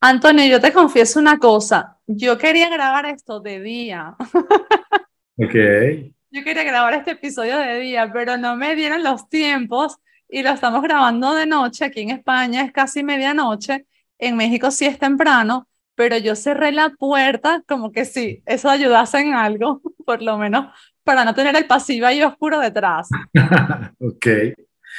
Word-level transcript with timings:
Antonio, 0.00 0.46
yo 0.46 0.60
te 0.60 0.72
confieso 0.72 1.18
una 1.18 1.38
cosa. 1.38 1.98
Yo 2.06 2.38
quería 2.38 2.68
grabar 2.68 3.06
esto 3.06 3.40
de 3.40 3.60
día. 3.60 4.16
Ok. 5.38 5.54
Yo 6.30 6.44
quería 6.44 6.64
grabar 6.64 6.94
este 6.94 7.10
episodio 7.10 7.58
de 7.58 7.78
día, 7.78 8.10
pero 8.10 8.38
no 8.38 8.56
me 8.56 8.74
dieron 8.74 9.04
los 9.04 9.28
tiempos 9.28 9.98
y 10.30 10.42
lo 10.42 10.48
estamos 10.48 10.82
grabando 10.82 11.34
de 11.34 11.44
noche. 11.44 11.84
Aquí 11.84 12.00
en 12.00 12.10
España 12.10 12.62
es 12.62 12.72
casi 12.72 13.04
medianoche. 13.04 13.86
En 14.18 14.36
México 14.36 14.70
sí 14.70 14.86
es 14.86 14.98
temprano, 14.98 15.68
pero 15.94 16.16
yo 16.16 16.36
cerré 16.36 16.72
la 16.72 16.90
puerta 16.90 17.62
como 17.66 17.92
que 17.92 18.04
sí, 18.04 18.42
eso 18.46 18.70
ayudase 18.70 19.18
en 19.18 19.34
algo, 19.34 19.82
por 20.06 20.22
lo 20.22 20.38
menos 20.38 20.68
para 21.04 21.24
no 21.24 21.34
tener 21.34 21.54
el 21.54 21.66
pasillo 21.66 22.06
ahí 22.06 22.22
oscuro 22.22 22.58
detrás. 22.58 23.08
ok. 24.00 24.26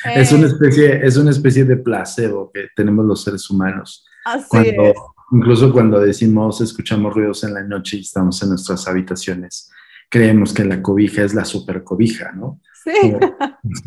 es, 0.06 0.32
una 0.32 0.46
eh, 0.46 0.50
especie, 0.50 1.06
es 1.06 1.18
una 1.18 1.32
especie 1.32 1.66
de 1.66 1.78
placebo 1.78 2.52
que 2.54 2.68
tenemos 2.76 3.06
los 3.06 3.24
seres 3.24 3.50
humanos. 3.50 4.07
Así 4.28 4.58
es. 4.58 4.96
Incluso 5.32 5.72
cuando 5.72 6.00
decimos, 6.00 6.60
escuchamos 6.62 7.14
ruidos 7.14 7.44
en 7.44 7.54
la 7.54 7.64
noche 7.64 7.98
y 7.98 8.02
estamos 8.02 8.42
en 8.44 8.50
nuestras 8.50 8.88
habitaciones, 8.88 9.72
creemos 10.10 10.54
que 10.54 10.64
la 10.66 10.82
cobija 10.82 11.24
es 11.24 11.34
la 11.34 11.46
super 11.46 11.84
cobija, 11.84 12.32
¿no? 12.32 12.60
Sí. 12.84 13.14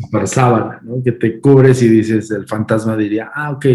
super 0.01 0.27
sábana, 0.27 0.79
¿no? 0.83 1.03
Que 1.03 1.11
te 1.11 1.39
cubres 1.39 1.81
y 1.81 1.87
dices, 1.87 2.29
el 2.31 2.47
fantasma 2.47 2.95
diría, 2.95 3.31
ah, 3.33 3.51
ok, 3.51 3.65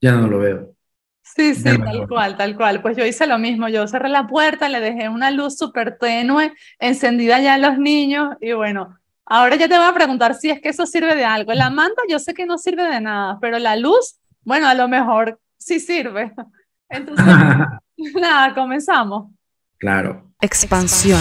ya 0.00 0.12
no 0.12 0.26
lo 0.28 0.38
veo. 0.38 0.74
Sí, 1.22 1.54
sí, 1.54 1.64
tal 1.64 2.08
cual, 2.08 2.36
tal 2.36 2.56
cual. 2.56 2.82
Pues 2.82 2.96
yo 2.96 3.06
hice 3.06 3.26
lo 3.26 3.38
mismo, 3.38 3.68
yo 3.68 3.86
cerré 3.86 4.10
la 4.10 4.26
puerta, 4.26 4.68
le 4.68 4.80
dejé 4.80 5.08
una 5.08 5.30
luz 5.30 5.56
súper 5.56 5.96
tenue, 5.98 6.52
encendida 6.78 7.40
ya 7.40 7.54
a 7.54 7.58
los 7.58 7.78
niños 7.78 8.36
y 8.40 8.52
bueno, 8.52 8.98
ahora 9.24 9.56
ya 9.56 9.68
te 9.68 9.78
voy 9.78 9.86
a 9.86 9.94
preguntar 9.94 10.34
si 10.34 10.50
es 10.50 10.60
que 10.60 10.70
eso 10.70 10.84
sirve 10.84 11.14
de 11.14 11.24
algo. 11.24 11.52
La 11.54 11.70
manta 11.70 12.02
yo 12.08 12.18
sé 12.18 12.34
que 12.34 12.44
no 12.44 12.58
sirve 12.58 12.84
de 12.84 13.00
nada, 13.00 13.38
pero 13.40 13.58
la 13.58 13.76
luz, 13.76 14.18
bueno, 14.44 14.66
a 14.68 14.74
lo 14.74 14.88
mejor 14.88 15.38
sí 15.64 15.80
sirve. 15.80 16.32
Entonces, 16.88 17.26
nada, 18.14 18.54
comenzamos. 18.54 19.32
Claro. 19.78 20.30
Expansión. 20.40 21.20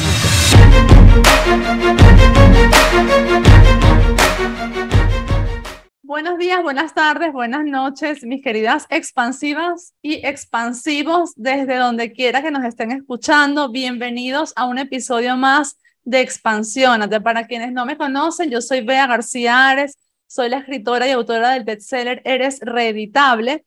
Buenos 6.03 6.37
días, 6.37 6.61
buenas 6.61 6.93
tardes, 6.93 7.31
buenas 7.31 7.63
noches, 7.63 8.23
mis 8.23 8.43
queridas 8.43 8.85
expansivas 8.89 9.93
y 10.01 10.25
expansivos 10.25 11.31
desde 11.37 11.77
donde 11.77 12.11
quiera 12.11 12.41
que 12.41 12.51
nos 12.51 12.65
estén 12.65 12.91
escuchando. 12.91 13.71
Bienvenidos 13.71 14.51
a 14.57 14.65
un 14.65 14.77
episodio 14.77 15.37
más 15.37 15.77
de 16.03 16.19
Expansiónate. 16.19 17.21
Para 17.21 17.47
quienes 17.47 17.71
no 17.71 17.85
me 17.85 17.95
conocen, 17.95 18.49
yo 18.49 18.59
soy 18.61 18.81
Bea 18.81 19.07
García 19.07 19.69
Ares, 19.69 19.97
soy 20.27 20.49
la 20.49 20.57
escritora 20.57 21.07
y 21.07 21.11
autora 21.11 21.51
del 21.51 21.63
bestseller 21.63 22.21
Eres 22.25 22.59
Reeditable, 22.61 23.65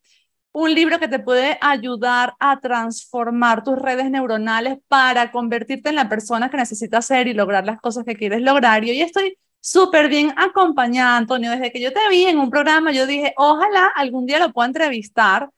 un 0.54 0.72
libro 0.72 1.00
que 1.00 1.08
te 1.08 1.18
puede 1.18 1.58
ayudar 1.60 2.36
a 2.38 2.60
transformar 2.60 3.64
tus 3.64 3.76
redes 3.76 4.08
neuronales 4.08 4.78
para 4.86 5.32
convertirte 5.32 5.88
en 5.88 5.96
la 5.96 6.08
persona 6.08 6.48
que 6.48 6.56
necesitas 6.56 7.06
ser 7.06 7.26
y 7.26 7.34
lograr 7.34 7.66
las 7.66 7.80
cosas 7.80 8.04
que 8.04 8.14
quieres 8.14 8.40
lograr. 8.40 8.84
Y 8.84 8.90
hoy 8.90 9.00
estoy 9.00 9.36
súper 9.58 10.08
bien 10.08 10.32
acompañada, 10.36 11.16
Antonio. 11.16 11.50
Desde 11.50 11.72
que 11.72 11.80
yo 11.80 11.92
te 11.92 12.08
vi 12.08 12.26
en 12.26 12.38
un 12.38 12.50
programa, 12.50 12.92
yo 12.92 13.04
dije, 13.04 13.34
ojalá 13.36 13.88
algún 13.96 14.26
día 14.26 14.38
lo 14.38 14.52
pueda 14.52 14.68
entrevistar. 14.68 15.50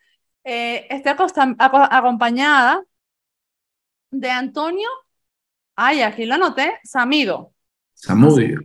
Eh, 0.43 0.87
esté 0.89 1.11
acompañada 1.11 2.83
de 4.11 4.31
Antonio, 4.31 4.89
ay, 5.75 6.01
aquí 6.01 6.25
lo 6.25 6.37
anoté, 6.37 6.79
Samido. 6.85 7.53
Samudio. 7.93 8.61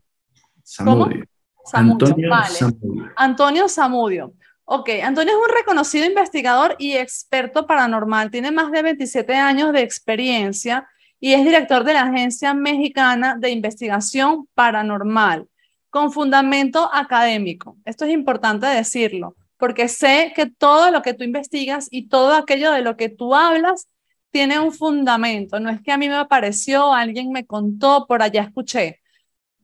Samudio. 0.63 1.25
Antonio 1.73 2.29
Samudio. 2.47 3.11
Antonio 3.17 3.67
Samudio. 3.67 4.33
Ok, 4.73 4.87
Antonio 5.03 5.33
es 5.33 5.49
un 5.49 5.53
reconocido 5.53 6.05
investigador 6.05 6.77
y 6.79 6.93
experto 6.93 7.67
paranormal. 7.67 8.31
Tiene 8.31 8.51
más 8.51 8.71
de 8.71 8.81
27 8.81 9.35
años 9.35 9.73
de 9.73 9.81
experiencia 9.81 10.87
y 11.19 11.33
es 11.33 11.43
director 11.43 11.83
de 11.83 11.91
la 11.91 12.03
Agencia 12.03 12.53
Mexicana 12.53 13.35
de 13.37 13.49
Investigación 13.49 14.47
Paranormal, 14.53 15.49
con 15.89 16.13
fundamento 16.13 16.89
académico. 16.93 17.75
Esto 17.83 18.05
es 18.05 18.11
importante 18.11 18.65
decirlo, 18.65 19.35
porque 19.57 19.89
sé 19.89 20.31
que 20.37 20.45
todo 20.45 20.89
lo 20.89 21.01
que 21.01 21.15
tú 21.15 21.25
investigas 21.25 21.89
y 21.91 22.07
todo 22.07 22.33
aquello 22.33 22.71
de 22.71 22.81
lo 22.81 22.95
que 22.95 23.09
tú 23.09 23.35
hablas 23.35 23.89
tiene 24.29 24.57
un 24.57 24.71
fundamento. 24.71 25.59
No 25.59 25.69
es 25.69 25.81
que 25.81 25.91
a 25.91 25.97
mí 25.97 26.07
me 26.07 26.15
apareció, 26.15 26.93
alguien 26.93 27.29
me 27.33 27.45
contó, 27.45 28.05
por 28.07 28.21
allá 28.21 28.43
escuché. 28.43 29.00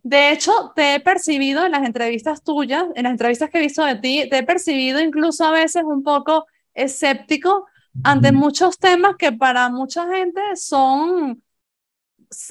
De 0.07 0.31
hecho, 0.31 0.71
te 0.73 0.95
he 0.95 0.99
percibido 1.01 1.65
en 1.65 1.73
las 1.73 1.83
entrevistas 1.83 2.41
tuyas, 2.41 2.85
en 2.95 3.03
las 3.03 3.11
entrevistas 3.11 3.49
que 3.49 3.57
he 3.57 3.61
visto 3.61 3.83
de 3.83 3.95
ti, 3.95 4.25
te 4.29 4.37
he 4.37 4.43
percibido 4.43 5.01
incluso 5.01 5.43
a 5.43 5.51
veces 5.51 5.83
un 5.83 6.01
poco 6.01 6.45
escéptico 6.73 7.65
ante 8.05 8.31
muchos 8.31 8.79
temas 8.79 9.17
que 9.17 9.33
para 9.33 9.67
mucha 9.69 10.07
gente 10.07 10.39
son 10.55 11.43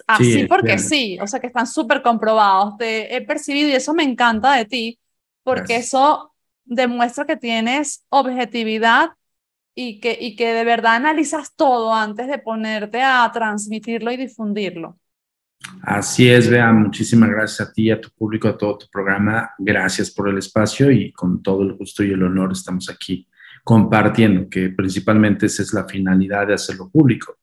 así 0.06 0.44
porque 0.44 0.78
sí, 0.78 1.19
o 1.19 1.27
sea 1.27 1.41
que 1.41 1.47
están 1.47 1.67
súper 1.67 2.03
comprobados, 2.03 2.77
te 2.77 3.17
he 3.17 3.22
percibido 3.22 3.71
y 3.71 3.73
eso 3.73 3.94
me 3.94 4.03
encanta 4.03 4.53
de 4.53 4.67
ti, 4.67 4.99
porque 5.43 5.77
eso 5.77 6.34
demuestra 6.67 7.25
que 7.25 7.38
tienes 7.38 8.05
objetividad 8.11 9.12
y 9.75 10.00
que, 10.00 10.19
y 10.21 10.37
que 10.37 10.53
de 10.53 10.65
verdad 10.65 10.97
analizas 10.97 11.55
todo 11.55 11.94
antes 11.94 12.27
de 12.27 12.37
ponerte 12.37 13.00
a 13.00 13.31
transmitirlo 13.33 14.12
y 14.12 14.19
difundirlo. 14.19 14.99
Así 15.82 16.28
es, 16.28 16.49
Bea, 16.49 16.72
muchísimas 16.72 17.31
gracias 17.31 17.69
a 17.69 17.72
ti, 17.72 17.91
a 17.91 18.00
tu 18.00 18.10
público, 18.10 18.49
a 18.49 18.56
todo 18.56 18.78
tu 18.78 18.87
programa. 18.91 19.50
Gracias 19.59 20.10
por 20.10 20.28
el 20.28 20.38
espacio 20.38 20.91
y 20.91 21.12
con 21.12 21.43
todo 21.43 21.62
el 21.62 21.75
gusto 21.75 22.03
y 22.03 22.12
el 22.12 22.22
honor 22.22 22.53
estamos 22.53 22.91
aquí 22.91 23.28
compartiendo, 23.65 24.49
que 24.49 24.71
principalmente 24.71 25.47
esa 25.47 25.62
es 25.62 25.72
la 25.72 25.87
finalidad 25.87 26.47
de 26.47 26.55
hacerlo 26.55 26.88
público 26.88 27.37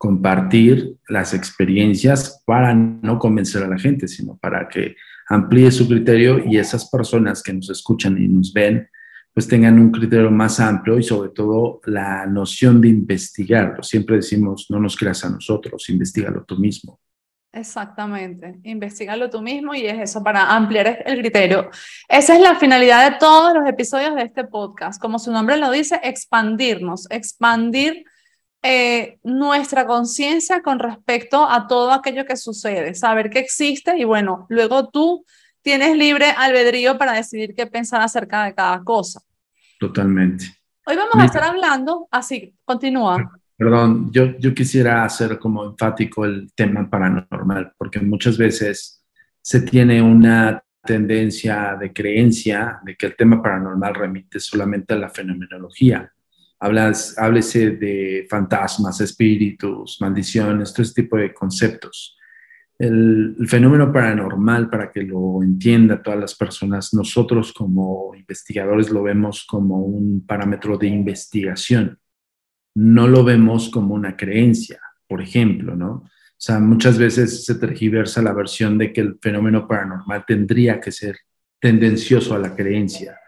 compartir 0.00 0.96
las 1.10 1.34
experiencias 1.34 2.42
para 2.46 2.72
no 2.72 3.18
convencer 3.18 3.64
a 3.64 3.68
la 3.68 3.78
gente, 3.78 4.08
sino 4.08 4.38
para 4.38 4.66
que 4.66 4.96
amplíe 5.28 5.70
su 5.70 5.86
criterio 5.86 6.42
y 6.42 6.56
esas 6.56 6.88
personas 6.88 7.42
que 7.42 7.52
nos 7.52 7.68
escuchan 7.68 8.16
y 8.16 8.26
nos 8.26 8.50
ven, 8.50 8.88
pues 9.34 9.46
tengan 9.46 9.78
un 9.78 9.90
criterio 9.90 10.30
más 10.30 10.58
amplio 10.58 10.98
y 10.98 11.02
sobre 11.02 11.28
todo 11.32 11.82
la 11.84 12.24
noción 12.24 12.80
de 12.80 12.88
investigarlo. 12.88 13.82
Siempre 13.82 14.16
decimos, 14.16 14.68
no 14.70 14.80
nos 14.80 14.96
creas 14.96 15.22
a 15.26 15.28
nosotros, 15.28 15.86
investigalo 15.90 16.44
tú 16.44 16.56
mismo. 16.56 16.98
Exactamente, 17.52 18.60
investigalo 18.62 19.28
tú 19.28 19.42
mismo 19.42 19.74
y 19.74 19.84
es 19.84 19.98
eso 19.98 20.22
para 20.22 20.54
ampliar 20.54 21.02
el 21.04 21.18
criterio. 21.18 21.68
Esa 22.08 22.34
es 22.34 22.40
la 22.40 22.54
finalidad 22.54 23.10
de 23.10 23.18
todos 23.18 23.54
los 23.54 23.68
episodios 23.68 24.14
de 24.14 24.22
este 24.22 24.44
podcast. 24.44 25.02
Como 25.02 25.18
su 25.18 25.32
nombre 25.32 25.56
lo 25.56 25.68
dice, 25.72 25.98
expandirnos, 26.04 27.10
expandir 27.10 28.04
eh, 28.62 29.18
nuestra 29.24 29.84
conciencia 29.84 30.62
con 30.62 30.78
respecto 30.78 31.44
a 31.48 31.66
todo 31.66 31.90
aquello 31.90 32.24
que 32.24 32.36
sucede, 32.36 32.94
saber 32.94 33.30
que 33.30 33.40
existe 33.40 33.98
y 33.98 34.04
bueno, 34.04 34.46
luego 34.48 34.88
tú 34.88 35.24
tienes 35.62 35.96
libre 35.96 36.26
albedrío 36.30 36.98
para 36.98 37.14
decidir 37.14 37.54
qué 37.56 37.66
pensar 37.66 38.00
acerca 38.00 38.44
de 38.44 38.54
cada 38.54 38.84
cosa. 38.84 39.22
Totalmente. 39.80 40.44
Hoy 40.86 40.94
vamos 40.94 41.16
a 41.16 41.24
estar 41.24 41.42
hablando, 41.42 42.06
así, 42.10 42.54
continúa. 42.64 43.39
Perdón, 43.60 44.10
yo, 44.10 44.38
yo 44.38 44.54
quisiera 44.54 45.04
hacer 45.04 45.38
como 45.38 45.66
enfático 45.66 46.24
el 46.24 46.50
tema 46.54 46.88
paranormal, 46.88 47.74
porque 47.76 48.00
muchas 48.00 48.38
veces 48.38 49.04
se 49.42 49.60
tiene 49.60 50.00
una 50.00 50.64
tendencia 50.82 51.76
de 51.78 51.92
creencia 51.92 52.80
de 52.82 52.96
que 52.96 53.04
el 53.04 53.16
tema 53.16 53.42
paranormal 53.42 53.94
remite 53.94 54.40
solamente 54.40 54.94
a 54.94 54.96
la 54.96 55.10
fenomenología 55.10 56.10
Hablas, 56.58 57.18
háblese 57.18 57.72
de 57.72 58.26
fantasmas, 58.30 58.98
espíritus, 59.02 59.98
maldiciones, 60.00 60.72
todo 60.72 60.82
este 60.82 61.02
tipo 61.02 61.18
de 61.18 61.34
conceptos. 61.34 62.16
El, 62.78 63.36
fenómeno 63.46 63.92
paranormal, 63.92 64.70
para 64.70 64.90
que 64.90 65.02
lo 65.02 65.42
entienda 65.42 66.00
todas 66.00 66.18
las 66.18 66.34
personas, 66.34 66.94
nosotros 66.94 67.52
como 67.52 68.14
investigadores 68.14 68.88
lo 68.88 69.02
vemos 69.02 69.44
como 69.44 69.82
un 69.82 70.24
parámetro 70.26 70.78
de 70.78 70.86
investigación. 70.86 71.98
No 72.74 73.08
lo 73.08 73.24
vemos 73.24 73.68
como 73.70 73.94
una 73.94 74.16
creencia, 74.16 74.80
por 75.08 75.20
ejemplo, 75.20 75.74
¿no? 75.74 75.90
O 75.90 76.42
sea, 76.42 76.58
muchas 76.58 76.96
veces 76.96 77.44
se 77.44 77.56
tergiversa 77.56 78.22
la 78.22 78.32
versión 78.32 78.78
de 78.78 78.92
que 78.92 79.02
el 79.02 79.18
fenómeno 79.20 79.68
paranormal 79.68 80.24
tendría 80.26 80.80
que 80.80 80.90
ser 80.90 81.18
tendencioso 81.60 82.34
a 82.34 82.38
la 82.38 82.56
creencia 82.56 83.18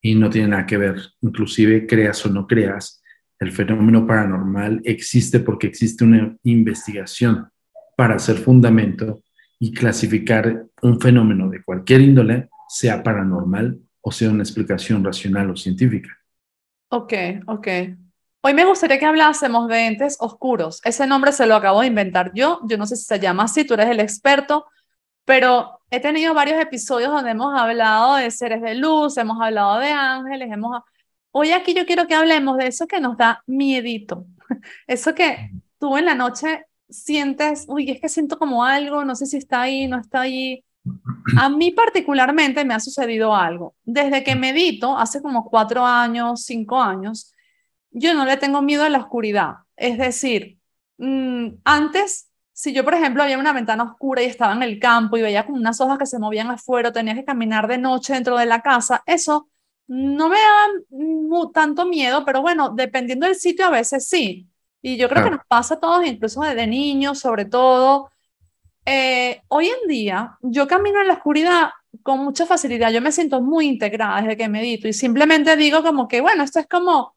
y 0.00 0.14
no 0.14 0.30
tiene 0.30 0.48
nada 0.48 0.66
que 0.66 0.78
ver. 0.78 0.96
Inclusive 1.20 1.86
creas 1.86 2.24
o 2.24 2.30
no 2.30 2.46
creas, 2.46 3.02
el 3.38 3.52
fenómeno 3.52 4.06
paranormal 4.06 4.80
existe 4.84 5.40
porque 5.40 5.66
existe 5.66 6.04
una 6.04 6.36
investigación 6.44 7.50
para 7.96 8.14
hacer 8.14 8.36
fundamento 8.36 9.22
y 9.58 9.72
clasificar 9.72 10.66
un 10.80 11.00
fenómeno 11.00 11.48
de 11.48 11.62
cualquier 11.62 12.00
índole, 12.00 12.48
sea 12.68 13.02
paranormal 13.02 13.78
o 14.00 14.10
sea 14.10 14.30
una 14.30 14.42
explicación 14.42 15.04
racional 15.04 15.50
o 15.50 15.56
científica. 15.56 16.10
Ok, 16.88 17.12
ok. 17.46 17.68
Hoy 18.44 18.54
me 18.54 18.64
gustaría 18.64 18.98
que 18.98 19.06
hablásemos 19.06 19.68
de 19.68 19.86
entes 19.86 20.16
oscuros. 20.18 20.80
Ese 20.84 21.06
nombre 21.06 21.30
se 21.30 21.46
lo 21.46 21.54
acabo 21.54 21.80
de 21.80 21.86
inventar 21.86 22.32
yo. 22.34 22.58
Yo 22.64 22.76
no 22.76 22.86
sé 22.86 22.96
si 22.96 23.04
se 23.04 23.20
llama 23.20 23.44
así, 23.44 23.64
tú 23.64 23.74
eres 23.74 23.88
el 23.88 24.00
experto, 24.00 24.66
pero 25.24 25.80
he 25.90 26.00
tenido 26.00 26.34
varios 26.34 26.60
episodios 26.60 27.12
donde 27.12 27.30
hemos 27.30 27.56
hablado 27.56 28.16
de 28.16 28.32
seres 28.32 28.60
de 28.60 28.74
luz, 28.74 29.16
hemos 29.16 29.40
hablado 29.40 29.78
de 29.78 29.90
ángeles, 29.92 30.50
hemos... 30.50 30.82
hoy 31.30 31.52
aquí 31.52 31.72
yo 31.72 31.86
quiero 31.86 32.08
que 32.08 32.16
hablemos 32.16 32.56
de 32.58 32.66
eso 32.66 32.88
que 32.88 32.98
nos 33.00 33.16
da 33.16 33.44
miedito. 33.46 34.26
Eso 34.88 35.14
que 35.14 35.50
tú 35.78 35.96
en 35.96 36.04
la 36.06 36.14
noche 36.16 36.66
sientes, 36.90 37.64
uy, 37.68 37.90
es 37.90 38.00
que 38.00 38.08
siento 38.08 38.38
como 38.38 38.64
algo, 38.64 39.04
no 39.04 39.14
sé 39.14 39.26
si 39.26 39.36
está 39.36 39.62
ahí, 39.62 39.86
no 39.86 39.98
está 40.00 40.22
ahí. 40.22 40.64
A 41.38 41.48
mí 41.48 41.70
particularmente 41.70 42.64
me 42.64 42.74
ha 42.74 42.80
sucedido 42.80 43.34
algo. 43.36 43.76
Desde 43.84 44.24
que 44.24 44.34
medito, 44.34 44.98
hace 44.98 45.22
como 45.22 45.44
cuatro 45.48 45.86
años, 45.86 46.42
cinco 46.44 46.80
años, 46.82 47.31
yo 47.92 48.14
no 48.14 48.24
le 48.24 48.36
tengo 48.36 48.62
miedo 48.62 48.84
a 48.84 48.88
la 48.88 48.98
oscuridad. 48.98 49.56
Es 49.76 49.98
decir, 49.98 50.58
mm, 50.98 51.48
antes, 51.64 52.30
si 52.52 52.72
yo, 52.72 52.84
por 52.84 52.94
ejemplo, 52.94 53.22
había 53.22 53.38
una 53.38 53.52
ventana 53.52 53.84
oscura 53.84 54.22
y 54.22 54.26
estaba 54.26 54.52
en 54.54 54.62
el 54.62 54.78
campo 54.78 55.16
y 55.16 55.22
veía 55.22 55.46
como 55.46 55.58
unas 55.58 55.80
hojas 55.80 55.98
que 55.98 56.06
se 56.06 56.18
movían 56.18 56.50
afuera, 56.50 56.92
tenía 56.92 57.14
que 57.14 57.24
caminar 57.24 57.68
de 57.68 57.78
noche 57.78 58.14
dentro 58.14 58.36
de 58.36 58.46
la 58.46 58.60
casa, 58.62 59.02
eso 59.06 59.48
no 59.88 60.28
me 60.28 60.36
daba 60.36 61.50
tanto 61.52 61.84
miedo, 61.86 62.24
pero 62.24 62.40
bueno, 62.40 62.70
dependiendo 62.70 63.26
del 63.26 63.36
sitio, 63.36 63.66
a 63.66 63.70
veces 63.70 64.08
sí. 64.08 64.48
Y 64.80 64.96
yo 64.96 65.08
creo 65.08 65.24
que 65.24 65.30
nos 65.30 65.46
pasa 65.46 65.74
a 65.74 65.80
todos, 65.80 66.06
incluso 66.06 66.40
de 66.40 66.66
niños, 66.66 67.18
sobre 67.20 67.44
todo. 67.44 68.10
Eh, 68.84 69.42
hoy 69.48 69.68
en 69.68 69.88
día, 69.88 70.38
yo 70.40 70.66
camino 70.66 71.00
en 71.00 71.08
la 71.08 71.14
oscuridad 71.14 71.70
con 72.02 72.20
mucha 72.20 72.46
facilidad. 72.46 72.90
Yo 72.90 73.00
me 73.00 73.12
siento 73.12 73.40
muy 73.40 73.66
integrada 73.66 74.20
desde 74.20 74.36
que 74.36 74.48
medito 74.48 74.88
y 74.88 74.92
simplemente 74.92 75.56
digo 75.56 75.82
como 75.82 76.08
que, 76.08 76.20
bueno, 76.20 76.42
esto 76.42 76.58
es 76.58 76.66
como, 76.66 77.14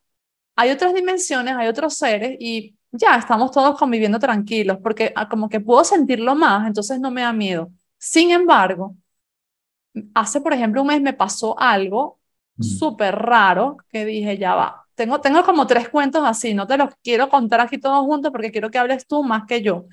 hay 0.56 0.72
otras 0.72 0.94
dimensiones, 0.94 1.56
hay 1.56 1.68
otros 1.68 1.96
seres 1.96 2.38
y 2.40 2.76
ya 2.92 3.18
estamos 3.18 3.52
todos 3.52 3.78
conviviendo 3.78 4.20
tranquilos 4.20 4.78
porque 4.82 5.12
ah, 5.16 5.28
como 5.28 5.50
que 5.50 5.60
puedo 5.60 5.84
sentirlo 5.84 6.36
más, 6.36 6.68
entonces 6.68 7.00
no 7.00 7.12
me 7.12 7.22
da 7.22 7.34
miedo. 7.34 7.72
Sin 7.98 8.32
embargo, 8.32 8.96
hace, 10.14 10.42
por 10.42 10.54
ejemplo, 10.54 10.82
un 10.82 10.88
mes 10.88 11.02
me 11.02 11.14
pasó 11.14 11.60
algo 11.60 12.20
mm. 12.58 12.64
súper 12.64 13.16
raro 13.16 13.78
que 13.90 14.06
dije, 14.06 14.38
ya 14.38 14.56
va, 14.56 14.86
tengo, 14.96 15.20
tengo 15.22 15.44
como 15.44 15.68
tres 15.68 15.90
cuentos 15.90 16.24
así, 16.26 16.54
no 16.54 16.68
te 16.68 16.78
los 16.78 16.90
quiero 17.04 17.30
contar 17.30 17.62
aquí 17.62 17.78
todos 17.78 18.06
juntos 18.06 18.32
porque 18.32 18.52
quiero 18.52 18.72
que 18.72 18.78
hables 18.78 19.06
tú 19.08 19.24
más 19.24 19.44
que 19.48 19.62
yo. 19.62 19.86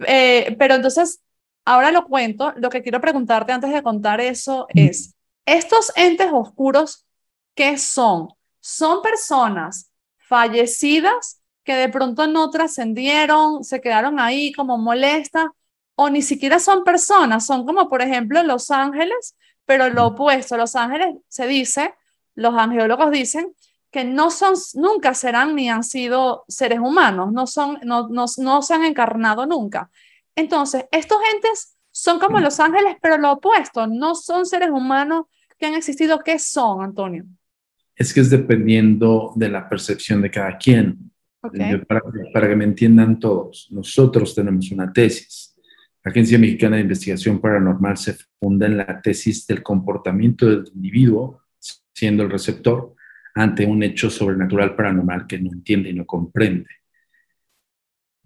Eh, 0.00 0.56
pero 0.58 0.74
entonces, 0.74 1.22
ahora 1.64 1.90
lo 1.92 2.06
cuento. 2.06 2.52
Lo 2.56 2.70
que 2.70 2.82
quiero 2.82 3.00
preguntarte 3.00 3.52
antes 3.52 3.72
de 3.72 3.82
contar 3.82 4.20
eso 4.20 4.66
es, 4.70 5.14
¿estos 5.46 5.92
entes 5.96 6.28
oscuros 6.32 7.06
qué 7.54 7.78
son? 7.78 8.28
¿Son 8.60 9.02
personas 9.02 9.90
fallecidas 10.16 11.40
que 11.64 11.74
de 11.74 11.88
pronto 11.88 12.26
no 12.26 12.50
trascendieron, 12.50 13.64
se 13.64 13.80
quedaron 13.80 14.20
ahí 14.20 14.52
como 14.52 14.78
molestas? 14.78 15.46
O 15.94 16.10
ni 16.10 16.22
siquiera 16.22 16.58
son 16.58 16.84
personas, 16.84 17.44
son 17.46 17.66
como 17.66 17.88
por 17.88 18.02
ejemplo 18.02 18.42
los 18.42 18.70
ángeles, 18.70 19.36
pero 19.64 19.88
lo 19.90 20.06
opuesto, 20.06 20.56
los 20.56 20.76
ángeles 20.76 21.16
se 21.28 21.46
dice, 21.46 21.94
los 22.34 22.54
angeólogos 22.54 23.10
dicen 23.10 23.54
que 23.90 24.04
no 24.04 24.30
son, 24.30 24.54
nunca 24.74 25.14
serán 25.14 25.54
ni 25.54 25.70
han 25.70 25.82
sido 25.82 26.44
seres 26.48 26.78
humanos, 26.78 27.32
no, 27.32 27.46
son, 27.46 27.78
no, 27.82 28.08
no, 28.08 28.26
no 28.38 28.62
se 28.62 28.74
han 28.74 28.84
encarnado 28.84 29.46
nunca. 29.46 29.90
Entonces, 30.36 30.84
estos 30.92 31.18
entes 31.34 31.76
son 31.90 32.20
como 32.20 32.38
los 32.38 32.60
ángeles, 32.60 32.96
pero 33.02 33.18
lo 33.18 33.32
opuesto, 33.32 33.86
no 33.86 34.14
son 34.14 34.46
seres 34.46 34.70
humanos 34.70 35.24
que 35.58 35.66
han 35.66 35.74
existido. 35.74 36.20
¿Qué 36.20 36.38
son, 36.38 36.82
Antonio? 36.82 37.24
Es 37.98 38.14
que 38.14 38.20
es 38.20 38.30
dependiendo 38.30 39.32
de 39.34 39.48
la 39.48 39.68
percepción 39.68 40.22
de 40.22 40.30
cada 40.30 40.56
quien. 40.56 41.10
Para, 41.40 42.02
para, 42.32 42.48
que 42.48 42.56
me 42.56 42.64
entiendan 42.64 43.18
todos, 43.18 43.68
nosotros 43.70 44.34
tenemos 44.34 44.70
una 44.70 44.92
tesis. 44.92 45.56
La 46.04 46.10
Agencia 46.10 46.38
Mexicana 46.38 46.76
de 46.76 46.82
Investigación 46.82 47.40
Paranormal 47.40 47.96
se 47.96 48.16
funda 48.38 48.66
en 48.66 48.76
la 48.76 49.02
tesis 49.02 49.46
del 49.46 49.62
comportamiento 49.62 50.46
del 50.46 50.64
individuo, 50.74 51.42
siendo 51.92 52.22
el 52.22 52.30
receptor, 52.30 52.94
ante 53.34 53.66
un 53.66 53.82
hecho 53.82 54.10
sobrenatural 54.10 54.76
paranormal 54.76 55.26
que 55.26 55.40
no 55.40 55.52
entiende 55.52 55.90
y 55.90 55.94
no 55.94 56.06
comprende. 56.06 56.68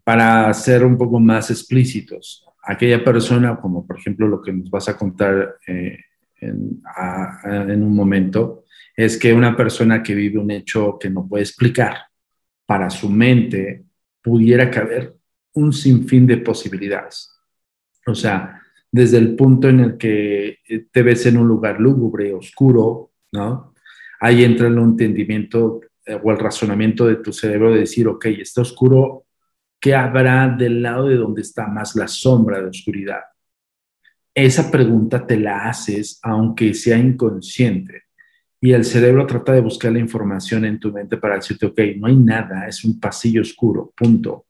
Para 0.04 0.52
ser 0.52 0.84
un 0.84 0.98
poco 0.98 1.18
más 1.18 1.50
explícitos, 1.50 2.44
aquella 2.62 3.02
persona, 3.02 3.56
como 3.56 3.86
por 3.86 3.98
ejemplo 3.98 4.28
lo 4.28 4.42
que 4.42 4.52
nos 4.52 4.70
vas 4.70 4.88
a 4.88 4.96
contar 4.96 5.56
eh, 5.66 5.98
en, 6.40 6.82
en 7.44 7.82
un 7.82 7.94
momento, 7.94 8.61
es 8.96 9.18
que 9.18 9.32
una 9.32 9.56
persona 9.56 10.02
que 10.02 10.14
vive 10.14 10.38
un 10.38 10.50
hecho 10.50 10.98
que 10.98 11.10
no 11.10 11.26
puede 11.26 11.44
explicar, 11.44 11.96
para 12.66 12.90
su 12.90 13.08
mente 13.08 13.84
pudiera 14.22 14.70
caber 14.70 15.14
un 15.54 15.72
sinfín 15.72 16.26
de 16.26 16.38
posibilidades. 16.38 17.30
O 18.06 18.14
sea, 18.14 18.60
desde 18.90 19.18
el 19.18 19.34
punto 19.36 19.68
en 19.68 19.80
el 19.80 19.96
que 19.96 20.58
te 20.90 21.02
ves 21.02 21.26
en 21.26 21.38
un 21.38 21.48
lugar 21.48 21.80
lúgubre, 21.80 22.32
oscuro, 22.32 23.12
¿no? 23.32 23.74
ahí 24.20 24.44
entra 24.44 24.68
el 24.68 24.78
entendimiento 24.78 25.80
eh, 26.06 26.18
o 26.22 26.30
el 26.30 26.38
razonamiento 26.38 27.06
de 27.06 27.16
tu 27.16 27.32
cerebro 27.32 27.72
de 27.72 27.80
decir, 27.80 28.06
ok, 28.06 28.26
está 28.26 28.62
oscuro, 28.62 29.26
¿qué 29.80 29.94
habrá 29.94 30.48
del 30.48 30.82
lado 30.82 31.08
de 31.08 31.16
donde 31.16 31.42
está 31.42 31.66
más 31.66 31.96
la 31.96 32.06
sombra 32.06 32.60
de 32.60 32.68
oscuridad? 32.68 33.20
Esa 34.34 34.70
pregunta 34.70 35.26
te 35.26 35.38
la 35.38 35.68
haces 35.68 36.20
aunque 36.22 36.72
sea 36.72 36.96
inconsciente 36.96 38.01
y 38.64 38.72
el 38.72 38.84
cerebro 38.84 39.26
trata 39.26 39.52
de 39.52 39.60
buscar 39.60 39.90
la 39.90 39.98
información 39.98 40.64
en 40.64 40.78
tu 40.78 40.92
mente 40.92 41.16
para 41.16 41.34
decirte, 41.34 41.66
ok, 41.66 41.80
no 41.96 42.06
hay 42.06 42.14
nada, 42.14 42.68
es 42.68 42.84
un 42.84 43.00
pasillo 43.00 43.42
oscuro, 43.42 43.92
punto. 43.96 44.46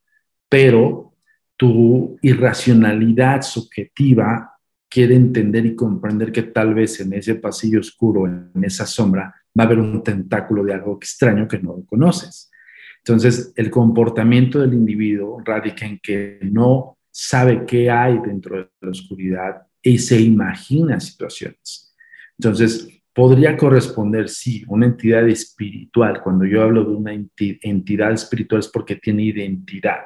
Pero 0.50 1.14
tu 1.56 2.18
irracionalidad 2.20 3.40
subjetiva 3.40 4.52
quiere 4.86 5.14
entender 5.14 5.64
y 5.64 5.74
comprender 5.74 6.30
que 6.30 6.42
tal 6.42 6.74
vez 6.74 7.00
en 7.00 7.14
ese 7.14 7.36
pasillo 7.36 7.80
oscuro, 7.80 8.26
en 8.26 8.62
esa 8.62 8.84
sombra, 8.84 9.34
va 9.58 9.64
a 9.64 9.66
haber 9.66 9.78
un 9.78 10.02
tentáculo 10.02 10.62
de 10.62 10.74
algo 10.74 10.98
extraño 10.98 11.48
que 11.48 11.58
no 11.58 11.82
conoces. 11.86 12.50
Entonces, 12.98 13.54
el 13.56 13.70
comportamiento 13.70 14.60
del 14.60 14.74
individuo 14.74 15.40
radica 15.42 15.86
en 15.86 15.98
que 15.98 16.38
no 16.42 16.98
sabe 17.10 17.64
qué 17.66 17.90
hay 17.90 18.18
dentro 18.18 18.58
de 18.58 18.68
la 18.82 18.90
oscuridad 18.90 19.62
y 19.80 19.96
se 19.96 20.20
imagina 20.20 21.00
situaciones. 21.00 21.94
Entonces, 22.38 23.01
podría 23.14 23.56
corresponder, 23.56 24.28
sí, 24.28 24.64
una 24.68 24.86
entidad 24.86 25.28
espiritual. 25.28 26.22
Cuando 26.22 26.44
yo 26.44 26.62
hablo 26.62 26.84
de 26.84 26.94
una 26.94 27.12
entidad 27.12 28.12
espiritual 28.12 28.60
es 28.60 28.68
porque 28.68 28.96
tiene 28.96 29.24
identidad. 29.24 30.04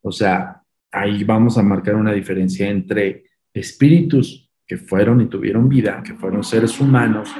O 0.00 0.10
sea, 0.10 0.62
ahí 0.90 1.24
vamos 1.24 1.58
a 1.58 1.62
marcar 1.62 1.94
una 1.94 2.12
diferencia 2.12 2.68
entre 2.68 3.24
espíritus 3.52 4.50
que 4.66 4.76
fueron 4.76 5.20
y 5.20 5.26
tuvieron 5.26 5.68
vida, 5.68 6.02
que 6.04 6.14
fueron 6.14 6.44
seres 6.44 6.78
humanos, 6.80 7.30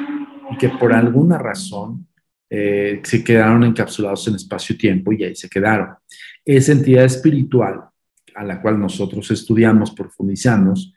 y 0.51 0.57
que 0.57 0.71
por 0.71 0.93
alguna 0.93 1.39
razón 1.39 2.07
eh, 2.51 3.01
se 3.05 3.23
quedaron 3.23 3.65
encapsulados 3.65 4.27
en 4.29 4.37
espacio-tiempo 4.37 5.13
y 5.13 5.25
ahí 5.25 5.35
se 5.35 5.49
quedaron. 5.49 5.91
Esa 6.45 6.73
entidad 6.73 7.05
espiritual 7.05 7.85
a 8.35 8.45
la 8.45 8.63
cual 8.63 8.79
nosotros 8.79 9.31
estudiamos, 9.31 9.91
profundizamos, 9.91 10.95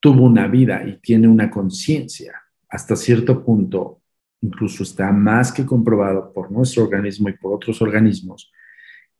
tuvo 0.00 0.24
una 0.24 0.48
vida 0.48 0.82
y 0.86 0.98
tiene 0.98 1.28
una 1.28 1.48
conciencia. 1.48 2.41
Hasta 2.72 2.96
cierto 2.96 3.44
punto, 3.44 4.00
incluso 4.40 4.82
está 4.82 5.12
más 5.12 5.52
que 5.52 5.66
comprobado 5.66 6.32
por 6.32 6.50
nuestro 6.50 6.84
organismo 6.84 7.28
y 7.28 7.34
por 7.34 7.52
otros 7.52 7.82
organismos, 7.82 8.50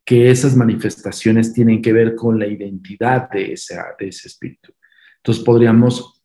que 0.03 0.31
esas 0.31 0.55
manifestaciones 0.55 1.53
tienen 1.53 1.79
que 1.79 1.93
ver 1.93 2.15
con 2.15 2.39
la 2.39 2.47
identidad 2.47 3.29
de, 3.29 3.55
de 3.99 4.07
ese 4.07 4.27
espíritu. 4.27 4.73
Entonces 5.17 5.43
podríamos 5.43 6.23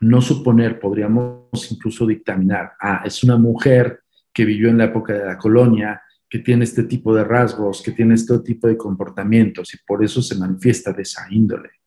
no 0.00 0.22
suponer, 0.22 0.80
podríamos 0.80 1.70
incluso 1.70 2.06
dictaminar, 2.06 2.72
ah, 2.80 3.02
es 3.04 3.22
una 3.22 3.36
mujer 3.36 4.00
que 4.32 4.46
vivió 4.46 4.70
en 4.70 4.78
la 4.78 4.84
época 4.84 5.12
de 5.12 5.26
la 5.26 5.36
colonia, 5.36 6.00
que 6.30 6.38
tiene 6.38 6.64
este 6.64 6.84
tipo 6.84 7.14
de 7.14 7.24
rasgos, 7.24 7.82
que 7.82 7.92
tiene 7.92 8.14
este 8.14 8.38
tipo 8.38 8.68
de 8.68 8.78
comportamientos 8.78 9.74
y 9.74 9.78
por 9.86 10.02
eso 10.02 10.22
se 10.22 10.38
manifiesta 10.38 10.94
de 10.94 11.02
esa 11.02 11.26
índole. 11.30 11.79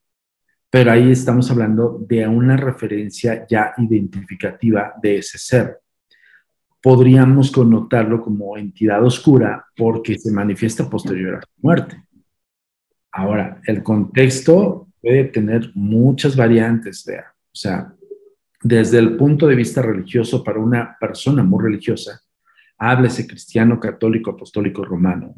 Pero 0.73 0.91
ahí 0.91 1.11
estamos 1.11 1.51
hablando 1.51 2.03
de 2.09 2.27
una 2.27 2.57
referencia 2.57 3.45
ya 3.47 3.75
identificativa 3.77 4.95
de 4.99 5.19
ese 5.19 5.37
ser. 5.37 5.77
Podríamos 6.81 7.51
connotarlo 7.51 8.19
como 8.19 8.57
entidad 8.57 9.05
oscura 9.05 9.67
porque 9.77 10.17
se 10.17 10.31
manifiesta 10.31 10.89
posterior 10.89 11.35
a 11.35 11.41
su 11.41 11.61
muerte. 11.61 12.03
Ahora, 13.11 13.61
el 13.67 13.83
contexto 13.83 14.87
puede 14.99 15.25
tener 15.25 15.69
muchas 15.75 16.35
variantes, 16.35 17.05
vea. 17.05 17.25
O 17.29 17.55
sea, 17.55 17.93
desde 18.63 18.97
el 18.97 19.15
punto 19.15 19.45
de 19.45 19.55
vista 19.55 19.79
religioso 19.83 20.43
para 20.43 20.57
una 20.57 20.97
persona 20.99 21.43
muy 21.43 21.63
religiosa, 21.63 22.19
háblese 22.79 23.27
cristiano, 23.27 23.79
católico, 23.79 24.31
apostólico, 24.31 24.83
romano, 24.83 25.35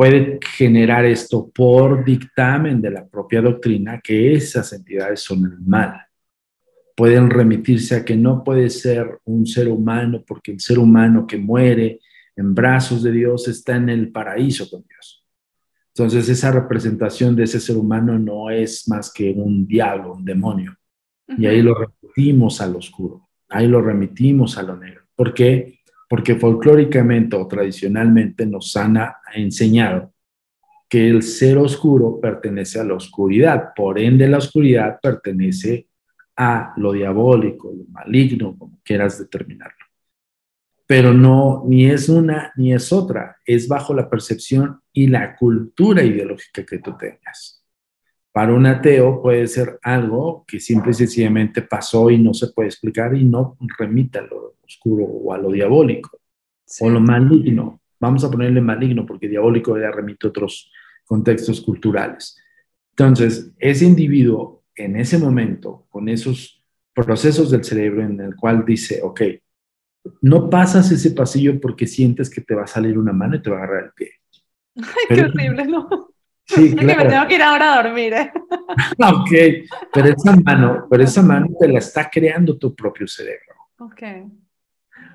puede 0.00 0.38
generar 0.56 1.04
esto 1.04 1.50
por 1.54 2.02
dictamen 2.02 2.80
de 2.80 2.90
la 2.90 3.06
propia 3.06 3.42
doctrina 3.42 4.00
que 4.02 4.32
esas 4.32 4.72
entidades 4.72 5.20
son 5.20 5.44
el 5.44 5.60
mal. 5.60 5.94
Pueden 6.96 7.28
remitirse 7.28 7.96
a 7.96 8.02
que 8.02 8.16
no 8.16 8.42
puede 8.42 8.70
ser 8.70 9.18
un 9.24 9.44
ser 9.44 9.68
humano 9.68 10.24
porque 10.26 10.52
el 10.52 10.60
ser 10.60 10.78
humano 10.78 11.26
que 11.26 11.36
muere 11.36 12.00
en 12.34 12.54
brazos 12.54 13.02
de 13.02 13.12
Dios 13.12 13.46
está 13.48 13.76
en 13.76 13.90
el 13.90 14.10
paraíso 14.10 14.70
con 14.70 14.82
Dios. 14.88 15.22
Entonces 15.88 16.30
esa 16.30 16.50
representación 16.50 17.36
de 17.36 17.44
ese 17.44 17.60
ser 17.60 17.76
humano 17.76 18.18
no 18.18 18.48
es 18.48 18.88
más 18.88 19.12
que 19.12 19.30
un 19.32 19.66
diablo, 19.66 20.14
un 20.14 20.24
demonio. 20.24 20.78
Y 21.36 21.44
ahí 21.44 21.60
lo 21.60 21.74
remitimos 21.74 22.62
al 22.62 22.74
oscuro, 22.74 23.28
ahí 23.50 23.66
lo 23.66 23.82
remitimos 23.82 24.56
a 24.56 24.62
lo 24.62 24.78
negro. 24.78 25.02
¿Por 25.14 25.34
qué? 25.34 25.79
Porque 26.10 26.34
folclóricamente 26.34 27.36
o 27.36 27.46
tradicionalmente 27.46 28.44
nos 28.44 28.76
han 28.76 28.98
enseñado 29.32 30.12
que 30.88 31.08
el 31.08 31.22
ser 31.22 31.56
oscuro 31.56 32.18
pertenece 32.20 32.80
a 32.80 32.84
la 32.84 32.94
oscuridad, 32.94 33.68
por 33.76 33.96
ende 33.96 34.26
la 34.26 34.38
oscuridad 34.38 34.98
pertenece 35.00 35.86
a 36.36 36.72
lo 36.78 36.90
diabólico, 36.90 37.72
lo 37.72 37.84
maligno, 37.92 38.56
como 38.58 38.80
quieras 38.82 39.20
determinarlo. 39.20 39.86
Pero 40.84 41.14
no, 41.14 41.62
ni 41.68 41.86
es 41.86 42.08
una 42.08 42.52
ni 42.56 42.72
es 42.72 42.92
otra, 42.92 43.36
es 43.46 43.68
bajo 43.68 43.94
la 43.94 44.10
percepción 44.10 44.80
y 44.92 45.06
la 45.06 45.36
cultura 45.36 46.02
ideológica 46.02 46.66
que 46.66 46.78
tú 46.78 46.96
tengas. 46.98 47.59
Para 48.32 48.52
un 48.52 48.64
ateo 48.66 49.20
puede 49.20 49.46
ser 49.48 49.78
algo 49.82 50.44
que 50.46 50.60
simple 50.60 50.92
y 50.92 50.94
sencillamente 50.94 51.62
pasó 51.62 52.10
y 52.10 52.18
no 52.18 52.32
se 52.32 52.48
puede 52.48 52.68
explicar 52.68 53.14
y 53.16 53.24
no 53.24 53.56
remita 53.78 54.20
a 54.20 54.22
lo 54.22 54.54
oscuro 54.64 55.04
o 55.04 55.32
a 55.32 55.38
lo 55.38 55.50
diabólico 55.50 56.20
o 56.80 56.88
lo 56.88 57.00
maligno. 57.00 57.80
Vamos 57.98 58.24
a 58.24 58.30
ponerle 58.30 58.60
maligno 58.60 59.04
porque 59.04 59.28
diabólico 59.28 59.78
ya 59.78 59.90
remite 59.90 60.26
a 60.26 60.30
otros 60.30 60.70
contextos 61.04 61.60
culturales. 61.60 62.36
Entonces, 62.90 63.52
ese 63.58 63.84
individuo 63.84 64.62
en 64.76 64.96
ese 64.96 65.18
momento, 65.18 65.86
con 65.90 66.08
esos 66.08 66.62
procesos 66.94 67.50
del 67.50 67.64
cerebro 67.64 68.02
en 68.02 68.20
el 68.20 68.36
cual 68.36 68.64
dice, 68.64 69.00
ok, 69.02 69.22
no 70.22 70.48
pasas 70.48 70.90
ese 70.92 71.10
pasillo 71.10 71.60
porque 71.60 71.86
sientes 71.86 72.30
que 72.30 72.40
te 72.40 72.54
va 72.54 72.62
a 72.62 72.68
salir 72.68 72.96
una 72.96 73.12
mano 73.12 73.36
y 73.36 73.42
te 73.42 73.50
va 73.50 73.56
a 73.56 73.64
agarrar 73.64 73.84
el 73.84 73.92
pie. 73.92 74.10
Ay, 74.76 75.16
qué 75.16 75.22
horrible, 75.22 75.66
¿no? 75.66 76.09
Sí, 76.54 76.74
claro. 76.74 76.88
que 76.88 77.04
me 77.04 77.10
tengo 77.10 77.28
que 77.28 77.34
ir 77.36 77.42
ahora 77.42 77.74
a 77.74 77.82
dormir. 77.82 78.12
¿eh? 78.12 78.32
ok, 78.98 79.30
pero 79.92 80.08
esa 80.08 80.36
mano, 80.36 80.86
pero 80.90 81.04
esa 81.04 81.22
mano 81.22 81.46
te 81.58 81.68
la 81.68 81.78
está 81.78 82.10
creando 82.10 82.58
tu 82.58 82.74
propio 82.74 83.06
cerebro. 83.06 83.54
Ok. 83.78 84.02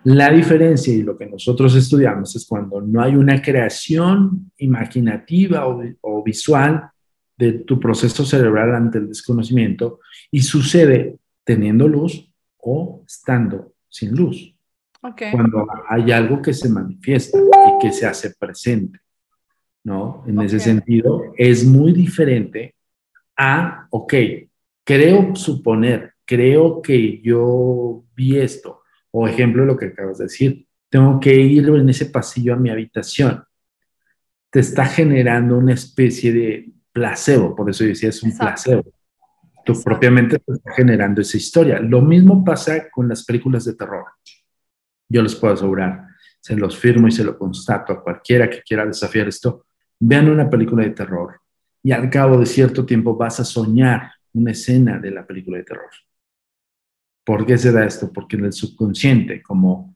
La 0.06 0.30
diferencia 0.30 0.94
y 0.94 1.02
lo 1.02 1.18
que 1.18 1.26
nosotros 1.26 1.76
estudiamos 1.76 2.36
es 2.36 2.46
cuando 2.46 2.80
no 2.80 3.02
hay 3.02 3.16
una 3.16 3.42
creación 3.42 4.52
imaginativa 4.58 5.68
o, 5.68 6.24
visual 6.24 6.90
de 7.38 7.54
tu 7.54 7.80
proceso 7.80 8.24
cerebral 8.24 8.76
ante 8.76 9.00
el 9.00 9.08
desconocimiento 9.08 10.00
y 10.32 10.42
sucede 10.42 11.18
teniendo 11.44 11.88
luz 11.88 12.32
o 12.58 13.04
estando 13.06 13.74
sin 13.90 14.16
luz. 14.16 14.56
Cuando 15.02 15.68
hay 15.90 16.12
algo 16.12 16.42
que 16.42 16.54
se 16.54 16.70
manifiesta 16.70 17.38
y 17.38 17.82
que 17.82 17.92
se 17.92 18.06
hace 18.06 18.34
presente, 18.40 19.00
¿no? 19.86 20.24
En 20.28 20.42
ese 20.42 20.60
sentido, 20.60 21.34
es 21.38 21.64
muy 21.64 21.94
diferente 21.94 22.76
a, 23.38 23.88
ok, 23.92 24.14
creo 24.84 25.36
suponer, 25.36 26.14
creo 26.26 26.82
que 26.82 27.22
yo 27.22 28.04
vi 28.16 28.38
esto, 28.38 28.82
o 29.12 29.28
ejemplo, 29.28 29.64
lo 29.64 29.78
que 29.78 29.86
acabas 29.86 30.18
de 30.18 30.26
decir, 30.26 30.68
tengo 30.90 31.20
que 31.20 31.36
ir 31.36 31.70
en 31.70 31.88
ese 31.88 32.08
pasillo 32.08 32.56
a 32.56 32.58
mi 32.58 32.72
habitación. 32.72 33.44
Te 34.50 34.60
está 34.60 34.86
generando 34.86 35.58
una 35.58 35.74
especie 35.74 36.34
de 36.34 36.72
placebo, 36.92 37.56
por 37.56 37.70
eso 37.70 37.84
decía 37.84 38.10
es 38.10 38.24
un 38.24 38.36
placebo. 38.36 38.84
Tú 39.64 39.80
propiamente 39.84 40.40
te 40.40 40.54
está 40.54 40.74
generando 40.74 41.22
esa 41.22 41.38
historia. 41.38 41.80
Lo 41.80 42.02
mismo 42.02 42.44
pasa 42.44 42.90
con 42.90 43.08
las 43.08 43.24
películas 43.24 43.66
de 43.66 43.76
terror. 43.76 44.06
Yo 45.08 45.22
les 45.22 45.36
puedo 45.36 45.54
asegurar, 45.54 46.08
se 46.40 46.56
los 46.56 46.78
firmo 46.78 47.08
y 47.08 47.12
se 47.12 47.24
lo 47.24 47.38
constato 47.38 47.94
a 47.94 48.02
cualquiera 48.02 48.50
que 48.50 48.64
quiera 48.64 48.86
desafiar 48.86 49.28
esto. 49.28 49.66
Vean 50.00 50.30
una 50.30 50.50
película 50.50 50.84
de 50.84 50.92
terror 50.92 51.40
y 51.84 51.92
al 51.92 52.10
cabo 52.10 52.40
de 52.40 52.46
cierto 52.46 52.86
tiempo 52.86 53.16
vas 53.16 53.40
a 53.40 53.46
soñar 53.46 54.12
una 54.34 54.52
escena 54.52 55.00
de 55.00 55.12
la 55.12 55.26
película 55.26 55.58
de 55.58 55.64
terror. 55.64 55.90
¿Por 57.24 57.46
qué 57.46 57.58
se 57.58 57.72
da 57.72 57.86
esto? 57.86 58.12
Porque 58.12 58.36
en 58.36 58.46
el 58.46 58.54
subconsciente, 58.54 59.42
como 59.42 59.96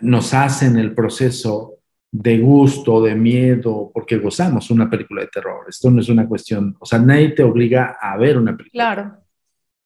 nos 0.00 0.34
hacen 0.34 0.76
el 0.76 0.94
proceso 0.94 1.78
de 2.10 2.38
gusto, 2.38 3.02
de 3.02 3.16
miedo, 3.16 3.90
porque 3.92 4.18
gozamos 4.18 4.70
una 4.70 4.88
película 4.88 5.22
de 5.22 5.28
terror. 5.28 5.66
Esto 5.68 5.90
no 5.90 6.00
es 6.00 6.08
una 6.08 6.28
cuestión, 6.28 6.76
o 6.78 6.86
sea, 6.86 7.00
nadie 7.00 7.30
te 7.30 7.42
obliga 7.42 7.96
a 8.00 8.16
ver 8.16 8.38
una 8.38 8.56
película. 8.56 8.94
Claro. 8.94 9.16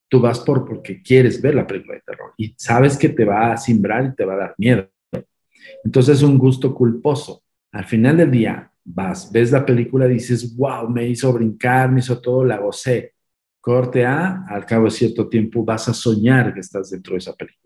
Tú 0.09 0.21
vas 0.21 0.41
por 0.41 0.67
porque 0.67 1.03
quieres 1.03 1.41
ver 1.41 1.55
la 1.55 1.67
película 1.67 1.95
de 1.95 2.03
terror 2.03 2.35
y 2.37 2.55
sabes 2.57 2.99
que 2.99 3.11
te 3.11 3.25
va 3.25 3.53
a 3.53 3.57
simbrar 3.57 4.05
y 4.05 4.15
te 4.15 4.25
va 4.27 4.35
a 4.35 4.39
dar 4.39 4.55
miedo. 4.59 4.89
Entonces 5.85 6.19
es 6.19 6.23
un 6.23 6.37
gusto 6.37 6.75
culposo. 6.75 7.43
Al 7.73 7.85
final 7.85 8.17
del 8.19 8.31
día, 8.31 8.71
vas, 8.95 9.31
ves 9.31 9.53
la 9.53 9.65
película, 9.65 10.07
dices, 10.07 10.57
wow, 10.57 10.89
me 10.89 11.07
hizo 11.07 11.33
brincar, 11.33 11.91
me 11.91 12.01
hizo 12.01 12.21
todo, 12.21 12.45
la 12.45 12.59
gocé. 12.59 13.15
Corte 13.61 14.07
A, 14.07 14.45
al 14.49 14.65
cabo 14.65 14.85
de 14.87 14.91
cierto 14.91 15.29
tiempo 15.29 15.65
vas 15.65 15.89
a 15.89 15.95
soñar 15.95 16.55
que 16.55 16.61
estás 16.61 16.91
dentro 16.91 17.13
de 17.13 17.19
esa 17.19 17.35
película. 17.35 17.59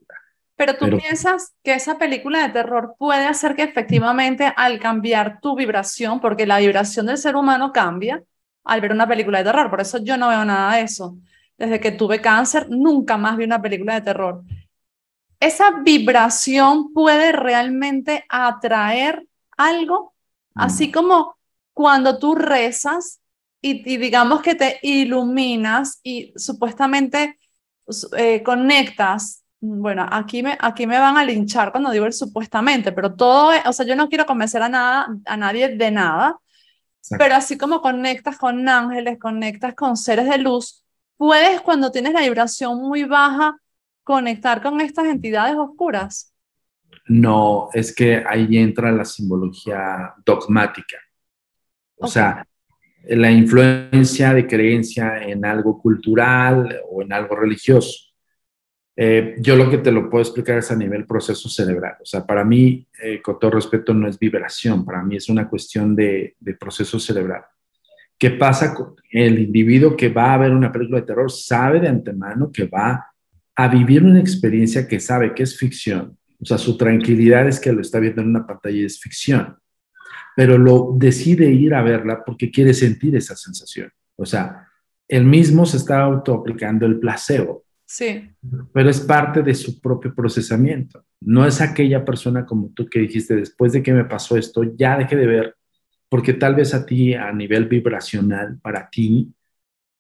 Pero 0.57 0.76
tú 0.76 0.97
piensas 0.97 1.55
que 1.62 1.75
esa 1.75 1.99
película 1.99 2.47
de 2.47 2.52
terror 2.52 2.95
puede 2.99 3.26
hacer 3.26 3.57
que 3.57 3.62
efectivamente 3.62 4.52
al 4.57 4.79
cambiar 4.79 5.41
tu 5.41 5.57
vibración, 5.57 6.21
porque 6.21 6.47
la 6.47 6.59
vibración 6.59 7.07
del 7.07 7.19
ser 7.19 7.37
humano 7.37 7.73
cambia 7.73 8.23
al 8.64 8.81
ver 8.81 8.93
una 8.93 9.09
película 9.09 9.38
de 9.38 9.45
terror, 9.45 9.71
por 9.71 9.81
eso 9.81 9.99
yo 10.02 10.17
no 10.17 10.29
veo 10.29 10.45
nada 10.45 10.76
de 10.76 10.83
eso. 10.83 11.17
Desde 11.57 11.81
que 11.81 11.93
tuve 11.93 12.21
cáncer, 12.21 12.67
nunca 12.71 13.17
más 13.17 13.37
vi 13.37 13.45
una 13.45 13.61
película 13.61 13.95
de 13.95 14.02
terror. 14.02 14.43
Esa 15.41 15.81
vibración 15.83 16.93
puede 16.93 17.33
realmente 17.33 18.25
atraer 18.29 19.26
algo, 19.57 20.12
así 20.54 20.88
mm. 20.88 20.92
como 20.92 21.37
cuando 21.73 22.18
tú 22.18 22.35
rezas 22.35 23.21
y, 23.61 23.97
digamos 23.97 24.42
que 24.42 24.54
te 24.54 24.78
iluminas 24.82 26.00
y 26.02 26.32
supuestamente 26.37 27.38
eh, 28.16 28.42
conectas. 28.42 29.44
Bueno, 29.61 30.06
aquí 30.11 30.42
me, 30.42 30.59
aquí 30.61 30.87
me 30.87 30.99
van 30.99 31.16
a 31.16 31.25
linchar 31.25 31.71
cuando 31.71 31.90
digo 31.90 32.06
el 32.06 32.12
supuestamente, 32.12 32.90
pero 32.90 33.14
todo, 33.14 33.52
o 33.64 33.73
sea, 33.73 33.87
yo 33.87 33.94
no 33.94 34.09
quiero 34.09 34.26
convencer 34.26 34.61
a, 34.62 34.68
nada, 34.68 35.06
a 35.25 35.37
nadie 35.37 35.68
de 35.76 35.90
nada, 35.92 36.40
pero 37.16 37.37
así 37.37 37.56
como 37.56 37.80
conectas 37.80 38.38
con 38.38 38.68
ángeles, 38.68 39.18
conectas 39.21 39.75
con 39.75 39.97
seres 39.97 40.28
de 40.28 40.38
luz, 40.38 40.85
puedes 41.16 41.61
cuando 41.61 41.92
tienes 41.92 42.12
la 42.12 42.23
vibración 42.23 42.78
muy 42.80 43.04
baja 43.04 43.56
conectar 44.02 44.62
con 44.62 44.80
estas 44.80 45.06
entidades 45.06 45.54
oscuras. 45.56 46.32
No, 47.06 47.68
es 47.73 47.94
que 47.94 48.23
ahí 48.26 48.59
entra 48.59 48.92
la 48.92 49.04
simbología 49.04 50.14
dogmática. 50.25 50.99
O 51.97 52.06
sea, 52.06 52.47
la 53.04 53.30
influencia 53.30 54.32
de 54.35 54.47
creencia 54.47 55.23
en 55.23 55.44
algo 55.44 55.80
cultural 55.80 56.80
o 56.90 57.02
en 57.02 57.12
algo 57.12 57.37
religioso. 57.37 58.12
Eh, 58.94 59.37
yo 59.38 59.56
lo 59.56 59.71
que 59.71 59.78
te 59.78 59.90
lo 59.90 60.11
puedo 60.11 60.23
explicar 60.23 60.59
es 60.59 60.71
a 60.71 60.76
nivel 60.76 61.06
proceso 61.06 61.49
cerebral. 61.49 61.97
O 62.00 62.04
sea, 62.04 62.26
para 62.26 62.44
mí, 62.44 62.87
eh, 63.02 63.21
con 63.23 63.38
todo 63.38 63.52
respeto, 63.52 63.94
no 63.94 64.06
es 64.09 64.18
vibración, 64.18 64.85
para 64.85 65.02
mí 65.02 65.16
es 65.16 65.28
una 65.28 65.49
cuestión 65.49 65.97
de, 65.97 66.37
de 66.38 66.54
proceso 66.54 67.00
cerebral. 67.00 67.42
¿Qué 68.18 68.30
pasa 68.30 68.75
con 68.75 68.94
el 69.11 69.38
individuo 69.38 69.97
que 69.97 70.09
va 70.09 70.35
a 70.35 70.38
ver 70.38 70.52
una 70.52 70.71
película 70.71 71.00
de 71.00 71.06
terror? 71.06 71.30
Sabe 71.30 71.80
de 71.80 71.88
antemano 71.88 72.52
que 72.52 72.66
va 72.66 73.06
a 73.56 73.68
vivir 73.68 74.04
una 74.04 74.21
experiencia 74.21 74.87
que 74.87 75.00
sabe 75.00 75.35
que 75.35 75.42
es 75.42 75.59
ficción. 75.59 76.16
O 76.43 76.45
sea, 76.45 76.59
su 76.59 76.77
tranquilidad 76.77 77.47
es 77.47 77.61
que 77.61 77.73
lo 77.73 77.81
está 77.81 78.01
viendo 78.01 78.21
en 78.21 78.29
una 78.29 78.47
pantalla 78.47 78.77
y 78.77 78.85
es 78.85 79.01
ficción 79.01 79.57
pero 80.35 80.59
lo 80.59 80.95
decide 80.97 81.51
ir 81.51 81.75
a 81.75 81.83
verla 81.83 82.23
porque 82.25 82.51
quiere 82.51 82.75
sentir 82.75 83.15
esa 83.17 83.37
sensación. 83.37 83.91
O 84.17 84.27
sea, 84.27 84.69
él 85.09 85.25
mismo 85.25 85.67
se 85.67 85.77
está 85.77 86.03
autoaplicando 86.03 86.87
el 86.87 86.99
placebo. 86.99 87.65
Sí. 87.85 88.31
Pero 88.73 88.89
es 88.89 89.01
parte 89.01 89.43
de 89.43 89.55
su 89.55 89.81
propio 89.81 90.15
procesamiento. 90.15 91.05
No 91.21 91.47
es 91.47 91.61
aquella 91.61 92.05
persona 92.05 92.47
como 92.47 92.71
tú 92.71 92.87
que 92.87 93.01
dijiste, 93.01 93.37
después 93.37 93.73
de 93.73 93.83
que 93.83 93.93
me 93.93 94.05
pasó 94.05 94.37
esto, 94.37 94.63
ya 94.63 94.97
dejé 94.97 95.17
de 95.17 95.27
ver, 95.27 95.57
porque 96.09 96.33
tal 96.33 96.55
vez 96.55 96.73
a 96.73 96.87
ti, 96.87 97.15
a 97.15 97.31
nivel 97.33 97.67
vibracional, 97.67 98.59
para 98.63 98.89
ti, 98.89 99.33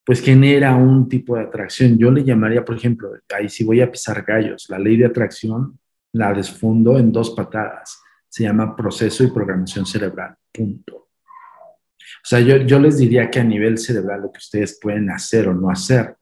pues 0.04 0.22
genera 0.22 0.74
un 0.74 1.08
tipo 1.08 1.36
de 1.36 1.42
atracción. 1.42 1.98
Yo 1.98 2.10
le 2.10 2.24
llamaría, 2.24 2.64
por 2.64 2.76
ejemplo, 2.76 3.10
ahí 3.34 3.48
si 3.48 3.62
voy 3.64 3.82
a 3.82 3.90
pisar 3.90 4.24
gallos, 4.26 4.66
la 4.68 4.78
ley 4.78 4.96
de 4.96 5.06
atracción 5.06 5.78
la 6.12 6.32
desfundo 6.32 6.98
en 6.98 7.12
dos 7.12 7.30
patadas 7.30 8.00
se 8.28 8.44
llama 8.44 8.74
proceso 8.74 9.24
y 9.24 9.30
programación 9.30 9.84
cerebral, 9.84 10.34
punto. 10.50 10.96
O 10.96 12.24
sea, 12.24 12.40
yo, 12.40 12.56
yo 12.58 12.78
les 12.78 12.98
diría 12.98 13.30
que 13.30 13.40
a 13.40 13.44
nivel 13.44 13.76
cerebral 13.78 14.22
lo 14.22 14.32
que 14.32 14.38
ustedes 14.38 14.78
pueden 14.80 15.10
hacer 15.10 15.48
o 15.48 15.54
no 15.54 15.70
hacer, 15.70 16.16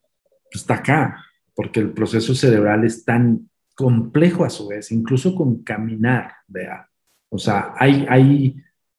pues 0.50 0.62
está 0.62 0.74
acá, 0.74 1.24
porque 1.54 1.80
el 1.80 1.92
proceso 1.92 2.34
cerebral 2.34 2.84
es 2.84 3.04
tan 3.04 3.48
complejo 3.74 4.44
a 4.44 4.50
su 4.50 4.68
vez, 4.68 4.90
incluso 4.92 5.34
con 5.34 5.62
caminar, 5.62 6.32
vea. 6.48 6.88
O 7.28 7.38
sea, 7.38 7.74
hay, 7.76 8.06
hay 8.08 8.56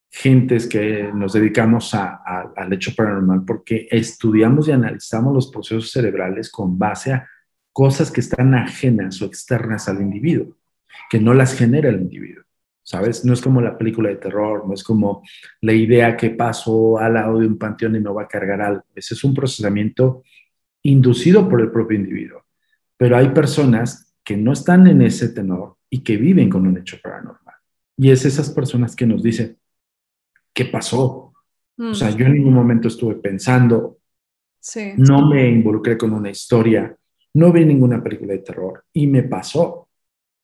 gentes 0.09 0.67
que 0.67 1.11
nos 1.13 1.33
dedicamos 1.33 1.93
a, 1.93 2.21
al 2.55 2.73
hecho 2.73 2.93
paranormal 2.95 3.45
porque 3.45 3.87
estudiamos 3.91 4.67
y 4.67 4.71
analizamos 4.71 5.33
los 5.33 5.51
procesos 5.51 5.91
cerebrales 5.91 6.49
con 6.49 6.77
base 6.77 7.13
a 7.13 7.27
cosas 7.73 8.11
que 8.11 8.21
están 8.21 8.53
ajenas 8.53 9.21
o 9.21 9.25
externas 9.25 9.87
al 9.87 10.01
individuo, 10.01 10.57
que 11.09 11.19
no 11.19 11.33
las 11.33 11.57
genera 11.57 11.89
el 11.89 12.01
individuo. 12.01 12.43
¿sabes? 12.83 13.23
No 13.23 13.33
es 13.33 13.41
como 13.41 13.61
la 13.61 13.77
película 13.77 14.09
de 14.09 14.17
terror, 14.17 14.67
no 14.67 14.73
es 14.73 14.83
como 14.83 15.23
la 15.61 15.73
idea 15.73 16.17
que 16.17 16.31
pasó 16.31 16.97
al 16.97 17.13
lado 17.13 17.39
de 17.39 17.47
un 17.47 17.57
panteón 17.57 17.95
y 17.95 17.99
no 17.99 18.13
va 18.13 18.23
a 18.23 18.27
cargar 18.27 18.61
algo. 18.61 18.83
Ese 18.95 19.13
es 19.13 19.23
un 19.23 19.33
procesamiento 19.33 20.23
inducido 20.83 21.47
por 21.47 21.61
el 21.61 21.71
propio 21.71 21.97
individuo. 21.97 22.43
Pero 22.97 23.17
hay 23.17 23.29
personas 23.29 24.13
que 24.23 24.35
no 24.37 24.53
están 24.53 24.87
en 24.87 25.01
ese 25.01 25.29
tenor 25.29 25.77
y 25.89 26.03
que 26.03 26.17
viven 26.17 26.49
con 26.49 26.67
un 26.67 26.77
hecho 26.77 26.97
paranormal. 27.01 27.55
Y 27.97 28.11
es 28.11 28.25
esas 28.25 28.49
personas 28.49 28.95
que 28.95 29.05
nos 29.05 29.23
dicen, 29.23 29.57
¿qué 30.53 30.65
pasó? 30.65 31.33
O 31.77 31.93
sea, 31.93 32.11
mm. 32.11 32.17
yo 32.17 32.25
en 32.25 32.33
ningún 32.33 32.53
momento 32.53 32.87
estuve 32.87 33.15
pensando, 33.15 33.99
no 34.97 35.27
me 35.27 35.49
involucré 35.49 35.97
con 35.97 36.13
una 36.13 36.29
historia, 36.29 36.95
no 37.33 37.51
vi 37.51 37.65
ninguna 37.65 38.03
película 38.03 38.33
de 38.33 38.39
terror 38.39 38.83
y 38.93 39.07
me 39.07 39.23
pasó. 39.23 39.87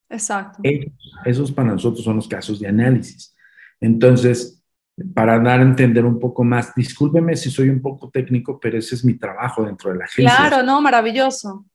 Exacto. 0.10 0.62
Esos, 1.26 1.52
para 1.52 1.72
nosotros 1.72 2.04
son 2.04 2.18
los 2.18 2.28
casos 2.28 2.60
de 2.60 2.68
análisis. 2.68 3.36
Entonces, 3.80 4.64
para 5.14 5.40
dar 5.40 5.60
a 5.60 5.64
entender 5.64 6.06
un 6.06 6.20
poco 6.20 6.44
más, 6.44 6.74
discúlpeme 6.76 7.36
si 7.36 7.52
soy 7.52 7.70
un 7.70 7.82
poco 7.82 8.10
técnico, 8.10 8.60
pero 8.60 8.78
ese 8.78 8.96
es 8.96 9.06
mi 9.06 9.16
trabajo 9.16 9.64
dentro 9.64 9.92
de 9.92 9.98
la 9.98 10.06
agencia. 10.06 10.36
Claro, 10.36 10.64
no, 10.64 10.82
maravilloso. 10.82 11.66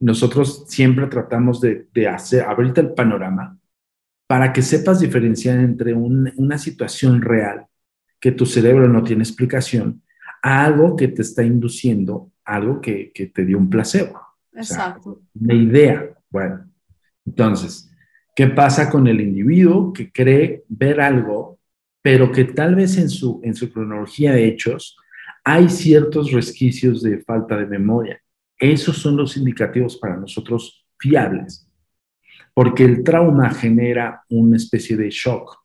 Nosotros 0.00 0.64
siempre 0.68 1.06
tratamos 1.06 1.60
de, 1.60 1.88
de 1.92 2.08
hacer, 2.08 2.42
abrirte 2.42 2.80
el 2.80 2.94
panorama 2.94 3.58
para 4.26 4.52
que 4.52 4.62
sepas 4.62 5.00
diferenciar 5.00 5.58
entre 5.60 5.92
una 5.94 6.58
situación 6.58 7.20
real 7.22 7.66
que 8.18 8.32
tu 8.32 8.46
cerebro 8.46 8.88
no 8.88 9.04
tiene 9.04 9.22
explicación 9.22 10.02
a 10.42 10.64
algo 10.64 10.96
que 10.96 11.08
te 11.08 11.22
está 11.22 11.42
induciendo, 11.42 12.32
algo 12.44 12.80
que, 12.80 13.12
que 13.12 13.26
te 13.26 13.44
dio 13.44 13.58
un 13.58 13.68
placebo. 13.68 14.20
Exacto. 14.52 15.20
una 15.38 15.54
idea. 15.54 16.08
Bueno, 16.30 16.64
entonces, 17.26 17.90
¿qué 18.34 18.48
pasa 18.48 18.90
con 18.90 19.06
el 19.06 19.20
individuo 19.20 19.92
que 19.92 20.10
cree 20.12 20.64
ver 20.68 21.00
algo, 21.00 21.58
pero 22.02 22.30
que 22.30 22.44
tal 22.44 22.74
vez 22.74 22.98
en 22.98 23.08
su, 23.08 23.40
en 23.42 23.54
su 23.54 23.72
cronología 23.72 24.32
de 24.32 24.46
hechos 24.46 24.96
hay 25.44 25.68
ciertos 25.68 26.32
resquicios 26.32 27.02
de 27.02 27.22
falta 27.22 27.56
de 27.56 27.66
memoria? 27.66 28.20
Esos 28.58 28.98
son 28.98 29.16
los 29.16 29.36
indicativos 29.36 29.96
para 29.96 30.16
nosotros 30.16 30.86
fiables, 30.98 31.68
porque 32.52 32.84
el 32.84 33.02
trauma 33.02 33.50
genera 33.50 34.22
una 34.28 34.56
especie 34.56 34.96
de 34.96 35.10
shock 35.10 35.58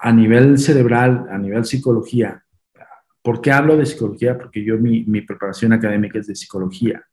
a 0.00 0.12
nivel 0.12 0.58
cerebral, 0.58 1.26
a 1.30 1.38
nivel 1.38 1.64
psicología. 1.64 2.44
¿Por 3.22 3.40
qué 3.40 3.50
hablo 3.52 3.76
de 3.76 3.86
psicología? 3.86 4.38
Porque 4.38 4.64
yo 4.64 4.78
mi, 4.78 5.04
mi 5.04 5.22
preparación 5.22 5.72
académica 5.72 6.18
es 6.18 6.26
de 6.26 6.34
psicología. 6.34 7.04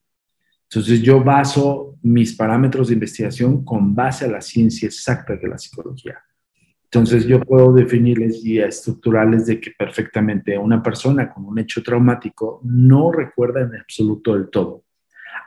Entonces 0.71 1.01
yo 1.01 1.23
baso 1.23 1.97
mis 2.03 2.35
parámetros 2.35 2.89
de 2.89 2.93
investigación 2.93 3.65
con 3.65 3.95
base 3.95 4.25
a 4.25 4.29
la 4.29 4.39
ciencia 4.39 4.85
exacta 4.85 5.35
de 5.35 5.47
la 5.47 5.57
psicología. 5.57 6.21
Entonces 6.83 7.25
yo 7.25 7.39
puedo 7.39 7.73
definirles 7.73 8.43
y 8.45 8.59
estructurales 8.59 9.47
de 9.47 9.59
que 9.59 9.71
perfectamente 9.71 10.57
una 10.57 10.81
persona 10.81 11.31
con 11.31 11.45
un 11.45 11.57
hecho 11.57 11.81
traumático 11.81 12.61
no 12.63 13.11
recuerda 13.11 13.61
en 13.61 13.75
absoluto 13.75 14.35
del 14.35 14.49
todo, 14.49 14.83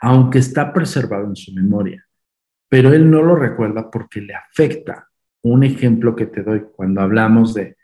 aunque 0.00 0.38
está 0.38 0.73
preservado 0.73 1.26
en 1.26 1.37
su 1.37 1.52
memoria, 1.52 2.05
pero 2.69 2.93
él 2.93 3.09
no 3.09 3.23
lo 3.23 3.37
recuerda 3.37 3.91
porque 3.91 4.21
le 4.21 4.35
afecta. 4.35 5.09
Un 5.43 5.62
ejemplo 5.62 6.14
que 6.17 6.26
te 6.26 6.43
doy 6.43 6.62
cuando 6.75 7.00
hablamos 7.00 7.55
de 7.55 7.76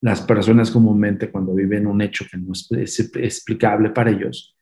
las 0.00 0.20
personas 0.22 0.70
comúnmente 0.70 1.30
cuando 1.30 1.54
viven 1.54 1.86
un 1.86 2.02
hecho 2.02 2.24
que 2.30 2.36
no 2.36 2.52
es 2.52 3.00
explicable 3.14 3.90
para 3.90 4.10
ellos, 4.10 4.53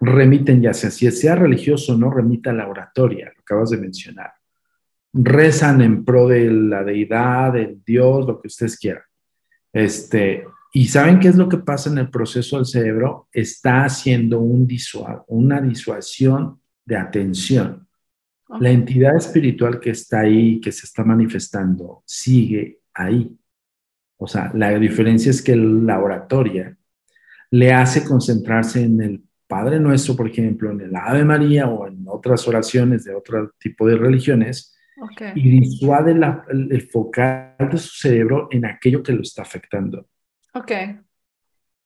remiten 0.00 0.62
ya 0.62 0.72
sea, 0.72 0.90
si 0.90 1.10
sea 1.10 1.34
religioso 1.34 1.96
no, 1.96 2.10
remita 2.10 2.50
a 2.50 2.54
la 2.54 2.68
oratoria, 2.68 3.32
lo 3.34 3.40
acabas 3.40 3.70
de 3.70 3.78
mencionar. 3.78 4.32
Rezan 5.12 5.82
en 5.82 6.04
pro 6.04 6.28
de 6.28 6.50
la 6.50 6.84
deidad, 6.84 7.52
del 7.52 7.82
Dios, 7.84 8.26
lo 8.26 8.40
que 8.40 8.48
ustedes 8.48 8.78
quieran. 8.78 9.02
Este, 9.72 10.44
y 10.72 10.86
¿saben 10.86 11.18
qué 11.18 11.28
es 11.28 11.36
lo 11.36 11.48
que 11.48 11.58
pasa 11.58 11.90
en 11.90 11.98
el 11.98 12.10
proceso 12.10 12.56
del 12.56 12.66
cerebro? 12.66 13.28
Está 13.32 13.84
haciendo 13.84 14.40
un 14.40 14.68
una 15.26 15.60
disuasión 15.60 16.60
de 16.84 16.96
atención. 16.96 17.88
La 18.60 18.70
entidad 18.70 19.16
espiritual 19.16 19.78
que 19.80 19.90
está 19.90 20.20
ahí, 20.20 20.60
que 20.60 20.72
se 20.72 20.86
está 20.86 21.04
manifestando, 21.04 22.02
sigue 22.04 22.80
ahí. 22.94 23.36
O 24.16 24.26
sea, 24.26 24.50
la 24.54 24.76
diferencia 24.78 25.30
es 25.30 25.40
que 25.40 25.56
la 25.56 26.00
oratoria 26.00 26.76
le 27.50 27.72
hace 27.72 28.04
concentrarse 28.04 28.82
en 28.82 29.00
el 29.00 29.22
Padre 29.50 29.80
Nuestro, 29.80 30.14
por 30.14 30.28
ejemplo, 30.28 30.70
en 30.70 30.80
el 30.80 30.94
Ave 30.94 31.24
María 31.24 31.66
o 31.66 31.88
en 31.88 32.04
otras 32.06 32.46
oraciones 32.46 33.02
de 33.02 33.16
otro 33.16 33.50
tipo 33.58 33.84
de 33.84 33.96
religiones, 33.96 34.76
y 35.34 35.60
disuade 35.60 36.12
el, 36.12 36.82
focal 36.88 37.56
de 37.58 37.78
su 37.78 37.96
cerebro 37.96 38.46
en 38.52 38.64
aquello 38.64 39.02
que 39.02 39.12
lo 39.12 39.22
está 39.22 39.42
afectando. 39.42 40.06
Ok, 40.54 40.72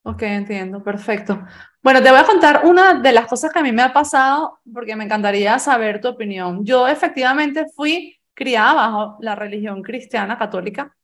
ok, 0.03 0.21
entiendo, 0.21 0.83
perfecto. 0.83 1.43
Bueno, 1.81 2.03
te 2.03 2.11
voy 2.11 2.19
a 2.19 2.25
contar 2.25 2.61
una 2.65 2.99
de 2.99 3.11
las 3.13 3.25
cosas 3.25 3.51
que 3.51 3.59
a 3.59 3.63
mí 3.63 3.71
me 3.71 3.81
ha 3.81 3.93
pasado, 3.93 4.59
porque 4.71 4.95
me 4.95 5.05
encantaría 5.05 5.57
saber 5.57 5.99
tu 5.99 6.09
opinión. 6.09 6.63
Yo 6.63 6.87
efectivamente 6.87 7.65
fui 7.75 8.19
criada 8.35 8.73
bajo 8.73 9.17
la 9.21 9.33
religión 9.33 9.81
cristiana 9.81 10.37
católica. 10.37 10.95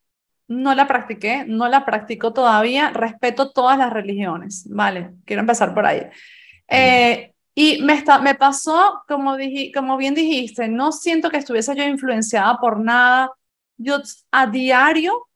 No 0.48 0.76
la 0.76 0.88
practiqué, 0.88 1.46
no 1.48 1.68
la 1.70 1.86
practico 1.86 2.34
todavía, 2.34 2.92
respeto 2.92 3.52
todas 3.52 3.80
las 3.80 3.92
religiones, 3.92 4.68
¿vale? 4.70 5.12
Quiero 5.26 5.40
empezar 5.40 5.74
por 5.74 5.88
ahí. 5.88 6.08
Eh, 6.72 7.34
y 7.54 7.82
me, 7.84 7.94
está, 7.94 8.20
me 8.20 8.36
pasó, 8.36 9.04
como, 9.08 9.36
dije, 9.38 9.72
como 9.74 9.98
bien 9.98 10.16
dijiste, 10.16 10.68
no 10.70 10.92
siento 10.92 11.30
que 11.30 11.38
estuviese 11.38 11.76
yo 11.76 11.84
influenciada 11.84 12.58
por 12.58 12.80
nada. 12.80 13.32
Yo 13.78 13.98
a 14.32 14.48
diario, 14.48 15.28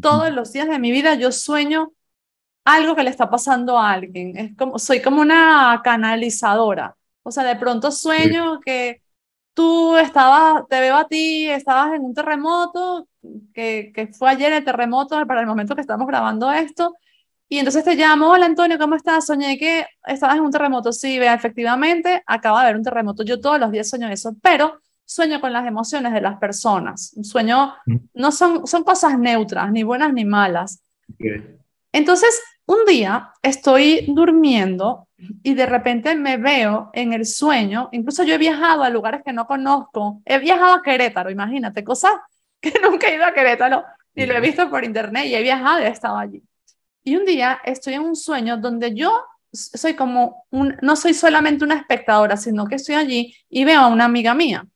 todos 0.00 0.32
los 0.32 0.52
días 0.52 0.68
de 0.68 0.78
mi 0.78 0.90
vida, 0.90 1.14
yo 1.14 1.32
sueño 1.32 1.92
algo 2.64 2.96
que 2.96 3.02
le 3.04 3.10
está 3.10 3.30
pasando 3.30 3.78
a 3.78 3.92
alguien. 3.92 4.36
Es 4.36 4.56
como, 4.56 4.78
soy 4.78 5.02
como 5.02 5.20
una 5.20 5.80
canalizadora. 5.84 6.96
O 7.22 7.30
sea, 7.30 7.44
de 7.44 7.56
pronto 7.56 7.90
sueño 7.92 8.60
que 8.60 9.02
tú 9.54 9.96
estabas, 9.96 10.64
te 10.68 10.80
veo 10.80 10.96
a 10.96 11.08
ti, 11.08 11.48
estabas 11.48 11.94
en 11.94 12.02
un 12.04 12.14
terremoto, 12.14 13.08
que, 13.54 13.92
que 13.94 14.08
fue 14.08 14.30
ayer 14.30 14.52
el 14.52 14.64
terremoto 14.64 15.26
para 15.26 15.40
el 15.40 15.46
momento 15.46 15.74
que 15.74 15.80
estamos 15.82 16.06
grabando 16.06 16.50
esto, 16.52 16.94
y 17.48 17.58
entonces 17.58 17.84
te 17.84 17.94
llamo, 17.94 18.30
hola 18.30 18.46
Antonio, 18.46 18.78
¿cómo 18.78 18.94
estás? 18.94 19.26
Soñé 19.26 19.58
que 19.58 19.86
estabas 20.06 20.36
en 20.36 20.42
un 20.42 20.50
terremoto. 20.50 20.92
Sí, 20.92 21.18
vea, 21.18 21.34
efectivamente, 21.34 22.22
acaba 22.26 22.60
de 22.60 22.66
haber 22.66 22.76
un 22.76 22.84
terremoto. 22.84 23.22
Yo 23.22 23.40
todos 23.40 23.60
los 23.60 23.70
días 23.70 23.88
sueño 23.88 24.08
eso, 24.08 24.34
pero 24.42 24.80
sueño 25.04 25.40
con 25.40 25.52
las 25.52 25.66
emociones 25.66 26.12
de 26.12 26.20
las 26.20 26.38
personas. 26.38 27.14
Sueño, 27.22 27.74
mm. 27.86 27.96
no 28.14 28.32
son, 28.32 28.66
son 28.66 28.82
cosas 28.82 29.18
neutras, 29.18 29.70
ni 29.70 29.82
buenas 29.82 30.12
ni 30.12 30.24
malas. 30.24 30.82
Entonces, 31.92 32.42
un 32.66 32.84
día 32.86 33.30
estoy 33.42 34.06
durmiendo 34.08 35.08
y 35.42 35.54
de 35.54 35.66
repente 35.66 36.14
me 36.16 36.38
veo 36.38 36.90
en 36.94 37.12
el 37.12 37.26
sueño. 37.26 37.90
Incluso 37.92 38.24
yo 38.24 38.34
he 38.34 38.38
viajado 38.38 38.82
a 38.82 38.90
lugares 38.90 39.22
que 39.22 39.32
no 39.32 39.46
conozco. 39.46 40.22
He 40.24 40.38
viajado 40.38 40.74
a 40.74 40.82
Querétaro, 40.82 41.30
imagínate, 41.30 41.84
cosas 41.84 42.12
que 42.60 42.72
nunca 42.82 43.08
he 43.08 43.16
ido 43.16 43.26
a 43.26 43.34
Querétaro, 43.34 43.84
ni 44.14 44.26
lo 44.26 44.34
he 44.34 44.40
visto 44.40 44.68
por 44.70 44.82
internet 44.84 45.26
y 45.26 45.34
he 45.34 45.42
viajado 45.42 45.80
y 45.80 45.84
he 45.84 45.88
estado 45.88 46.16
allí. 46.16 46.42
Y 47.04 47.16
un 47.16 47.26
día 47.26 47.60
estoy 47.64 47.94
en 47.94 48.02
un 48.02 48.16
sueño 48.16 48.56
donde 48.56 48.94
yo 48.94 49.12
soy 49.52 49.94
como 49.94 50.46
un, 50.50 50.76
no 50.82 50.96
soy 50.96 51.14
solamente 51.14 51.64
una 51.64 51.76
espectadora, 51.76 52.36
sino 52.36 52.66
que 52.66 52.76
estoy 52.76 52.96
allí 52.96 53.36
y 53.48 53.64
veo 53.64 53.80
a 53.80 53.88
una 53.88 54.06
amiga 54.06 54.34
mía. 54.34 54.66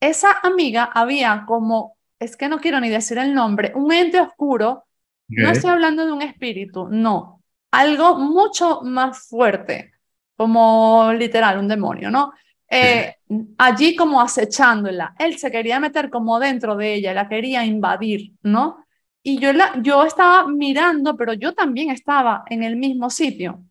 Esa 0.00 0.38
amiga 0.42 0.84
había 0.84 1.44
como, 1.46 1.96
es 2.18 2.36
que 2.36 2.48
no 2.48 2.60
quiero 2.60 2.80
ni 2.80 2.88
decir 2.88 3.18
el 3.18 3.34
nombre, 3.34 3.72
un 3.74 3.92
ente 3.92 4.20
oscuro. 4.20 4.84
No 5.26 5.50
estoy 5.50 5.70
hablando 5.70 6.04
de 6.04 6.12
un 6.12 6.22
espíritu, 6.22 6.88
no. 6.88 7.42
Algo 7.70 8.18
mucho 8.18 8.82
más 8.82 9.26
fuerte, 9.26 9.92
como 10.36 11.12
literal, 11.12 11.58
un 11.58 11.66
demonio, 11.66 12.10
¿no? 12.10 12.32
Eh, 12.68 13.16
allí 13.58 13.96
como 13.96 14.20
acechándola. 14.20 15.14
Él 15.18 15.38
se 15.38 15.50
quería 15.50 15.80
meter 15.80 16.10
como 16.10 16.38
dentro 16.38 16.76
de 16.76 16.94
ella, 16.94 17.14
la 17.14 17.28
quería 17.28 17.64
invadir, 17.64 18.32
¿no? 18.42 18.83
Y 19.26 19.38
yo, 19.40 19.54
la, 19.54 19.80
yo 19.82 20.04
estaba 20.04 20.46
mirando, 20.46 21.16
pero 21.16 21.32
yo 21.32 21.54
también 21.54 21.90
estaba 21.90 22.44
en 22.50 22.62
el 22.62 22.76
mismo 22.76 23.08
sitio. 23.08 23.64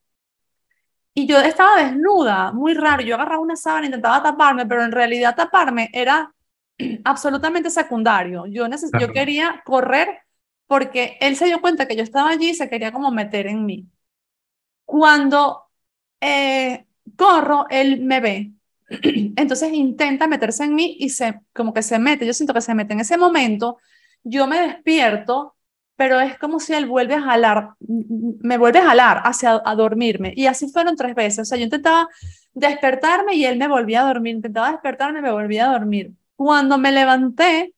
Y 1.14 1.28
yo 1.28 1.40
estaba 1.40 1.84
desnuda, 1.84 2.52
muy 2.52 2.74
raro. 2.74 3.04
Yo 3.04 3.14
agarraba 3.14 3.40
una 3.40 3.56
sábana, 3.56 3.86
intentaba 3.86 4.24
taparme, 4.24 4.66
pero 4.66 4.84
en 4.84 4.92
realidad 4.92 5.36
taparme 5.36 5.92
era 5.94 6.34
absolutamente 7.06 7.70
secundario. 7.70 8.48
Yo, 8.48 8.68
yo 9.00 9.14
quería 9.14 9.62
correr 9.64 10.22
porque 10.66 11.18
él 11.22 11.36
se 11.36 11.46
dio 11.46 11.62
cuenta 11.62 11.88
que 11.88 11.96
yo 11.96 12.02
estaba 12.02 12.32
allí 12.32 12.50
y 12.50 12.56
se 12.56 12.68
quería 12.68 12.92
como 12.92 13.12
meter 13.12 13.46
en 13.46 13.64
mí. 13.64 13.88
Cuando 14.86 15.66
eh, 16.20 16.88
corro, 17.16 17.68
él 17.70 18.02
me 18.02 18.20
ve. 18.20 18.54
Entonces 19.36 19.72
intenta 19.72 20.26
meterse 20.26 20.64
en 20.64 20.74
mí 20.74 20.98
y 21.00 21.10
se, 21.10 21.40
como 21.54 21.76
que 21.76 21.84
se 21.84 22.00
mete. 22.00 22.26
Yo 22.26 22.34
siento 22.34 22.56
que 22.56 22.62
se 22.62 22.74
mete 22.74 22.94
en 22.94 23.02
ese 23.02 23.18
momento 23.18 23.78
yo 24.24 24.48
me 24.48 24.62
despierto, 24.62 25.56
pero 25.96 26.20
es 26.20 26.38
como 26.38 26.60
si 26.60 26.74
él 26.74 26.86
vuelve 26.86 27.16
a 27.16 27.22
jalar, 27.22 27.70
me 27.80 28.58
vuelve 28.58 28.80
a 28.80 28.86
jalar 28.86 29.22
hacia 29.26 29.62
a 29.64 29.76
dormirme. 29.76 30.34
Y 30.36 30.48
así 30.48 30.70
fueron 30.70 30.96
tres 30.96 31.16
veces. 31.16 31.40
O 31.40 31.46
sea, 31.46 31.58
yo 31.58 31.66
intentaba 31.66 32.08
despertarme 32.54 33.36
y 33.36 33.46
él 33.46 33.58
me 33.58 33.68
volvía 33.68 34.02
a 34.02 34.08
dormir, 34.08 34.36
intentaba 34.36 34.72
despertarme 34.72 35.20
y 35.20 35.22
me 35.22 35.32
volvía 35.32 35.70
a 35.70 35.74
dormir. 35.74 36.14
Cuando 36.36 36.78
me 36.78 36.92
levanté, 36.92 37.74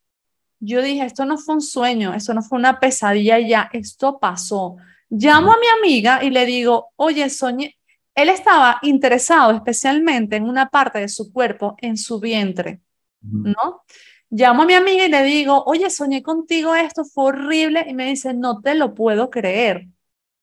yo 0.60 0.82
dije, 0.82 1.06
esto 1.06 1.26
no 1.26 1.38
fue 1.38 1.56
un 1.56 1.62
sueño, 1.62 2.14
esto 2.14 2.34
no 2.34 2.42
fue 2.42 2.58
una 2.58 2.80
pesadilla 2.80 3.40
ya, 3.40 3.70
esto 3.74 4.18
pasó. 4.20 4.78
Llamo 5.10 5.52
a 5.52 5.58
mi 5.60 5.68
amiga 5.80 6.24
y 6.24 6.30
le 6.30 6.46
digo, 6.46 6.92
oye, 6.96 7.30
soñé, 7.30 7.78
él 8.16 8.30
estaba 8.30 8.80
interesado 8.82 9.52
especialmente 9.52 10.38
en 10.38 10.46
una 10.46 10.70
parte 10.70 11.00
de 11.00 11.10
su 11.10 11.32
cuerpo, 11.32 11.76
en 11.80 11.98
su 11.98 12.20
vientre, 12.20 12.80
¿no? 13.22 13.84
Llamo 14.30 14.64
a 14.64 14.66
mi 14.66 14.74
amiga 14.74 15.06
y 15.06 15.10
le 15.10 15.24
digo, 15.24 15.64
oye, 15.66 15.90
soñé 15.90 16.24
contigo 16.24 16.76
esto, 16.76 17.06
fue 17.06 17.26
horrible, 17.26 17.86
y 17.88 17.94
me 17.94 18.08
dice, 18.08 18.34
no 18.34 18.62
te 18.62 18.76
lo 18.76 18.94
puedo 18.94 19.30
creer. 19.30 19.88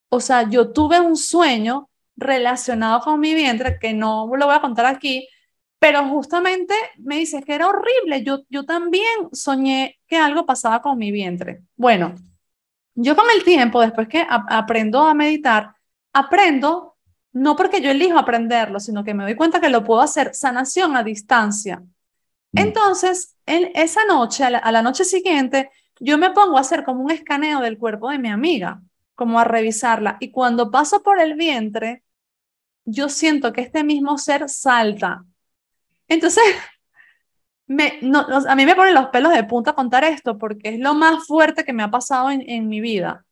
O 0.09 0.21
sea, 0.21 0.49
yo 0.49 0.73
tuve 0.73 1.01
un 1.01 1.17
sueño 1.17 1.91
relacionado 2.17 3.01
con 3.01 3.21
mi 3.21 3.35
vientre, 3.35 3.79
que 3.81 3.95
no 3.95 4.31
lo 4.37 4.47
voy 4.47 4.55
a 4.55 4.61
contar 4.61 4.87
aquí, 4.87 5.29
pero 5.79 6.07
justamente 6.09 6.75
me 6.99 7.17
dice 7.17 7.43
que 7.43 7.55
era 7.55 7.69
horrible. 7.69 8.23
Yo, 8.23 8.43
yo 8.49 8.65
también 8.65 9.29
soñé 9.33 9.99
que 10.07 10.17
algo 10.17 10.47
pasaba 10.47 10.81
con 10.83 10.99
mi 10.99 11.11
vientre. 11.11 11.63
Bueno, 11.77 12.15
yo 12.95 13.17
con 13.17 13.27
el 13.35 13.43
tiempo, 13.43 13.81
después 13.81 14.09
que 14.09 14.25
aprendo 14.29 15.01
a 15.01 15.15
meditar, 15.15 15.75
aprendo 16.13 16.93
no 17.33 17.57
porque 17.57 17.81
yo 17.81 17.91
elijo 17.91 18.19
aprenderlo, 18.19 18.79
sino 18.79 19.05
que 19.05 19.15
me 19.15 19.25
doy 19.25 19.35
cuenta 19.35 19.61
que 19.61 19.71
lo 19.71 19.85
puedo 19.85 20.03
hacer 20.03 20.35
sanación 20.35 20.97
a 20.97 21.03
distancia. 21.03 21.79
Mm. 22.53 22.59
Entonces, 22.59 23.32
en 23.57 23.71
esa 23.75 24.05
noche, 24.05 24.45
a 24.45 24.73
la, 24.73 24.83
noche 24.83 25.05
siguiente, 25.05 25.71
yo 26.01 26.19
me 26.19 26.31
pongo 26.31 26.59
a 26.59 26.61
hacer 26.61 26.85
como 26.85 27.03
un 27.03 27.11
escaneo 27.11 27.61
del 27.61 27.79
cuerpo 27.79 28.11
de 28.11 28.19
mi 28.19 28.29
amiga, 28.29 28.83
como 29.15 29.39
a 29.39 29.45
revisarla. 29.45 30.17
Y 30.21 30.31
cuando 30.31 30.71
paso 30.71 31.03
por 31.03 31.21
el 31.21 31.35
vientre, 31.35 32.03
yo 32.85 33.09
siento 33.09 33.53
que 33.53 33.61
este 33.63 33.85
mismo 33.85 34.19
ser 34.19 34.49
salta. 34.49 35.25
Entonces, 36.09 36.43
me, 37.67 37.99
no, 38.03 38.27
a 38.49 38.55
mí 38.55 38.67
me 38.67 38.75
ponen 38.75 38.95
los 38.95 39.09
pelos 39.09 39.33
de 39.33 39.45
punta 39.45 39.75
contar 39.75 40.05
esto 40.05 40.39
porque 40.39 40.71
es 40.71 40.81
lo 40.81 40.95
más 40.95 41.27
fuerte 41.27 41.65
que 41.65 41.73
me 41.73 41.83
ha 41.83 41.91
pasado 41.91 42.31
en, 42.31 42.43
en 42.49 42.69
mi 42.69 42.81
vida 42.81 43.25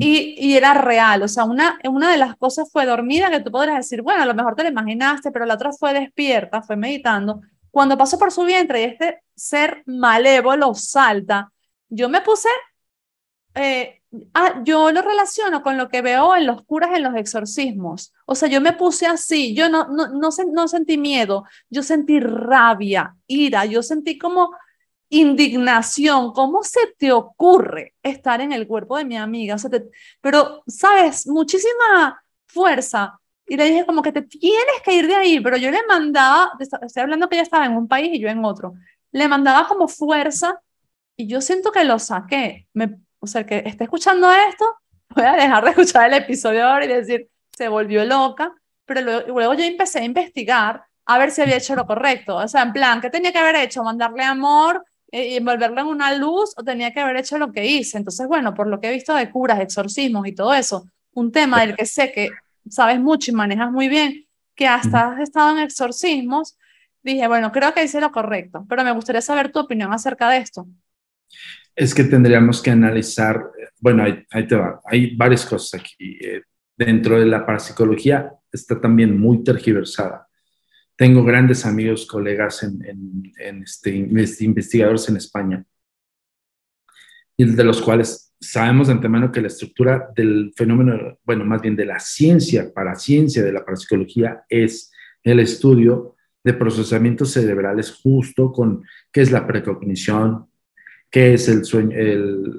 y, 0.00 0.54
era 0.56 0.74
real, 0.74 1.22
o 1.22 1.28
sea, 1.28 1.44
una, 1.44 1.78
una 1.84 2.10
de 2.10 2.18
las 2.18 2.36
cosas 2.36 2.68
fue 2.72 2.84
dormida, 2.84 3.30
que 3.30 3.40
tú 3.40 3.52
podrías 3.52 3.76
decir, 3.76 4.02
bueno, 4.02 4.22
a 4.24 4.26
lo 4.26 4.34
mejor 4.34 4.56
te 4.56 4.64
lo 4.64 4.70
imaginaste, 4.70 5.30
pero 5.30 5.46
la 5.46 5.54
otra 5.54 5.70
fue 5.72 5.94
despierta, 5.94 6.62
fue 6.62 6.76
meditando. 6.76 7.40
Cuando 7.70 7.98
pasó 7.98 8.18
por 8.18 8.32
su 8.32 8.44
vientre 8.44 8.80
y 8.80 8.84
este 8.84 9.22
ser 9.34 9.82
malévolo 9.86 10.74
salta, 10.74 11.52
yo 11.88 12.08
me 12.08 12.20
puse, 12.20 12.48
eh, 13.54 14.02
ah, 14.34 14.60
yo 14.64 14.90
lo 14.92 15.02
relaciono 15.02 15.62
con 15.62 15.76
lo 15.76 15.88
que 15.88 16.02
veo 16.02 16.36
en 16.36 16.46
los 16.46 16.64
curas 16.64 16.90
en 16.94 17.02
los 17.02 17.14
exorcismos. 17.16 18.12
O 18.26 18.34
sea, 18.34 18.48
yo 18.48 18.60
me 18.60 18.72
puse 18.72 19.06
así, 19.06 19.54
yo 19.54 19.68
no, 19.68 19.88
no, 19.88 20.08
no, 20.08 20.68
sentí 20.68 20.98
miedo, 20.98 21.44
yo 21.70 21.82
sentí 21.82 22.20
rabia, 22.20 23.16
ira, 23.26 23.64
yo 23.64 23.82
sentí 23.82 24.18
como 24.18 24.50
indignación, 25.10 26.32
¿cómo 26.32 26.62
se 26.62 26.80
te 26.98 27.12
ocurre 27.12 27.94
estar 28.02 28.40
en 28.40 28.52
el 28.52 28.66
cuerpo 28.66 28.98
de 28.98 29.04
mi 29.04 29.16
amiga? 29.16 29.56
pero, 30.20 30.62
¿sabes? 30.66 31.26
Muchísima 31.26 32.22
fuerza. 32.46 33.18
Y 33.48 33.56
le 33.56 33.64
dije 33.64 33.86
como 33.86 34.02
que 34.02 34.12
te 34.12 34.22
tienes 34.22 34.82
que 34.84 34.94
ir 34.94 35.06
de 35.06 35.14
ahí, 35.14 35.40
pero 35.40 35.56
yo 35.56 35.70
le 35.70 35.80
mandaba, 35.86 36.52
estoy 36.58 37.02
hablando 37.02 37.28
que 37.28 37.36
ella 37.36 37.42
estaba 37.42 37.66
en 37.66 37.76
un 37.76 37.88
país 37.88 38.10
y 38.12 38.20
yo 38.20 38.28
en 38.28 38.44
otro, 38.44 38.74
le 39.10 39.26
mandaba 39.26 39.66
como 39.66 39.88
fuerza 39.88 40.60
y 41.16 41.26
yo 41.26 41.40
siento 41.40 41.72
que 41.72 41.84
lo 41.84 41.98
saqué. 41.98 42.68
Me, 42.74 42.98
o 43.20 43.26
sea, 43.26 43.44
que 43.46 43.62
esté 43.64 43.84
escuchando 43.84 44.30
esto, 44.32 44.66
voy 45.10 45.24
a 45.24 45.32
dejar 45.32 45.64
de 45.64 45.70
escuchar 45.70 46.06
el 46.08 46.14
episodio 46.22 46.66
ahora 46.66 46.84
y 46.84 46.88
decir, 46.88 47.28
se 47.56 47.68
volvió 47.68 48.04
loca, 48.04 48.54
pero 48.84 49.00
luego, 49.00 49.28
luego 49.28 49.54
yo 49.54 49.64
empecé 49.64 50.00
a 50.00 50.04
investigar 50.04 50.84
a 51.06 51.18
ver 51.18 51.30
si 51.30 51.40
había 51.40 51.56
hecho 51.56 51.74
lo 51.74 51.86
correcto. 51.86 52.36
O 52.36 52.48
sea, 52.48 52.62
en 52.62 52.72
plan, 52.72 53.00
¿qué 53.00 53.08
tenía 53.08 53.32
que 53.32 53.38
haber 53.38 53.56
hecho? 53.56 53.82
Mandarle 53.82 54.22
amor, 54.24 54.84
y 55.10 55.36
envolverlo 55.36 55.80
en 55.80 55.86
una 55.86 56.14
luz 56.14 56.54
o 56.56 56.62
tenía 56.62 56.92
que 56.92 57.00
haber 57.00 57.16
hecho 57.16 57.38
lo 57.38 57.52
que 57.52 57.64
hice. 57.66 57.96
Entonces, 57.96 58.26
bueno, 58.26 58.54
por 58.54 58.66
lo 58.66 58.80
que 58.80 58.88
he 58.88 58.92
visto 58.92 59.14
de 59.14 59.30
curas, 59.30 59.60
exorcismos 59.60 60.26
y 60.26 60.34
todo 60.34 60.52
eso, 60.54 60.86
un 61.14 61.32
tema 61.32 61.60
del 61.60 61.74
que 61.74 61.86
sé 61.86 62.12
que 62.12 62.30
sabes 62.70 63.00
mucho 63.00 63.30
y 63.30 63.34
manejas 63.34 63.70
muy 63.70 63.88
bien, 63.88 64.26
que 64.54 64.66
hasta 64.66 65.12
has 65.12 65.20
estado 65.20 65.56
en 65.56 65.64
exorcismos, 65.64 66.58
dije, 67.02 67.26
bueno, 67.28 67.52
creo 67.52 67.72
que 67.72 67.84
hice 67.84 68.00
lo 68.00 68.10
correcto, 68.10 68.66
pero 68.68 68.84
me 68.84 68.92
gustaría 68.92 69.20
saber 69.20 69.52
tu 69.52 69.60
opinión 69.60 69.92
acerca 69.92 70.28
de 70.30 70.38
esto. 70.38 70.66
Es 71.74 71.94
que 71.94 72.04
tendríamos 72.04 72.60
que 72.60 72.70
analizar, 72.70 73.42
bueno, 73.80 74.02
ahí, 74.02 74.46
te 74.46 74.56
va, 74.56 74.80
hay 74.84 75.14
varias 75.14 75.46
cosas 75.46 75.80
aquí. 75.80 76.18
Eh, 76.20 76.42
dentro 76.76 77.18
de 77.18 77.26
la 77.26 77.44
parapsicología 77.44 78.32
está 78.52 78.80
también 78.80 79.18
muy 79.18 79.44
tergiversada 79.44 80.28
tengo 80.98 81.22
grandes 81.22 81.64
amigos, 81.64 82.06
colegas 82.06 82.64
en, 82.64 83.32
este, 83.62 83.94
investigadores 83.94 85.08
en 85.08 85.16
España, 85.16 85.64
y 87.36 87.44
de 87.44 87.62
los 87.62 87.80
cuales 87.80 88.27
sabemos 88.40 88.88
de 88.88 88.94
antemano 88.94 89.32
que 89.32 89.40
la 89.40 89.48
estructura 89.48 90.10
del 90.14 90.52
fenómeno, 90.56 91.18
bueno, 91.24 91.44
más 91.44 91.60
bien 91.62 91.76
de 91.76 91.86
la 91.86 92.00
ciencia, 92.00 92.72
para 92.72 92.94
ciencia 92.94 93.42
de 93.42 93.52
la 93.52 93.64
parapsicología, 93.64 94.44
es 94.48 94.92
el 95.22 95.40
estudio 95.40 96.16
de 96.44 96.54
procesamientos 96.54 97.32
cerebrales 97.32 97.90
justo 98.02 98.52
con 98.52 98.84
qué 99.12 99.22
es 99.22 99.30
la 99.30 99.46
precognición, 99.46 100.46
qué 101.10 101.34
es 101.34 101.48
el 101.48 101.64
sueño, 101.64 101.96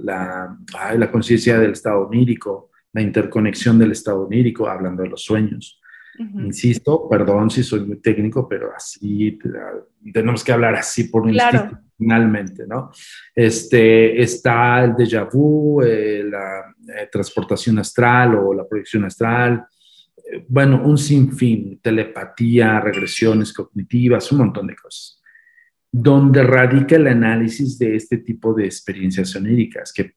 la, 0.03 0.57
la 0.97 1.11
conciencia 1.11 1.59
del 1.59 1.71
estado 1.71 2.07
onírico, 2.07 2.71
la 2.93 3.01
interconexión 3.01 3.79
del 3.79 3.91
estado 3.91 4.25
onírico, 4.25 4.67
hablando 4.67 5.03
de 5.03 5.09
los 5.09 5.23
sueños, 5.23 5.79
Insisto, 6.19 7.07
perdón 7.07 7.49
si 7.49 7.63
soy 7.63 7.85
muy 7.85 7.97
técnico, 7.97 8.47
pero 8.47 8.75
así 8.75 9.39
tenemos 10.13 10.43
que 10.43 10.51
hablar 10.51 10.75
así 10.75 11.05
por 11.05 11.21
un 11.21 11.31
claro. 11.31 11.79
Finalmente, 11.99 12.65
¿no? 12.65 12.89
Este, 13.35 14.19
está 14.19 14.83
el 14.83 14.95
déjà 14.95 15.29
vu, 15.31 15.81
eh, 15.83 16.23
la 16.23 16.73
eh, 16.88 17.07
transportación 17.12 17.77
astral 17.77 18.35
o 18.35 18.53
la 18.53 18.67
proyección 18.67 19.05
astral, 19.05 19.65
eh, 20.17 20.45
bueno, 20.47 20.81
un 20.83 20.97
sinfín, 20.97 21.79
telepatía, 21.81 22.79
regresiones 22.79 23.53
cognitivas, 23.53 24.31
un 24.31 24.39
montón 24.39 24.67
de 24.67 24.75
cosas, 24.75 25.21
donde 25.91 26.41
radica 26.41 26.95
el 26.95 27.07
análisis 27.07 27.77
de 27.77 27.95
este 27.95 28.17
tipo 28.19 28.53
de 28.53 28.65
experiencias 28.65 29.35
oníricas, 29.35 29.93
que 29.93 30.15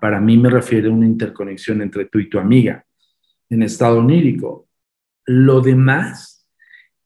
para 0.00 0.20
mí 0.20 0.36
me 0.36 0.50
refiere 0.50 0.88
a 0.88 0.92
una 0.92 1.06
interconexión 1.06 1.82
entre 1.82 2.04
tú 2.04 2.18
y 2.18 2.28
tu 2.28 2.38
amiga 2.38 2.84
en 3.48 3.62
estado 3.62 3.98
onírico 3.98 4.68
lo 5.26 5.60
demás 5.60 6.46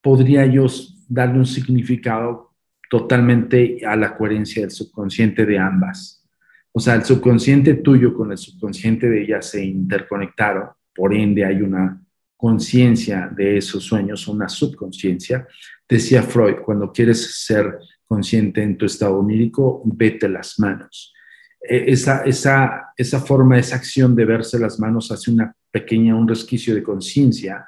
podría 0.01 0.47
yo 0.47 0.67
darle 1.09 1.39
un 1.39 1.47
significado 1.47 2.46
totalmente 2.89 3.79
a 3.87 3.97
la 3.97 4.17
coherencia 4.17 4.63
del 4.63 4.71
subconsciente 4.71 5.45
de 5.45 5.59
ambas. 5.59 6.25
O 6.73 6.81
sea, 6.81 6.95
el 6.95 7.05
subconsciente 7.05 7.75
tuyo 7.75 8.15
con 8.15 8.33
el 8.33 8.39
subconsciente 8.39 9.09
de 9.09 9.23
ella 9.23 9.43
se 9.43 9.65
interconectaron, 9.65 10.69
por 10.95 11.15
ende 11.15 11.45
hay 11.45 11.63
una 11.63 12.03
conciencia 12.37 13.31
de 13.35 13.57
esos 13.57 13.85
sueños, 13.85 14.29
una 14.29 14.49
subconsciencia. 14.49 15.47
Decía 15.89 16.23
Freud, 16.23 16.57
cuando 16.65 16.93
quieres 16.93 17.45
ser 17.45 17.79
consciente 18.05 18.63
en 18.63 18.77
tu 18.77 18.87
estado 18.87 19.19
onírico, 19.19 19.83
vete 19.85 20.29
las 20.29 20.59
manos. 20.59 21.15
E, 21.61 21.91
esa, 21.93 22.25
esa, 22.25 22.93
esa 22.97 23.21
forma, 23.21 23.59
esa 23.59 23.77
acción 23.77 24.15
de 24.15 24.25
verse 24.25 24.59
las 24.59 24.79
manos 24.79 25.11
hace 25.11 25.31
una 25.31 25.55
pequeña, 25.71 26.15
un 26.15 26.29
resquicio 26.29 26.75
de 26.75 26.83
conciencia 26.83 27.67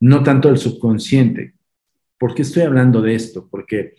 no 0.00 0.22
tanto 0.22 0.48
el 0.48 0.58
subconsciente. 0.58 1.54
¿Por 2.18 2.34
qué 2.34 2.42
estoy 2.42 2.62
hablando 2.62 3.02
de 3.02 3.14
esto? 3.14 3.48
Porque 3.50 3.94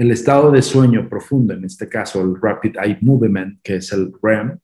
el 0.00 0.12
estado 0.12 0.50
de 0.50 0.62
sueño 0.62 1.10
profundo, 1.10 1.52
en 1.52 1.62
este 1.62 1.86
caso 1.86 2.22
el 2.22 2.34
Rapid 2.40 2.74
Eye 2.82 2.96
Movement, 3.02 3.60
que 3.62 3.76
es 3.76 3.92
el 3.92 4.10
REM, 4.22 4.58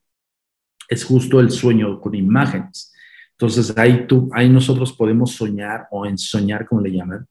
es 0.89 1.05
justo 1.05 1.41
el 1.41 1.51
sueño 1.51 2.01
con 2.01 2.15
imágenes. 2.15 2.91
Entonces 3.33 3.77
ahí, 3.77 4.07
tú, 4.07 4.31
ahí 4.33 4.49
nosotros 4.49 4.95
podemos 4.95 5.33
soñar 5.33 5.89
o 5.91 6.07
ensoñar, 6.07 6.67
como 6.67 6.81
le 6.81 6.93
llaman, 6.93 7.29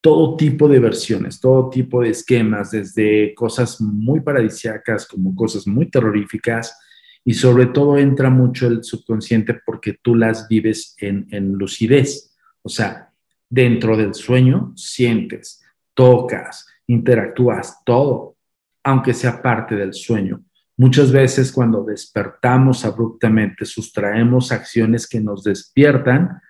todo 0.00 0.36
tipo 0.36 0.68
de 0.68 0.78
versiones, 0.78 1.40
todo 1.40 1.68
tipo 1.70 2.02
de 2.02 2.10
esquemas, 2.10 2.70
desde 2.70 3.34
cosas 3.34 3.80
muy 3.80 4.20
paradisiacas 4.20 5.04
como 5.08 5.34
cosas 5.34 5.66
muy 5.66 5.90
terroríficas, 5.90 6.78
y 7.24 7.34
sobre 7.34 7.66
todo 7.66 7.98
entra 7.98 8.30
mucho 8.30 8.68
el 8.68 8.84
subconsciente 8.84 9.58
porque 9.66 9.98
tú 10.00 10.14
las 10.14 10.46
vives 10.46 10.94
en, 11.00 11.26
en 11.32 11.54
lucidez. 11.54 12.32
O 12.62 12.68
sea, 12.68 13.10
dentro 13.48 13.96
del 13.96 14.14
sueño 14.14 14.72
sientes, 14.76 15.64
tocas, 15.94 16.68
interactúas, 16.90 17.82
todo, 17.84 18.36
aunque 18.82 19.14
sea 19.14 19.40
parte 19.40 19.76
del 19.76 19.94
sueño. 19.94 20.42
Muchas 20.76 21.12
veces 21.12 21.52
cuando 21.52 21.84
despertamos 21.84 22.84
abruptamente 22.84 23.64
sustraemos 23.64 24.50
acciones 24.50 25.06
que 25.06 25.20
nos 25.20 25.44
despiertan 25.44 26.40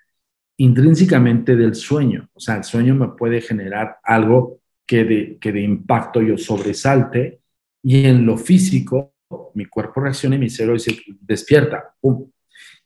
intrínsecamente 0.56 1.56
del 1.56 1.74
sueño. 1.74 2.28
O 2.32 2.40
sea, 2.40 2.56
el 2.56 2.64
sueño 2.64 2.94
me 2.94 3.08
puede 3.08 3.40
generar 3.40 3.98
algo 4.02 4.60
que 4.86 5.04
de, 5.04 5.38
que 5.38 5.52
de 5.52 5.60
impacto 5.60 6.22
yo 6.22 6.38
sobresalte 6.38 7.40
y 7.82 8.06
en 8.06 8.24
lo 8.24 8.38
físico 8.38 9.14
mi 9.54 9.66
cuerpo 9.66 10.00
reacciona 10.00 10.36
y 10.36 10.40
mi 10.40 10.50
cerebro 10.50 10.78
se 10.78 10.96
despierta. 11.20 11.94
¡pum! 12.00 12.30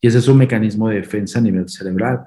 Y 0.00 0.08
ese 0.08 0.18
es 0.18 0.28
un 0.28 0.38
mecanismo 0.38 0.88
de 0.88 0.96
defensa 0.96 1.38
a 1.38 1.42
nivel 1.42 1.68
cerebral. 1.68 2.20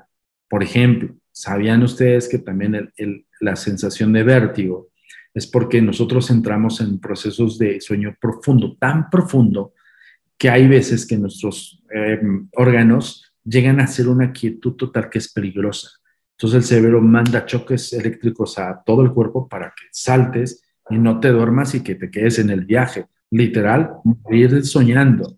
Por 0.49 0.63
ejemplo, 0.63 1.15
¿sabían 1.31 1.83
ustedes 1.83 2.29
que 2.29 2.39
también 2.39 2.93
la 3.41 3.55
sensación 3.55 4.13
de 4.13 4.23
vértigo 4.23 4.89
es 5.37 5.45
porque 5.45 5.83
nosotros 5.83 6.31
entramos 6.31 6.81
en 6.81 6.97
procesos 6.97 7.59
de 7.59 7.79
sueño 7.79 8.15
profundo, 8.19 8.75
tan 8.79 9.07
profundo 9.07 9.75
que 10.35 10.49
hay 10.49 10.67
veces 10.67 11.05
que 11.05 11.15
nuestros 11.15 11.83
em, 11.91 12.49
órganos 12.53 13.31
llegan 13.43 13.79
a 13.79 13.83
hacer 13.83 14.07
una 14.07 14.31
quietud 14.31 14.73
total 14.73 15.11
que 15.11 15.19
es 15.19 15.31
peligrosa. 15.31 15.89
Entonces 16.31 16.57
el 16.57 16.63
cerebro 16.63 17.01
manda 17.03 17.45
choques 17.45 17.93
eléctricos 17.93 18.57
a 18.57 18.81
todo 18.83 19.03
el 19.03 19.11
cuerpo 19.11 19.47
para 19.47 19.67
que 19.67 19.85
saltes 19.91 20.63
y 20.89 20.97
no 20.97 21.19
te 21.19 21.29
duermas 21.29 21.75
y 21.75 21.81
que 21.81 21.93
te 21.93 22.09
quedes 22.09 22.39
en 22.39 22.49
el 22.49 22.65
viaje. 22.65 23.05
Literal, 23.29 23.91
ir 24.31 24.65
soñando. 24.65 25.37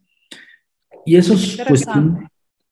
Y 1.06 1.18
eso 1.18 1.34
es, 1.34 1.60
cuestión, 1.68 2.26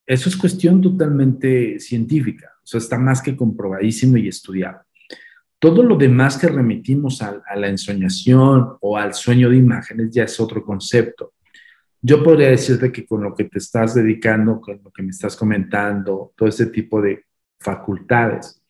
eso 0.05 0.29
es 0.29 0.37
cuestión 0.37 0.79
totalmente 0.79 1.77
científica, 1.81 2.53
o 2.63 2.65
sea, 2.65 2.77
está 2.77 2.97
más 2.97 3.21
que 3.21 3.35
comprobadísimo 3.35 4.15
y 4.15 4.29
estudiado. 4.29 4.87
Todo 5.60 5.82
lo 5.82 5.96
demás 5.96 6.38
que 6.38 6.48
remitimos 6.48 7.22
a, 7.22 7.41
la 7.56 7.67
ensoñación 7.67 8.78
o 8.80 8.98
al 8.98 9.13
sueño 9.13 9.50
de 9.50 9.58
imágenes 9.58 10.12
ya 10.12 10.24
es 10.24 10.39
otro 10.39 10.63
concepto. 10.63 11.34
Yo 12.00 12.24
podría 12.24 12.50
decirte 12.50 12.91
que 12.91 13.06
con 13.06 13.24
lo 13.24 13.34
que 13.34 13.46
te 13.46 13.58
estás 13.58 13.96
dedicando, 13.96 14.62
con 14.62 14.80
lo 14.84 14.91
que 14.91 15.02
me 15.02 15.10
estás 15.10 15.36
comentando, 15.36 16.34
todo 16.36 16.48
ese 16.48 16.67
tipo 16.67 17.02
de 17.02 17.26
facultades, 17.60 18.62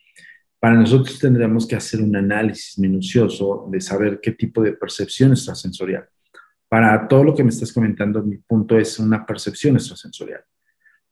para 0.59 0.75
nosotros 0.75 1.19
tendríamos 1.19 1.67
que 1.67 1.75
hacer 1.75 2.01
un 2.01 2.15
análisis 2.15 2.79
minucioso 2.79 3.67
de 3.69 3.81
saber 3.81 4.19
qué 4.21 4.31
tipo 4.31 4.61
de 4.61 4.73
percepción 4.73 5.31
extrasensorial. 5.31 6.07
Para 6.69 7.07
todo 7.07 7.23
lo 7.23 7.35
que 7.35 7.43
me 7.43 7.49
estás 7.49 7.71
comentando, 7.71 8.23
mi 8.23 8.37
punto 8.37 8.77
es 8.77 8.97
una 8.97 9.25
percepción 9.25 9.75
extrasensorial. 9.75 10.43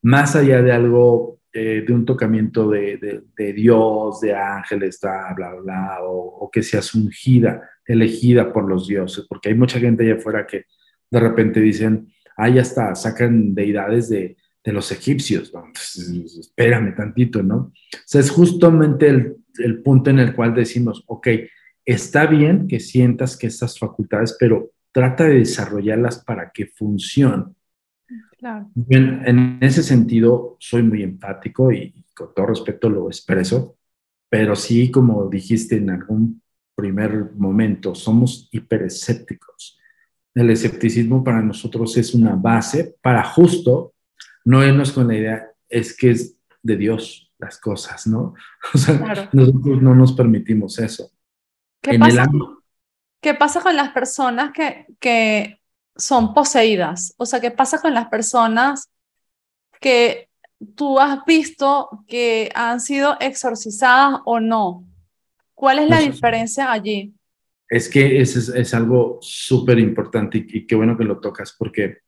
Más 0.01 0.35
allá 0.35 0.61
de 0.61 0.71
algo, 0.71 1.34
eh, 1.57 1.85
de 1.87 1.93
un 1.93 2.03
tocamiento 2.03 2.69
de, 2.69 3.23
de, 3.37 3.53
Dios, 3.53 4.19
de 4.19 4.35
ángeles, 4.35 4.99
bla, 5.01 5.33
bla, 5.33 5.53
bla, 5.53 5.97
o, 6.01 6.49
que 6.51 6.61
seas 6.61 6.93
ungida, 6.93 7.61
elegida 7.85 8.51
por 8.51 8.67
los 8.67 8.89
dioses, 8.89 9.25
porque 9.29 9.47
hay 9.47 9.55
mucha 9.55 9.79
gente 9.79 10.03
allá 10.03 10.15
afuera 10.15 10.45
que 10.45 10.65
de 11.09 11.19
repente 11.21 11.61
dicen, 11.61 12.11
ah, 12.35 12.49
ya 12.49 12.61
está, 12.61 12.93
sacan 12.93 13.55
deidades 13.55 14.09
de, 14.09 14.35
de 14.65 14.73
los 14.73 14.91
egipcios. 14.91 15.49
Pues, 15.49 15.95
espérame 16.41 16.93
tantito, 16.93 17.41
¿no? 17.41 17.55
O 17.55 17.71
sea, 18.05 18.19
es 18.19 18.31
justamente 18.31 19.07
el, 19.07 19.37
el, 19.59 19.81
punto 19.81 20.09
en 20.09 20.19
el 20.19 20.35
cual 20.35 20.53
decimos, 20.53 21.05
ok, 21.07 21.29
está 21.85 22.25
bien 22.25 22.67
que 22.67 22.81
sientas 22.81 23.37
que 23.37 23.47
estas 23.47 23.79
facultades, 23.79 24.35
pero 24.37 24.71
trata 24.91 25.23
de 25.23 25.35
desarrollarlas 25.35 26.21
para 26.21 26.51
que 26.51 26.65
funcionen. 26.65 27.55
Claro. 28.45 28.69
en 28.91 29.57
ese 29.59 29.81
sentido, 29.81 30.55
soy 30.59 30.83
muy 30.83 31.01
empático 31.01 31.71
y 31.71 31.95
con 32.15 32.31
todo 32.35 32.45
respeto 32.45 32.91
lo 32.91 33.07
expreso, 33.07 33.75
pero 34.29 34.55
sí, 34.55 34.91
como 34.91 35.27
dijiste 35.29 35.77
en 35.77 35.89
algún 35.89 36.43
primer 36.75 37.31
momento, 37.33 37.95
somos 37.95 38.47
hiperescépticos. 38.51 39.79
El 40.35 40.51
escepticismo 40.51 41.23
para 41.23 41.41
nosotros 41.41 41.97
es 41.97 42.13
una 42.13 42.35
base 42.35 42.95
para 43.01 43.23
justo 43.23 43.95
no 44.43 44.63
irnos 44.63 44.91
con 44.91 45.07
la 45.07 45.15
idea, 45.15 45.51
es 45.67 45.97
que 45.97 46.11
es 46.11 46.37
de 46.61 46.77
Dios 46.77 47.33
las 47.39 47.59
cosas, 47.59 48.05
¿no? 48.05 48.35
O 48.75 48.77
sea, 48.77 49.27
nosotros 49.33 49.81
no 49.81 49.95
nos 49.95 50.13
permitimos 50.13 50.77
eso. 50.77 51.09
¿Qué, 51.81 51.97
pasa, 51.97 52.27
¿Qué 53.19 53.33
pasa 53.33 53.61
con 53.61 53.75
las 53.75 53.89
personas 53.89 54.51
que, 54.51 54.85
que 54.99 55.64
son 55.95 56.33
poseídas? 56.33 57.13
O 57.17 57.25
sea, 57.25 57.39
¿qué 57.39 57.51
pasa 57.51 57.81
con 57.81 57.93
las 57.93 58.07
personas 58.07 58.89
que 59.79 60.29
tú 60.75 60.99
has 60.99 61.23
visto 61.25 62.03
que 62.07 62.51
han 62.53 62.79
sido 62.79 63.17
exorcizadas 63.19 64.21
o 64.25 64.39
no? 64.39 64.85
¿Cuál 65.53 65.79
es 65.79 65.89
la 65.89 65.99
diferencia 65.99 66.71
allí? 66.71 67.13
Es 67.69 67.89
que 67.89 68.21
es, 68.21 68.35
es 68.35 68.73
algo 68.73 69.17
súper 69.21 69.79
importante 69.79 70.37
y, 70.37 70.57
y, 70.57 70.67
qué 70.67 70.75
bueno 70.75 70.97
que 70.97 71.03
lo 71.03 71.19
tocas 71.19 71.55
porque 71.57 71.99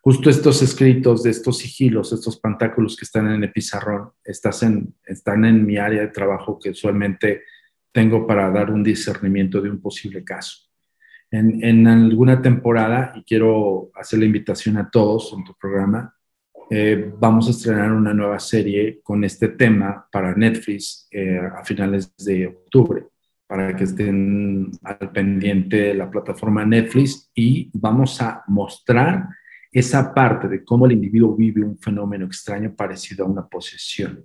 justo 0.00 0.30
estos 0.30 0.62
escritos 0.62 1.22
de 1.22 1.30
estos 1.30 1.58
sigilos, 1.58 2.12
estos 2.12 2.38
pantáculos 2.38 2.96
que 2.96 3.04
están 3.04 3.30
en 3.30 3.42
el 3.42 3.52
pizarrón, 3.52 4.12
estás 4.22 4.62
en, 4.62 4.94
están 5.04 5.44
en 5.44 5.64
mi 5.64 5.76
área 5.76 6.02
de 6.02 6.08
trabajo 6.08 6.58
que 6.58 6.70
usualmente 6.70 7.42
tengo 7.90 8.26
para 8.26 8.50
dar 8.50 8.70
un 8.70 8.82
discernimiento 8.82 9.60
de 9.60 9.70
un 9.70 9.80
posible 9.80 10.24
caso. 10.24 10.63
En, 11.30 11.86
alguna 11.86 12.40
temporada, 12.40 13.12
y 13.16 13.24
quiero 13.24 13.90
hacer 13.94 14.20
la 14.20 14.26
invitación 14.26 14.76
a 14.76 14.88
todos 14.88 15.32
en 15.36 15.42
tu 15.42 15.52
programa, 15.54 16.14
eh, 16.70 17.12
vamos 17.18 17.48
a 17.48 17.50
estrenar 17.50 17.92
una 17.92 18.14
nueva 18.14 18.38
serie 18.38 19.00
con 19.02 19.24
este 19.24 19.48
tema 19.48 20.06
para 20.10 20.34
Netflix 20.34 21.08
eh, 21.10 21.38
a 21.38 21.64
finales 21.64 22.14
de 22.16 22.46
octubre, 22.46 23.06
para 23.46 23.74
que 23.74 23.84
estén 23.84 24.70
al 24.82 25.10
pendiente 25.12 25.76
de 25.76 25.94
la 25.94 26.10
plataforma 26.10 26.64
Netflix 26.64 27.30
y 27.34 27.68
vamos 27.74 28.20
a 28.22 28.44
mostrar 28.46 29.28
esa 29.74 30.14
parte 30.14 30.46
de 30.46 30.64
cómo 30.64 30.86
el 30.86 30.92
individuo 30.92 31.34
vive 31.34 31.64
un 31.64 31.76
fenómeno 31.76 32.26
extraño 32.26 32.74
parecido 32.74 33.24
a 33.24 33.28
una 33.28 33.46
posesión. 33.46 34.24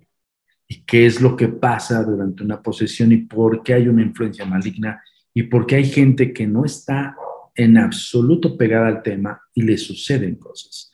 Y 0.68 0.84
qué 0.84 1.08
es 1.08 1.20
lo 1.20 1.36
que 1.36 1.48
pasa 1.48 2.04
durante 2.04 2.44
una 2.44 2.62
posesión 2.62 3.12
y 3.12 3.18
por 3.18 3.64
qué 3.64 3.74
hay 3.74 3.88
una 3.88 4.04
influencia 4.04 4.46
maligna 4.46 5.02
y 5.34 5.44
por 5.44 5.66
qué 5.66 5.76
hay 5.76 5.86
gente 5.86 6.34
que 6.34 6.48
no 6.48 6.66
está 6.66 7.16
en 7.56 7.78
absoluto 7.78 8.58
pegada 8.58 8.88
al 8.88 9.04
tema 9.04 9.42
y 9.54 9.64
le 9.64 9.78
suceden 9.78 10.36
cosas. 10.36 10.92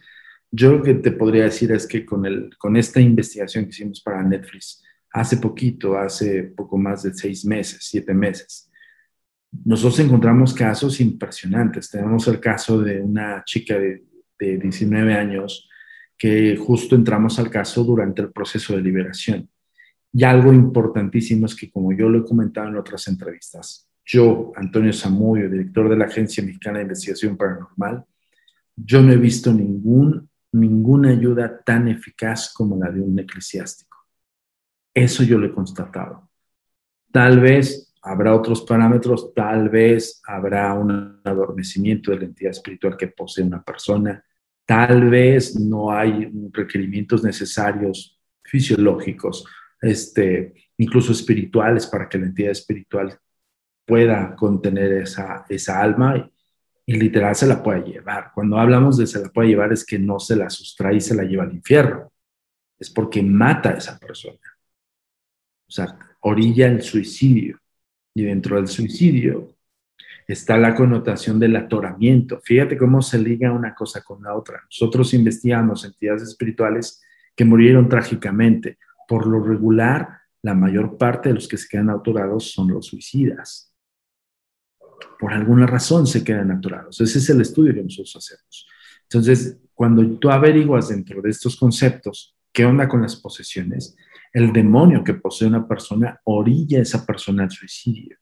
Yo 0.52 0.72
lo 0.72 0.84
que 0.84 0.96
te 0.96 1.12
podría 1.12 1.44
decir 1.44 1.72
es 1.72 1.86
que 1.86 2.06
con, 2.06 2.26
el, 2.26 2.50
con 2.58 2.78
esta 2.78 3.00
investigación 3.00 3.66
que 3.66 3.72
hicimos 3.72 4.02
para 4.02 4.24
Netflix 4.24 4.84
hace 5.12 5.38
poquito, 5.38 5.98
hace 5.98 6.44
poco 6.44 6.78
más 6.78 7.04
de 7.04 7.14
seis 7.14 7.46
meses, 7.46 7.80
siete 7.82 8.14
meses, 8.14 8.72
nosotros 9.64 10.00
encontramos 10.00 10.54
casos 10.54 11.00
impresionantes. 11.00 11.90
Tenemos 11.90 12.28
el 12.28 12.40
caso 12.40 12.82
de 12.82 13.02
una 13.02 13.44
chica 13.46 13.80
de 13.80 14.04
de 14.40 14.58
19 14.58 15.14
años, 15.14 15.70
que 16.18 16.56
justo 16.58 16.96
entramos 16.96 17.40
al 17.40 17.50
caso 17.50 17.84
durante 17.84 18.22
el 18.22 18.32
proceso 18.32 18.76
de 18.76 18.82
liberación. 18.82 19.50
Y 20.14 20.24
algo 20.24 20.54
importantísimo 20.54 21.46
es 21.46 21.56
que, 21.56 21.70
como 21.70 21.92
yo 21.92 22.08
lo 22.08 22.20
he 22.20 22.26
comentado 22.26 22.70
en 22.70 22.78
otras 22.78 23.08
entrevistas, 23.08 23.85
yo, 24.06 24.52
Antonio 24.56 24.94
Zamudio, 24.94 25.50
director 25.50 25.90
de 25.90 25.98
la 25.98 26.06
Agencia 26.06 26.44
Mexicana 26.44 26.78
de 26.78 26.84
Investigación 26.84 27.36
Paranormal, 27.36 28.06
yo 28.76 29.02
no 29.02 29.12
he 29.12 29.18
visto 29.18 29.52
ningún, 29.52 30.30
ninguna 30.52 31.10
ayuda 31.10 31.62
tan 31.64 31.88
eficaz 31.88 32.54
como 32.54 32.78
la 32.78 32.92
de 32.92 33.02
un 33.02 33.18
eclesiástico. 33.18 33.98
Eso 34.94 35.24
yo 35.24 35.38
lo 35.38 35.48
he 35.48 35.52
constatado. 35.52 36.30
Tal 37.12 37.40
vez 37.40 37.94
habrá 38.02 38.36
otros 38.36 38.62
parámetros, 38.62 39.34
tal 39.34 39.70
vez 39.70 40.22
habrá 40.28 40.74
un 40.74 41.20
adormecimiento 41.24 42.12
de 42.12 42.20
la 42.20 42.26
entidad 42.26 42.52
espiritual 42.52 42.96
que 42.96 43.08
posee 43.08 43.44
una 43.44 43.64
persona, 43.64 44.24
tal 44.66 45.10
vez 45.10 45.60
no 45.60 45.92
hay 45.92 46.32
requerimientos 46.52 47.24
necesarios 47.24 48.20
fisiológicos, 48.44 49.46
este, 49.82 50.54
incluso 50.78 51.12
espirituales, 51.12 51.88
para 51.88 52.08
que 52.08 52.20
la 52.20 52.28
entidad 52.28 52.52
espiritual 52.52 53.20
pueda 53.86 54.36
contener 54.36 54.94
esa, 54.94 55.46
esa 55.50 55.82
alma 55.82 56.18
y, 56.18 56.94
y, 56.94 56.98
literal 56.98 57.36
se 57.36 57.48
la 57.48 57.62
pueda 57.62 57.84
llevar. 57.84 58.32
Cuando 58.34 58.58
hablamos 58.58 58.98
de 58.98 59.08
se 59.08 59.22
la 59.22 59.30
puede 59.30 59.50
llevar 59.50 59.72
es 59.74 59.86
que 59.86 60.00
no 60.00 60.20
se 60.20 60.36
la 60.36 60.50
sustrae 60.50 60.96
y 60.96 61.02
se 61.02 61.16
la 61.16 61.24
lleva 61.24 61.44
al 61.44 61.54
infierno. 61.54 62.12
Es 62.78 62.90
porque 62.90 63.22
mata 63.22 63.70
a 63.70 63.78
esa 63.78 64.00
persona. 64.00 64.40
O 65.68 65.72
sea, 65.72 65.98
orilla 66.22 66.68
el 66.68 66.82
suicidio. 66.82 67.60
Y 68.14 68.24
dentro 68.24 68.56
del 68.56 68.68
suicidio 68.68 69.56
está 70.28 70.58
la 70.58 70.74
connotación 70.74 71.40
del 71.40 71.56
atoramiento. 71.56 72.40
Fíjate 72.44 72.78
cómo 72.78 73.02
se 73.02 73.20
liga 73.20 73.52
una 73.52 73.76
cosa 73.76 74.02
con 74.02 74.24
la 74.24 74.34
otra. 74.34 74.62
Nosotros 74.64 75.14
investigamos 75.14 75.86
entidades 75.86 76.24
espirituales 76.24 77.04
que 77.36 77.46
murieron 77.46 77.90
trágicamente. 77.90 78.78
Por 79.08 79.28
lo 79.28 79.44
regular, 79.44 80.22
la 80.42 80.54
mayor 80.54 80.98
parte 80.98 81.30
de 81.30 81.36
los 81.36 81.48
que 81.48 81.58
se 81.58 81.68
quedan 81.68 81.90
atorados 81.90 82.52
son 82.52 82.70
los 82.70 82.88
suicidas. 82.88 83.75
Por 85.20 85.34
alguna 85.34 85.66
razón 85.66 86.08
se 86.08 86.24
quedan 86.24 86.52
atorados. 86.52 87.00
Ese 87.02 87.20
es 87.20 87.30
el 87.30 87.42
estudio 87.42 87.74
que 87.74 87.84
nosotros 87.84 88.16
hacemos. 88.16 88.68
Entonces, 89.04 89.58
cuando 89.74 90.06
tú 90.18 90.30
averiguas 90.30 90.90
dentro 90.90 91.22
de 91.22 91.30
estos 91.30 91.56
conceptos 91.56 92.36
qué 92.52 92.66
onda 92.66 92.88
con 92.88 93.02
las 93.02 93.18
posesiones, 93.18 93.96
el 94.32 94.54
demonio 94.54 95.04
que 95.04 95.14
posee 95.14 95.48
una 95.48 95.68
persona 95.68 96.20
orilla 96.24 96.80
a 96.80 96.82
esa 96.82 97.06
persona 97.06 97.44
al 97.44 97.52
suicidio 97.52 98.18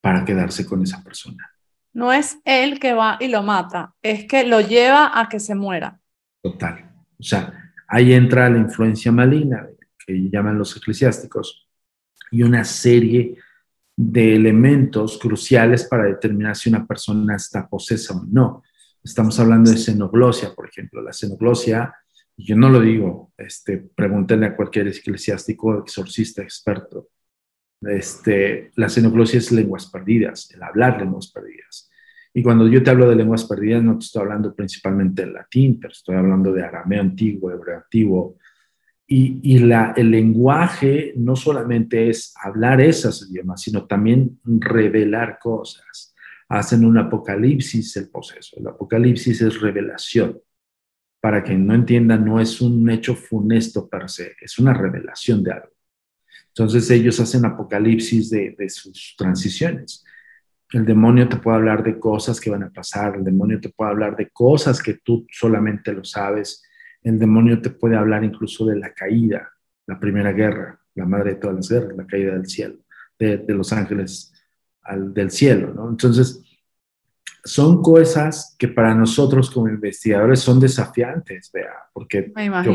para 0.00 0.24
quedarse 0.24 0.64
con 0.64 0.82
esa 0.82 1.02
persona. 1.02 1.50
No 1.92 2.12
es 2.12 2.38
él 2.44 2.78
que 2.78 2.92
va 2.92 3.16
y 3.20 3.28
lo 3.28 3.42
mata, 3.42 3.94
es 4.00 4.26
que 4.26 4.44
lo 4.44 4.60
lleva 4.60 5.18
a 5.20 5.28
que 5.28 5.40
se 5.40 5.54
muera. 5.54 6.00
Total. 6.40 6.92
O 7.18 7.22
sea, 7.22 7.72
ahí 7.88 8.12
entra 8.12 8.48
la 8.48 8.58
influencia 8.58 9.10
maligna 9.10 9.68
que 10.06 10.30
llaman 10.30 10.56
los 10.56 10.76
eclesiásticos 10.76 11.68
y 12.30 12.42
una 12.44 12.64
serie 12.64 13.34
de 13.34 13.49
elementos 14.34 15.18
cruciales 15.18 15.84
para 15.84 16.04
determinar 16.04 16.56
si 16.56 16.68
una 16.68 16.86
persona 16.86 17.36
está 17.36 17.68
posesa 17.68 18.14
o 18.14 18.24
no. 18.30 18.62
Estamos 19.02 19.38
hablando 19.40 19.70
de 19.70 19.76
xenoglosia, 19.76 20.54
por 20.54 20.68
ejemplo. 20.68 21.02
La 21.02 21.12
xenoglosia 21.12 21.94
yo 22.42 22.56
no 22.56 22.68
lo 22.68 22.80
digo, 22.80 23.32
este, 23.36 23.78
pregúntenle 23.78 24.46
a 24.46 24.56
cualquier 24.56 24.88
eclesiástico, 24.88 25.78
exorcista, 25.78 26.42
experto. 26.42 27.08
Este, 27.82 28.70
la 28.76 28.88
xenoglosia 28.88 29.38
es 29.38 29.52
lenguas 29.52 29.90
perdidas, 29.90 30.50
el 30.52 30.62
hablar 30.62 31.00
lenguas 31.00 31.30
perdidas. 31.30 31.90
Y 32.32 32.42
cuando 32.42 32.68
yo 32.68 32.82
te 32.82 32.90
hablo 32.90 33.08
de 33.08 33.16
lenguas 33.16 33.44
perdidas, 33.44 33.82
no 33.82 33.98
te 33.98 34.04
estoy 34.04 34.22
hablando 34.22 34.54
principalmente 34.54 35.22
del 35.22 35.34
latín, 35.34 35.78
pero 35.80 35.92
estoy 35.92 36.16
hablando 36.16 36.52
de 36.52 36.62
arameo 36.62 37.00
antiguo, 37.00 37.50
hebreo 37.50 37.78
antiguo. 37.78 38.36
Y, 39.12 39.56
el 39.56 40.10
lenguaje 40.10 41.12
no 41.16 41.34
solamente 41.34 42.08
es 42.08 42.32
hablar 42.40 42.80
esos 42.80 43.28
idiomas, 43.28 43.60
sino 43.60 43.84
también 43.84 44.38
revelar 44.44 45.40
cosas. 45.40 46.14
Hacen 46.48 46.84
un 46.84 46.96
apocalipsis 46.96 47.96
el 47.96 48.08
proceso. 48.08 48.56
El 48.56 48.68
apocalipsis 48.68 49.42
es 49.42 49.60
revelación. 49.60 50.38
Para 51.20 51.42
quien 51.42 51.66
no 51.66 51.74
entienda, 51.74 52.16
no 52.16 52.40
es 52.40 52.60
un 52.60 52.88
hecho 52.88 53.16
funesto 53.16 53.88
per 53.88 54.08
se, 54.08 54.36
es 54.40 54.60
una 54.60 54.72
revelación 54.72 55.42
de 55.42 55.52
algo. 55.54 55.74
Entonces 56.46 56.88
ellos 56.92 57.18
hacen 57.18 57.44
apocalipsis 57.44 58.30
de, 58.30 58.54
de 58.56 58.68
sus 58.70 59.16
transiciones. 59.18 60.04
El 60.72 60.86
demonio 60.86 61.28
te 61.28 61.36
puede 61.36 61.56
hablar 61.56 61.82
de 61.82 61.98
cosas 61.98 62.40
que 62.40 62.50
van 62.50 62.62
a 62.62 62.70
pasar, 62.70 63.16
el 63.16 63.24
demonio 63.24 63.60
te 63.60 63.70
puede 63.70 63.90
hablar 63.90 64.14
de 64.14 64.30
cosas 64.30 64.80
que 64.80 64.94
tú 64.94 65.26
solamente 65.32 65.92
lo 65.92 66.04
sabes 66.04 66.62
el 67.02 67.18
demonio 67.18 67.60
te 67.60 67.70
puede 67.70 67.96
hablar 67.96 68.24
incluso 68.24 68.66
de 68.66 68.76
la 68.76 68.92
caída, 68.92 69.50
la 69.86 69.98
primera 69.98 70.32
guerra, 70.32 70.78
la 70.94 71.06
madre 71.06 71.30
de 71.30 71.36
todas 71.36 71.56
las 71.56 71.68
guerras, 71.68 71.96
la 71.96 72.06
caída 72.06 72.32
del 72.32 72.46
cielo, 72.46 72.76
de, 73.18 73.44
los 73.48 73.72
ángeles 73.72 74.32
al, 74.82 75.12
del 75.14 75.30
cielo, 75.30 75.72
¿no? 75.74 75.88
Entonces, 75.88 76.42
son 77.44 77.82
cosas 77.82 78.54
que 78.58 78.68
para 78.68 78.94
nosotros 78.94 79.50
como 79.50 79.68
investigadores 79.68 80.40
son 80.40 80.60
desafiantes, 80.60 81.50
vea, 81.52 81.72
porque 81.92 82.32
yo 82.64 82.74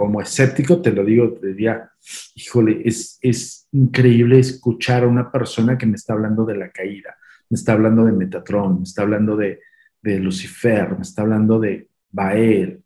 como 0.00 0.22
escéptico 0.22 0.80
te 0.80 0.92
lo 0.92 1.04
digo, 1.04 1.34
te 1.34 1.48
diría, 1.48 1.90
híjole, 2.34 2.80
es, 2.86 3.18
es 3.20 3.68
increíble 3.72 4.38
escuchar 4.38 5.04
a 5.04 5.06
una 5.06 5.30
persona 5.30 5.76
que 5.76 5.84
me 5.84 5.96
está 5.96 6.14
hablando 6.14 6.46
de 6.46 6.56
la 6.56 6.70
caída, 6.70 7.18
me 7.50 7.56
está 7.56 7.72
hablando 7.72 8.06
de 8.06 8.12
Metatron, 8.12 8.78
me 8.78 8.84
está 8.84 9.02
hablando 9.02 9.36
de, 9.36 9.60
de 10.00 10.18
Lucifer, 10.18 10.94
me 10.96 11.02
está 11.02 11.20
hablando 11.20 11.60
de 11.60 11.90
Bael, 12.10 12.82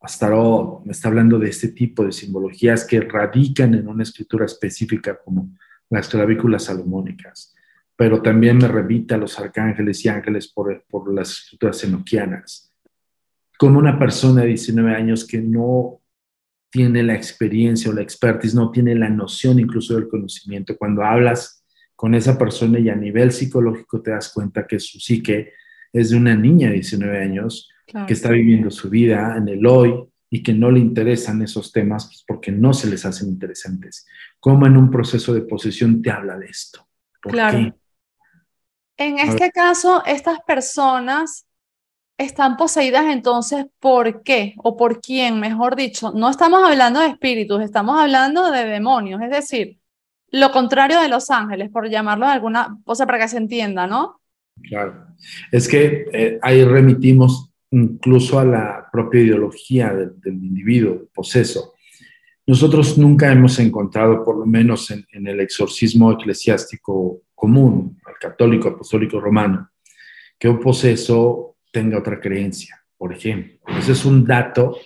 Astarot, 0.00 0.84
me 0.84 0.92
está 0.92 1.08
hablando 1.08 1.38
de 1.38 1.48
este 1.48 1.68
tipo 1.68 2.04
de 2.04 2.12
simbologías 2.12 2.84
que 2.84 3.00
radican 3.00 3.74
en 3.74 3.88
una 3.88 4.02
escritura 4.02 4.44
específica 4.46 5.18
como 5.24 5.50
las 5.90 6.08
clavículas 6.08 6.64
salomónicas, 6.64 7.54
pero 7.96 8.20
también 8.20 8.58
me 8.58 8.68
remite 8.68 9.14
a 9.14 9.18
los 9.18 9.38
arcángeles 9.38 10.04
y 10.04 10.08
ángeles 10.08 10.48
por, 10.48 10.84
por 10.88 11.12
las 11.12 11.30
escrituras 11.30 11.82
enoquianas. 11.84 12.72
Como 13.58 13.78
una 13.78 13.98
persona 13.98 14.42
de 14.42 14.48
19 14.48 14.94
años 14.94 15.26
que 15.26 15.40
no 15.40 16.00
tiene 16.70 17.02
la 17.02 17.14
experiencia 17.14 17.90
o 17.90 17.94
la 17.94 18.02
expertise, 18.02 18.54
no 18.54 18.70
tiene 18.70 18.94
la 18.94 19.08
noción 19.08 19.58
incluso 19.58 19.94
del 19.94 20.08
conocimiento, 20.08 20.76
cuando 20.76 21.02
hablas 21.02 21.64
con 21.94 22.14
esa 22.14 22.36
persona 22.36 22.78
y 22.78 22.90
a 22.90 22.94
nivel 22.94 23.32
psicológico 23.32 24.02
te 24.02 24.10
das 24.10 24.30
cuenta 24.32 24.66
que 24.66 24.78
su 24.78 25.00
psique 25.00 25.54
es 25.92 26.10
de 26.10 26.16
una 26.18 26.36
niña 26.36 26.68
de 26.68 26.74
19 26.74 27.18
años, 27.18 27.70
que 28.06 28.12
está 28.12 28.30
viviendo 28.30 28.70
su 28.70 28.90
vida 28.90 29.36
en 29.36 29.48
el 29.48 29.64
hoy 29.66 29.94
y 30.28 30.42
que 30.42 30.52
no 30.52 30.70
le 30.70 30.80
interesan 30.80 31.40
esos 31.42 31.72
temas 31.72 32.06
pues, 32.06 32.24
porque 32.26 32.50
no 32.50 32.72
se 32.72 32.88
les 32.88 33.04
hacen 33.06 33.28
interesantes. 33.28 34.06
¿Cómo 34.40 34.66
en 34.66 34.76
un 34.76 34.90
proceso 34.90 35.32
de 35.32 35.42
posesión 35.42 36.02
te 36.02 36.10
habla 36.10 36.36
de 36.38 36.46
esto? 36.46 36.86
claro. 37.20 37.74
En 38.98 39.18
este 39.18 39.50
caso, 39.50 40.02
estas 40.06 40.40
personas 40.46 41.46
están 42.18 42.56
poseídas 42.56 43.04
entonces, 43.06 43.66
¿por 43.78 44.22
qué? 44.22 44.54
O 44.56 44.76
por 44.76 45.00
quién, 45.00 45.38
mejor 45.38 45.76
dicho. 45.76 46.12
No 46.12 46.30
estamos 46.30 46.62
hablando 46.64 47.00
de 47.00 47.08
espíritus, 47.08 47.62
estamos 47.62 48.00
hablando 48.00 48.50
de 48.50 48.64
demonios, 48.64 49.20
es 49.20 49.30
decir, 49.30 49.78
lo 50.30 50.50
contrario 50.50 51.00
de 51.00 51.08
los 51.08 51.30
ángeles, 51.30 51.70
por 51.70 51.88
llamarlo 51.88 52.26
de 52.26 52.32
alguna 52.32 52.78
cosa 52.84 53.06
para 53.06 53.18
que 53.18 53.28
se 53.28 53.36
entienda, 53.36 53.86
¿no? 53.86 54.20
Claro. 54.62 55.08
Es 55.52 55.68
que 55.68 56.06
eh, 56.12 56.38
ahí 56.42 56.64
remitimos 56.64 57.45
incluso 57.70 58.38
a 58.38 58.44
la 58.44 58.88
propia 58.92 59.20
ideología 59.20 59.92
del, 59.92 60.12
individuo, 60.24 60.94
del 60.94 61.08
poseso. 61.12 61.74
Nosotros 62.46 62.96
nunca 62.96 63.32
hemos 63.32 63.58
encontrado, 63.58 64.24
por 64.24 64.38
lo 64.38 64.46
menos 64.46 64.90
en, 64.90 65.26
el 65.26 65.40
exorcismo 65.40 66.12
eclesiástico 66.12 67.22
común, 67.34 67.98
el 68.06 68.14
católico 68.20 68.68
apostólico 68.68 69.20
romano, 69.20 69.70
que 70.38 70.48
un 70.48 70.60
poseso 70.60 71.56
tenga 71.72 71.98
otra 71.98 72.20
creencia, 72.20 72.80
por 72.96 73.12
ejemplo. 73.12 73.58
Ese 73.76 73.92
es 73.92 74.04
un 74.04 74.24
dato 74.24 74.78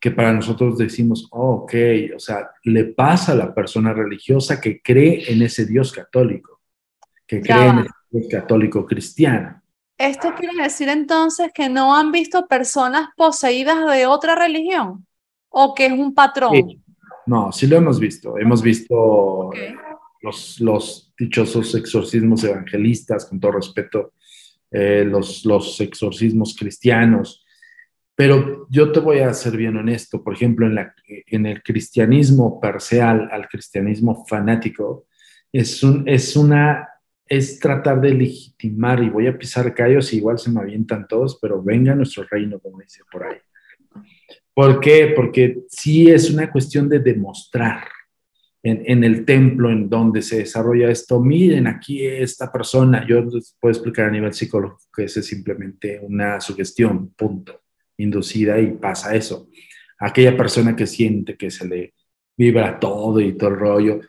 que 0.00 0.10
para 0.10 0.32
nosotros 0.32 0.76
decimos, 0.78 1.28
oh, 1.30 1.62
ok, 1.62 1.74
o 2.16 2.18
sea, 2.18 2.50
le 2.64 2.84
pasa 2.84 3.32
a 3.32 3.36
la 3.36 3.54
persona 3.54 3.92
religiosa 3.92 4.60
que 4.60 4.80
cree 4.82 5.32
en 5.32 5.42
ese 5.42 5.66
Dios 5.66 5.92
católico, 5.92 6.60
que 7.26 7.40
cree 7.40 7.68
en 7.68 7.78
el 7.78 7.86
Dios 8.10 8.26
católico 8.30 8.84
cristiano. 8.84 9.62
¿Esto 10.04 10.34
quiere 10.38 10.62
decir 10.62 10.90
entonces 10.90 11.50
que 11.54 11.70
no 11.70 11.96
han 11.96 12.12
visto 12.12 12.46
personas 12.46 13.08
poseídas 13.16 13.90
de 13.90 14.04
otra 14.04 14.34
religión? 14.34 15.06
¿O 15.48 15.74
que 15.74 15.86
es 15.86 15.92
un 15.92 16.12
patrón? 16.12 16.52
No, 17.24 17.50
sí 17.52 17.66
lo 17.66 17.76
hemos 17.78 17.98
visto. 17.98 18.36
Hemos 18.38 18.60
visto 18.60 19.50
los, 20.20 20.60
los, 20.60 21.14
dichosos 21.16 21.74
exorcismos 21.74 22.44
evangelistas, 22.44 23.24
con 23.24 23.40
todo 23.40 23.52
respeto, 23.52 24.12
eh, 24.70 25.04
los, 25.06 25.44
los 25.46 25.80
exorcismos 25.80 26.54
cristianos. 26.54 27.46
Pero 28.14 28.66
yo 28.68 28.92
te 28.92 29.00
voy 29.00 29.20
a 29.20 29.32
ser 29.32 29.56
bien 29.56 29.76
honesto. 29.76 30.22
Por 30.22 30.34
ejemplo, 30.34 30.66
en, 30.66 30.74
la, 30.74 30.94
en 31.06 31.46
el 31.46 31.62
cristianismo 31.62 32.60
parcial 32.60 33.28
al 33.32 33.48
cristianismo 33.48 34.26
fanático, 34.26 35.06
es, 35.50 35.82
un, 35.82 36.06
es 36.06 36.36
una 36.36 36.88
es 37.26 37.58
tratar 37.58 38.00
de 38.00 38.14
legitimar 38.14 39.02
y 39.02 39.08
voy 39.08 39.26
a 39.26 39.38
pisar 39.38 39.74
callos 39.74 40.12
y 40.12 40.18
igual 40.18 40.38
se 40.38 40.50
me 40.50 40.60
avientan 40.60 41.06
todos, 41.08 41.38
pero 41.40 41.62
venga 41.62 41.94
nuestro 41.94 42.24
reino, 42.30 42.58
como 42.58 42.80
dice 42.80 43.00
por 43.10 43.24
ahí. 43.24 43.38
¿Por 44.52 44.80
qué? 44.80 45.12
Porque 45.16 45.62
sí 45.68 46.10
es 46.10 46.30
una 46.30 46.50
cuestión 46.50 46.88
de 46.88 47.00
demostrar 47.00 47.88
en, 48.62 49.04
el 49.04 49.26
templo 49.26 49.70
en 49.70 49.90
donde 49.90 50.22
se 50.22 50.38
desarrolla 50.38 50.90
esto. 50.90 51.20
Miren, 51.20 51.66
aquí 51.66 52.06
esta 52.06 52.50
persona, 52.50 53.06
yo 53.06 53.22
les 53.22 53.56
puedo 53.60 53.72
explicar 53.72 54.06
a 54.06 54.10
nivel 54.10 54.32
psicológico 54.32 54.88
que 54.94 55.04
es 55.04 55.12
simplemente 55.12 56.00
una 56.02 56.40
sugestión, 56.40 57.12
punto, 57.14 57.60
inducida 57.98 58.58
y 58.58 58.72
pasa 58.72 59.14
eso. 59.14 59.48
Aquella 59.98 60.36
persona 60.36 60.74
que 60.74 60.86
siente 60.86 61.36
que 61.36 61.50
se 61.50 61.68
le 61.68 61.94
vibra 62.36 62.78
todo 62.80 63.20
y 63.20 63.36
todo 63.36 63.50
el 63.50 63.56
rollo, 63.56 64.00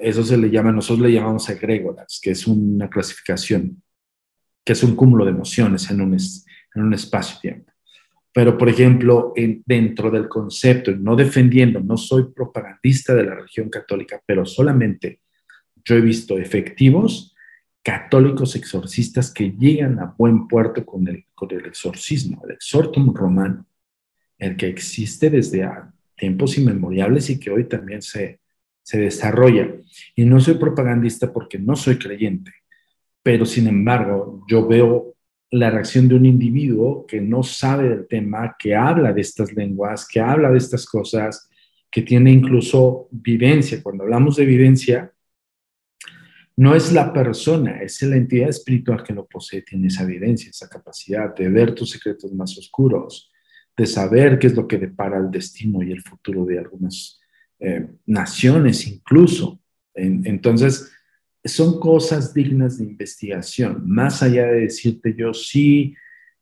eso 0.00 0.24
se 0.24 0.36
le 0.36 0.50
llama, 0.50 0.72
nosotros 0.72 1.06
le 1.06 1.12
llamamos 1.12 1.48
egrégoras, 1.48 2.20
que 2.22 2.30
es 2.30 2.46
una 2.46 2.88
clasificación, 2.88 3.82
que 4.64 4.72
es 4.72 4.82
un 4.82 4.94
cúmulo 4.94 5.24
de 5.24 5.30
emociones 5.30 5.90
en 5.90 6.00
un, 6.00 6.14
en 6.14 6.82
un 6.82 6.94
espacio-tiempo. 6.94 7.72
Pero, 8.32 8.58
por 8.58 8.68
ejemplo, 8.68 9.32
dentro 9.64 10.10
del 10.10 10.28
concepto, 10.28 10.90
no 10.92 11.16
defendiendo, 11.16 11.80
no 11.80 11.96
soy 11.96 12.32
propagandista 12.34 13.14
de 13.14 13.24
la 13.24 13.34
religión 13.34 13.70
católica, 13.70 14.20
pero 14.26 14.44
solamente 14.44 15.20
yo 15.82 15.94
he 15.94 16.00
visto 16.02 16.36
efectivos 16.38 17.34
católicos 17.82 18.56
exorcistas 18.56 19.32
que 19.32 19.52
llegan 19.52 20.00
a 20.00 20.14
buen 20.18 20.48
puerto 20.48 20.84
con 20.84 21.06
el, 21.06 21.24
con 21.34 21.50
el 21.52 21.64
exorcismo, 21.66 22.42
el 22.44 22.56
exortum 22.56 23.14
romano, 23.14 23.64
el 24.38 24.56
que 24.56 24.66
existe 24.66 25.30
desde 25.30 25.66
tiempos 26.16 26.58
inmemoriales 26.58 27.30
y 27.30 27.38
que 27.38 27.50
hoy 27.50 27.64
también 27.64 28.02
se, 28.02 28.40
se 28.86 28.98
desarrolla. 28.98 29.68
Y 30.14 30.24
no 30.24 30.38
soy 30.38 30.54
propagandista 30.54 31.32
porque 31.32 31.58
no 31.58 31.74
soy 31.74 31.98
creyente, 31.98 32.52
pero 33.20 33.44
sin 33.44 33.66
embargo 33.66 34.44
yo 34.48 34.68
veo 34.68 35.16
la 35.50 35.70
reacción 35.70 36.06
de 36.06 36.14
un 36.14 36.24
individuo 36.24 37.04
que 37.04 37.20
no 37.20 37.42
sabe 37.42 37.88
del 37.88 38.06
tema, 38.06 38.54
que 38.56 38.76
habla 38.76 39.12
de 39.12 39.22
estas 39.22 39.52
lenguas, 39.54 40.06
que 40.06 40.20
habla 40.20 40.52
de 40.52 40.58
estas 40.58 40.86
cosas, 40.86 41.48
que 41.90 42.02
tiene 42.02 42.30
incluso 42.30 43.08
vivencia. 43.10 43.82
Cuando 43.82 44.04
hablamos 44.04 44.36
de 44.36 44.44
vivencia, 44.44 45.12
no 46.54 46.76
es 46.76 46.92
la 46.92 47.12
persona, 47.12 47.82
es 47.82 48.00
la 48.02 48.16
entidad 48.16 48.50
espiritual 48.50 49.02
que 49.02 49.12
lo 49.12 49.26
posee, 49.26 49.62
tiene 49.62 49.88
esa 49.88 50.04
vivencia, 50.04 50.50
esa 50.50 50.68
capacidad 50.68 51.34
de 51.34 51.48
ver 51.48 51.74
tus 51.74 51.90
secretos 51.90 52.32
más 52.32 52.56
oscuros, 52.56 53.32
de 53.76 53.86
saber 53.86 54.38
qué 54.38 54.46
es 54.46 54.54
lo 54.54 54.68
que 54.68 54.78
depara 54.78 55.18
el 55.18 55.28
destino 55.28 55.82
y 55.82 55.90
el 55.90 56.02
futuro 56.02 56.44
de 56.44 56.60
algunas 56.60 57.15
eh, 57.58 57.86
naciones 58.06 58.86
incluso. 58.86 59.60
entonces, 59.94 60.92
son 61.44 61.80
cosas 61.80 62.34
dignas 62.34 62.78
de 62.78 62.84
investigación, 62.84 63.82
más 63.86 64.22
allá 64.22 64.46
de 64.46 64.62
decirte 64.62 65.14
yo 65.16 65.32
sí, 65.32 65.94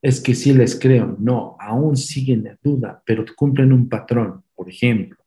es 0.03 0.21
que 0.21 0.35
sí 0.35 0.53
les 0.53 0.79
creo, 0.79 1.17
no, 1.19 1.57
aún 1.61 1.97
siguen 1.97 2.47
en 2.47 2.59
duda, 2.63 3.03
pero 3.07 3.25
cumplen 3.37 3.73
un 3.73 3.89
patrón. 3.89 4.43
Por 4.55 4.69
ejemplo, 4.69 5.19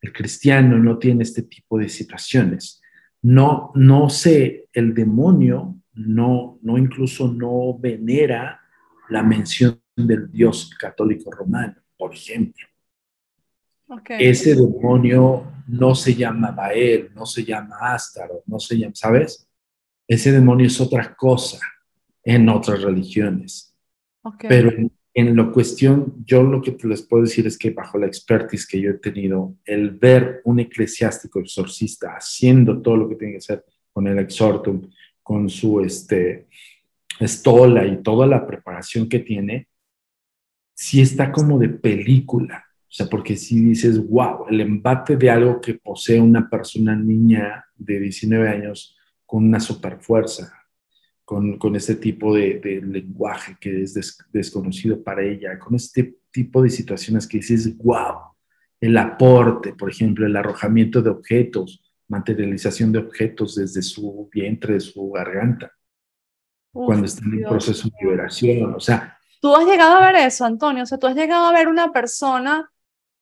el 0.00 0.12
cristiano 0.12 0.78
no 0.78 0.98
tiene 0.98 1.22
este 1.22 1.42
tipo 1.42 1.78
de 1.78 1.88
situaciones. 1.88 2.82
No, 3.22 3.72
no 3.74 4.10
sé, 4.10 4.68
el 4.72 4.92
demonio 4.92 5.76
no, 5.94 6.58
no 6.62 6.78
incluso 6.78 7.32
no 7.32 7.78
venera 7.78 8.60
la 9.08 9.22
mención 9.22 9.80
del 9.96 10.30
Dios 10.30 10.70
católico 10.78 11.30
romano, 11.30 11.76
por 11.96 12.14
ejemplo. 12.14 12.66
Ese 14.10 14.54
demonio 14.54 15.50
no 15.68 15.94
se 15.94 16.14
llama 16.14 16.50
Bael, 16.50 17.10
no 17.14 17.26
se 17.26 17.44
llama 17.44 17.76
Ástaro, 17.80 18.42
no 18.46 18.58
se 18.58 18.78
llama, 18.78 18.94
¿sabes? 18.94 19.48
Ese 20.06 20.32
demonio 20.32 20.66
es 20.66 20.80
otra 20.80 21.14
cosa 21.14 21.58
en 22.22 22.48
otras 22.48 22.82
religiones. 22.82 23.74
Pero 24.40 24.70
en 25.14 25.34
lo 25.34 25.52
cuestión, 25.52 26.22
yo 26.24 26.42
lo 26.42 26.60
que 26.60 26.76
les 26.84 27.02
puedo 27.02 27.24
decir 27.24 27.46
es 27.46 27.58
que 27.58 27.70
bajo 27.70 27.98
la 27.98 28.06
expertise 28.06 28.66
que 28.66 28.80
yo 28.80 28.90
he 28.90 28.98
tenido, 28.98 29.56
el 29.64 29.90
ver 29.90 30.42
un 30.44 30.60
eclesiástico 30.60 31.40
exorcista 31.40 32.10
haciendo 32.10 32.80
todo 32.80 32.96
lo 32.96 33.08
que 33.08 33.16
tiene 33.16 33.32
que 33.32 33.38
hacer 33.38 33.64
con 33.92 34.06
el 34.06 34.18
exhortum, 34.18 34.90
con 35.22 35.48
su 35.48 35.80
este, 35.80 36.46
estola 37.18 37.86
y 37.86 38.02
toda 38.02 38.26
la 38.26 38.46
preparación 38.46 39.08
que 39.08 39.18
tiene, 39.18 39.68
sí 40.74 41.00
está 41.00 41.32
como 41.32 41.58
de 41.58 41.70
película. 41.70 42.67
O 42.88 42.90
sea, 42.90 43.06
porque 43.06 43.36
si 43.36 43.60
dices, 43.60 43.98
wow, 44.08 44.46
el 44.48 44.62
embate 44.62 45.16
de 45.16 45.28
algo 45.28 45.60
que 45.60 45.74
posee 45.74 46.20
una 46.20 46.48
persona 46.48 46.96
niña 46.96 47.66
de 47.76 48.00
19 48.00 48.48
años 48.48 48.96
con 49.26 49.44
una 49.44 49.60
super 49.60 50.00
fuerza, 50.00 50.50
con, 51.22 51.58
con 51.58 51.76
este 51.76 51.96
tipo 51.96 52.34
de, 52.34 52.80
lenguaje 52.82 53.58
que 53.60 53.82
es 53.82 54.16
desconocido 54.32 55.02
para 55.02 55.22
ella, 55.22 55.58
con 55.58 55.74
este 55.74 56.16
tipo 56.30 56.62
de 56.62 56.70
situaciones 56.70 57.26
que 57.26 57.36
dices, 57.36 57.76
wow, 57.76 58.32
el 58.80 58.96
aporte, 58.96 59.74
por 59.74 59.90
ejemplo, 59.90 60.26
el 60.26 60.34
arrojamiento 60.34 61.02
de 61.02 61.10
objetos, 61.10 61.82
materialización 62.08 62.92
de 62.92 63.00
objetos 63.00 63.56
desde 63.56 63.82
su 63.82 64.30
vientre, 64.32 64.74
de 64.74 64.80
su 64.80 65.10
garganta, 65.10 65.70
cuando 66.72 67.04
está 67.04 67.22
en 67.26 67.42
proceso 67.42 67.88
de 67.88 68.04
liberación, 68.06 68.74
o 68.74 68.80
sea... 68.80 69.18
Tú 69.42 69.54
has 69.54 69.66
llegado 69.66 69.96
a 69.96 70.06
ver 70.10 70.26
eso, 70.26 70.46
Antonio, 70.46 70.84
o 70.84 70.86
sea, 70.86 70.96
tú 70.96 71.06
has 71.06 71.14
llegado 71.14 71.44
a 71.44 71.52
ver 71.52 71.68
una 71.68 71.92
persona, 71.92 72.72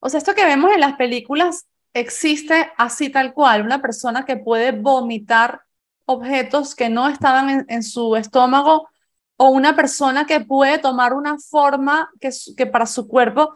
o 0.01 0.09
sea, 0.09 0.19
esto 0.19 0.35
que 0.35 0.45
vemos 0.45 0.73
en 0.73 0.81
las 0.81 0.97
películas 0.97 1.67
existe 1.93 2.71
así 2.77 3.09
tal 3.09 3.33
cual, 3.33 3.63
una 3.63 3.81
persona 3.81 4.25
que 4.25 4.37
puede 4.37 4.73
vomitar 4.73 5.63
objetos 6.05 6.75
que 6.75 6.89
no 6.89 7.09
estaban 7.09 7.65
en, 7.69 7.83
su 7.83 8.17
estómago 8.17 8.89
o 9.37 9.49
una 9.49 9.75
persona 9.75 10.27
que 10.27 10.41
puede 10.41 10.79
tomar 10.79 11.15
una 11.15 11.39
forma 11.39 12.11
que, 12.21 12.31
que 12.57 12.67
para 12.67 12.87
su 12.87 13.09
cuerpo, 13.09 13.55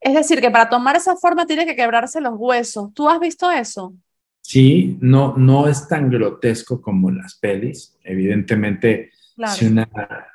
es 0.00 0.14
decir, 0.14 0.40
que 0.40 0.50
para 0.50 0.68
tomar 0.68 0.96
esa 0.96 1.16
forma 1.16 1.46
tiene 1.46 1.64
que 1.64 1.76
quebrarse 1.76 2.20
los 2.20 2.34
huesos. 2.36 2.92
¿Tú 2.92 3.08
has 3.08 3.20
visto 3.20 3.50
eso? 3.50 3.94
Sí, 4.40 4.98
no, 5.00 5.36
no 5.36 5.68
es 5.68 5.86
tan 5.86 6.10
grotesco 6.10 6.82
como 6.82 7.10
las 7.10 7.36
pelis. 7.36 7.96
Evidentemente, 8.02 9.12
si 9.46 9.66
una 9.66 9.88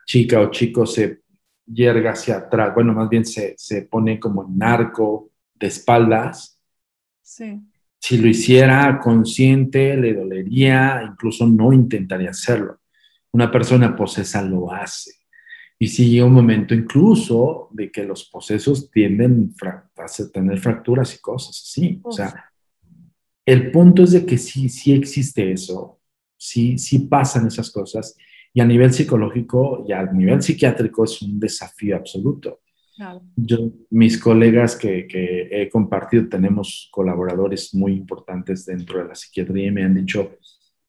chica 0.05 0.39
o 0.39 0.49
chico 0.49 0.85
se 0.85 1.21
yerga 1.65 2.11
hacia 2.11 2.37
atrás, 2.37 2.73
bueno, 2.73 2.93
más 2.93 3.09
bien 3.09 3.25
se, 3.25 3.55
se 3.57 3.81
pone 3.83 4.19
como 4.19 4.47
narco 4.49 5.31
de 5.59 5.67
espaldas, 5.67 6.59
sí 7.21 7.61
si 7.99 8.17
lo 8.17 8.27
hiciera 8.27 8.99
consciente, 8.99 9.97
le 9.97 10.13
dolería, 10.13 11.03
incluso 11.05 11.47
no 11.47 11.73
intentaría 11.73 12.29
hacerlo. 12.29 12.79
Una 13.33 13.51
persona 13.51 13.95
posesa 13.95 14.41
lo 14.41 14.71
hace. 14.71 15.11
Y 15.79 15.87
si 15.87 16.09
llega 16.09 16.25
un 16.25 16.33
momento 16.33 16.73
incluso 16.73 17.69
de 17.71 17.91
que 17.91 18.03
los 18.03 18.25
posesos 18.29 18.89
tienden 18.89 19.53
a 19.61 20.05
tener 20.31 20.57
fracturas 20.59 21.15
y 21.15 21.19
cosas 21.19 21.61
así. 21.61 21.99
O 22.03 22.11
sea, 22.11 22.45
el 23.45 23.71
punto 23.71 24.03
es 24.03 24.11
de 24.11 24.25
que 24.25 24.37
sí, 24.37 24.69
sí 24.69 24.93
existe 24.93 25.51
eso, 25.51 25.99
sí, 26.37 26.77
sí 26.77 26.99
pasan 26.99 27.47
esas 27.47 27.69
cosas. 27.71 28.15
Y 28.53 28.61
a 28.61 28.65
nivel 28.65 28.91
psicológico 28.91 29.85
y 29.87 29.91
a 29.91 30.03
nivel 30.11 30.41
psiquiátrico 30.41 31.03
es 31.03 31.21
un 31.21 31.39
desafío 31.39 31.95
absoluto. 31.95 32.61
Yo, 33.35 33.71
mis 33.89 34.17
colegas 34.17 34.75
que, 34.75 35.07
que, 35.07 35.47
he 35.51 35.69
compartido, 35.69 36.27
tenemos 36.27 36.89
colaboradores 36.91 37.73
muy 37.73 37.93
importantes 37.93 38.65
dentro 38.65 38.99
de 38.99 39.09
la 39.09 39.15
psiquiatría 39.15 39.67
y 39.67 39.71
me 39.71 39.83
han 39.83 39.95
dicho, 39.95 40.37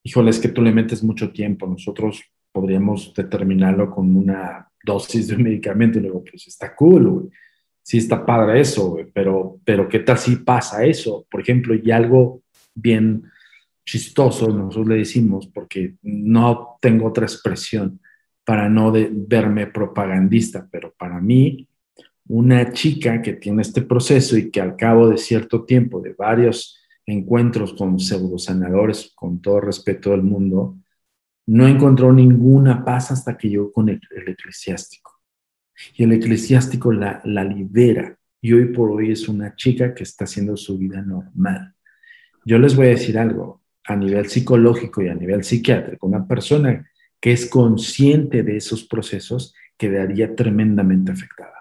híjole, 0.03 0.31
es 0.31 0.39
que 0.39 0.49
tú 0.49 0.61
le 0.61 0.71
metes 0.71 1.03
mucho 1.03 1.31
tiempo, 1.31 1.67
nosotros 1.67 2.21
podríamos 2.51 3.13
determinarlo 3.13 3.91
con 3.91 4.15
una 4.15 4.69
dosis 4.83 5.27
de 5.27 5.35
un 5.35 5.43
medicamento. 5.49 5.99
Y 5.99 6.01
luego, 6.01 6.23
pues 6.23 6.47
está 6.47 6.75
cool, 6.75 7.09
güey. 7.09 7.29
Sí 7.81 7.97
está 7.97 8.23
padre 8.23 8.61
eso, 8.61 8.97
pero, 9.13 9.59
pero 9.63 9.87
¿qué 9.89 9.99
tal 9.99 10.17
si 10.17 10.35
pasa 10.37 10.85
eso? 10.85 11.25
Por 11.29 11.41
ejemplo, 11.41 11.73
y 11.73 11.89
algo 11.89 12.43
bien 12.75 13.23
chistoso, 13.83 14.47
nosotros 14.49 14.87
le 14.87 14.95
decimos, 14.97 15.47
porque 15.47 15.95
no 16.03 16.77
tengo 16.79 17.07
otra 17.07 17.25
expresión 17.25 17.99
para 18.45 18.69
no 18.69 18.91
de, 18.91 19.09
verme 19.11 19.67
propagandista, 19.67 20.67
pero 20.71 20.93
para 20.97 21.19
mí 21.19 21.67
una 22.29 22.71
chica 22.71 23.23
que 23.23 23.33
tiene 23.33 23.63
este 23.63 23.81
proceso 23.81 24.37
y 24.37 24.51
que 24.51 24.61
al 24.61 24.75
cabo 24.75 25.09
de 25.09 25.17
cierto 25.17 25.65
tiempo, 25.65 25.99
de 25.99 26.13
varios 26.13 26.79
encuentros 27.07 27.73
con 27.73 27.99
pseudosanadores, 27.99 29.11
con 29.15 29.41
todo 29.41 29.59
respeto 29.59 30.11
del 30.11 30.21
mundo, 30.21 30.77
no 31.47 31.67
encontró 31.67 32.13
ninguna 32.13 32.85
paz 32.85 33.09
hasta 33.09 33.35
que 33.35 33.49
llegó 33.49 33.71
con 33.71 33.89
el, 33.89 33.99
eclesiástico. 34.27 35.19
Y 35.95 36.03
el 36.03 36.13
eclesiástico 36.13 36.91
la, 36.91 37.19
la 37.25 37.43
libera. 37.43 38.15
Y 38.39 38.53
hoy 38.53 38.65
por 38.65 38.91
hoy 38.91 39.11
es 39.11 39.27
una 39.27 39.55
chica 39.55 39.95
que 39.95 40.03
está 40.03 40.25
haciendo 40.25 40.55
su 40.55 40.77
vida 40.77 41.01
normal. 41.01 41.73
Yo 42.45 42.59
les 42.59 42.75
voy 42.75 42.87
a 42.87 42.89
decir 42.91 43.17
algo, 43.17 43.63
a 43.85 43.95
nivel 43.95 44.29
psicológico 44.29 45.01
y 45.01 45.07
a 45.07 45.15
nivel 45.15 45.43
psiquiátrico, 45.43 46.05
una 46.05 46.27
persona 46.27 46.87
que 47.19 47.31
es 47.31 47.49
consciente 47.49 48.43
de 48.43 48.57
esos 48.57 48.83
procesos 48.83 49.55
quedaría 49.75 50.35
tremendamente 50.35 51.11
afectada. 51.11 51.58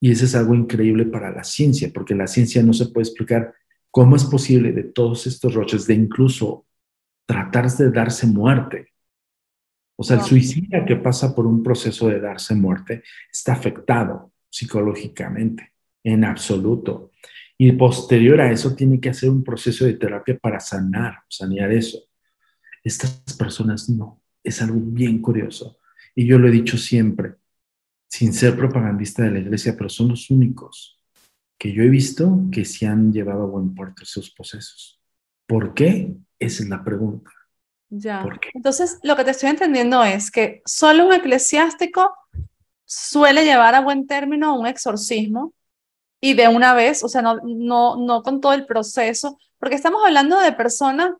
Y 0.00 0.10
eso 0.10 0.24
es 0.24 0.34
algo 0.34 0.54
increíble 0.54 1.06
para 1.06 1.30
la 1.30 1.44
ciencia, 1.44 1.90
porque 1.92 2.14
la 2.14 2.26
ciencia 2.26 2.62
no 2.62 2.72
se 2.72 2.86
puede 2.86 3.08
explicar 3.08 3.54
cómo 3.90 4.16
es 4.16 4.24
posible 4.24 4.72
de 4.72 4.84
todos 4.84 5.26
estos 5.26 5.54
roches, 5.54 5.86
de 5.86 5.94
incluso 5.94 6.66
tratar 7.26 7.70
de 7.70 7.90
darse 7.90 8.26
muerte. 8.26 8.92
O 9.96 10.02
sea, 10.02 10.18
el 10.18 10.22
suicida 10.22 10.84
que 10.84 10.96
pasa 10.96 11.34
por 11.34 11.46
un 11.46 11.62
proceso 11.62 12.08
de 12.08 12.20
darse 12.20 12.54
muerte 12.54 13.02
está 13.32 13.54
afectado 13.54 14.32
psicológicamente, 14.50 15.72
en 16.04 16.24
absoluto. 16.24 17.12
Y 17.58 17.72
posterior 17.72 18.40
a 18.40 18.52
eso 18.52 18.76
tiene 18.76 19.00
que 19.00 19.08
hacer 19.08 19.30
un 19.30 19.42
proceso 19.42 19.86
de 19.86 19.94
terapia 19.94 20.38
para 20.38 20.60
sanar, 20.60 21.20
sanear 21.28 21.72
eso. 21.72 21.98
Estas 22.84 23.22
personas 23.38 23.88
no. 23.88 24.22
Es 24.44 24.60
algo 24.60 24.78
bien 24.78 25.20
curioso. 25.22 25.78
Y 26.14 26.26
yo 26.26 26.38
lo 26.38 26.48
he 26.48 26.52
dicho 26.52 26.76
siempre, 26.76 27.34
sin 28.08 28.32
ser 28.32 28.56
propagandista 28.56 29.22
de 29.22 29.30
la 29.32 29.38
iglesia, 29.40 29.74
pero 29.76 29.88
son 29.88 30.08
los 30.08 30.30
únicos 30.30 31.00
que 31.58 31.72
yo 31.72 31.82
he 31.82 31.88
visto 31.88 32.42
que 32.52 32.64
se 32.64 32.86
han 32.86 33.12
llevado 33.12 33.44
a 33.44 33.46
buen 33.46 33.74
puerto 33.74 34.02
esos 34.02 34.30
procesos. 34.30 35.00
¿Por 35.46 35.74
qué? 35.74 36.14
Esa 36.38 36.62
es 36.62 36.68
la 36.68 36.84
pregunta. 36.84 37.30
Ya. 37.88 38.26
Entonces, 38.54 38.98
lo 39.02 39.16
que 39.16 39.24
te 39.24 39.30
estoy 39.30 39.50
entendiendo 39.50 40.02
es 40.04 40.30
que 40.30 40.60
solo 40.66 41.06
un 41.06 41.12
eclesiástico 41.12 42.14
suele 42.84 43.44
llevar 43.44 43.74
a 43.74 43.80
buen 43.80 44.06
término 44.06 44.58
un 44.58 44.66
exorcismo 44.66 45.54
y 46.20 46.34
de 46.34 46.48
una 46.48 46.74
vez, 46.74 47.04
o 47.04 47.08
sea, 47.08 47.22
no, 47.22 47.38
no, 47.44 47.96
no 47.96 48.22
con 48.22 48.40
todo 48.40 48.52
el 48.52 48.66
proceso, 48.66 49.38
porque 49.58 49.76
estamos 49.76 50.02
hablando 50.04 50.38
de 50.40 50.52
personas 50.52 51.12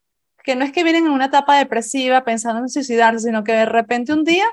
que 0.42 0.54
no 0.54 0.64
es 0.64 0.72
que 0.72 0.84
vienen 0.84 1.06
en 1.06 1.12
una 1.12 1.26
etapa 1.26 1.58
depresiva 1.58 2.24
pensando 2.24 2.60
en 2.60 2.68
suicidarse, 2.68 3.26
sino 3.26 3.42
que 3.42 3.52
de 3.52 3.66
repente 3.66 4.12
un 4.12 4.24
día 4.24 4.46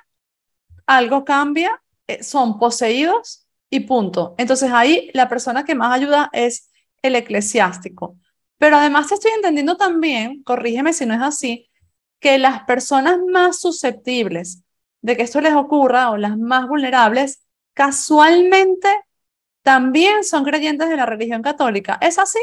algo 0.86 1.24
cambia 1.24 1.83
son 2.22 2.60
poseídos 2.60 3.48
y 3.70 3.82
punto. 3.82 4.36
Entonces 4.38 4.72
ahí 4.72 5.10
la 5.14 5.30
persona 5.30 5.66
que 5.66 5.76
más 5.76 5.94
ayuda 5.94 6.30
es 6.34 6.72
el 7.02 7.16
eclesiástico. 7.16 8.18
Pero 8.58 8.78
además 8.78 9.12
estoy 9.12 9.32
entendiendo 9.36 9.78
también, 9.78 10.44
corrígeme 10.44 10.94
si 10.94 11.06
no 11.06 11.14
es 11.14 11.22
así, 11.22 11.70
que 12.20 12.38
las 12.38 12.64
personas 12.64 13.20
más 13.32 13.60
susceptibles 13.60 14.64
de 15.02 15.18
que 15.18 15.24
esto 15.24 15.42
les 15.42 15.54
ocurra 15.54 16.12
o 16.12 16.18
las 16.18 16.38
más 16.38 16.68
vulnerables, 16.68 17.44
casualmente 17.74 18.88
también 19.62 20.24
son 20.24 20.46
creyentes 20.46 20.90
de 20.90 20.96
la 20.96 21.06
religión 21.06 21.42
católica. 21.42 21.98
¿Es 22.02 22.18
así? 22.20 22.40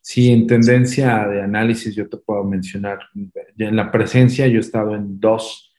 Sí, 0.00 0.30
en 0.30 0.46
tendencia 0.46 1.26
de 1.28 1.40
análisis 1.40 1.94
yo 1.94 2.08
te 2.08 2.16
puedo 2.16 2.44
mencionar, 2.44 2.98
en 3.14 3.76
la 3.76 3.90
presencia 3.90 4.46
yo 4.48 4.56
he 4.56 4.60
estado 4.60 4.94
en 4.94 5.20
dos 5.20 5.71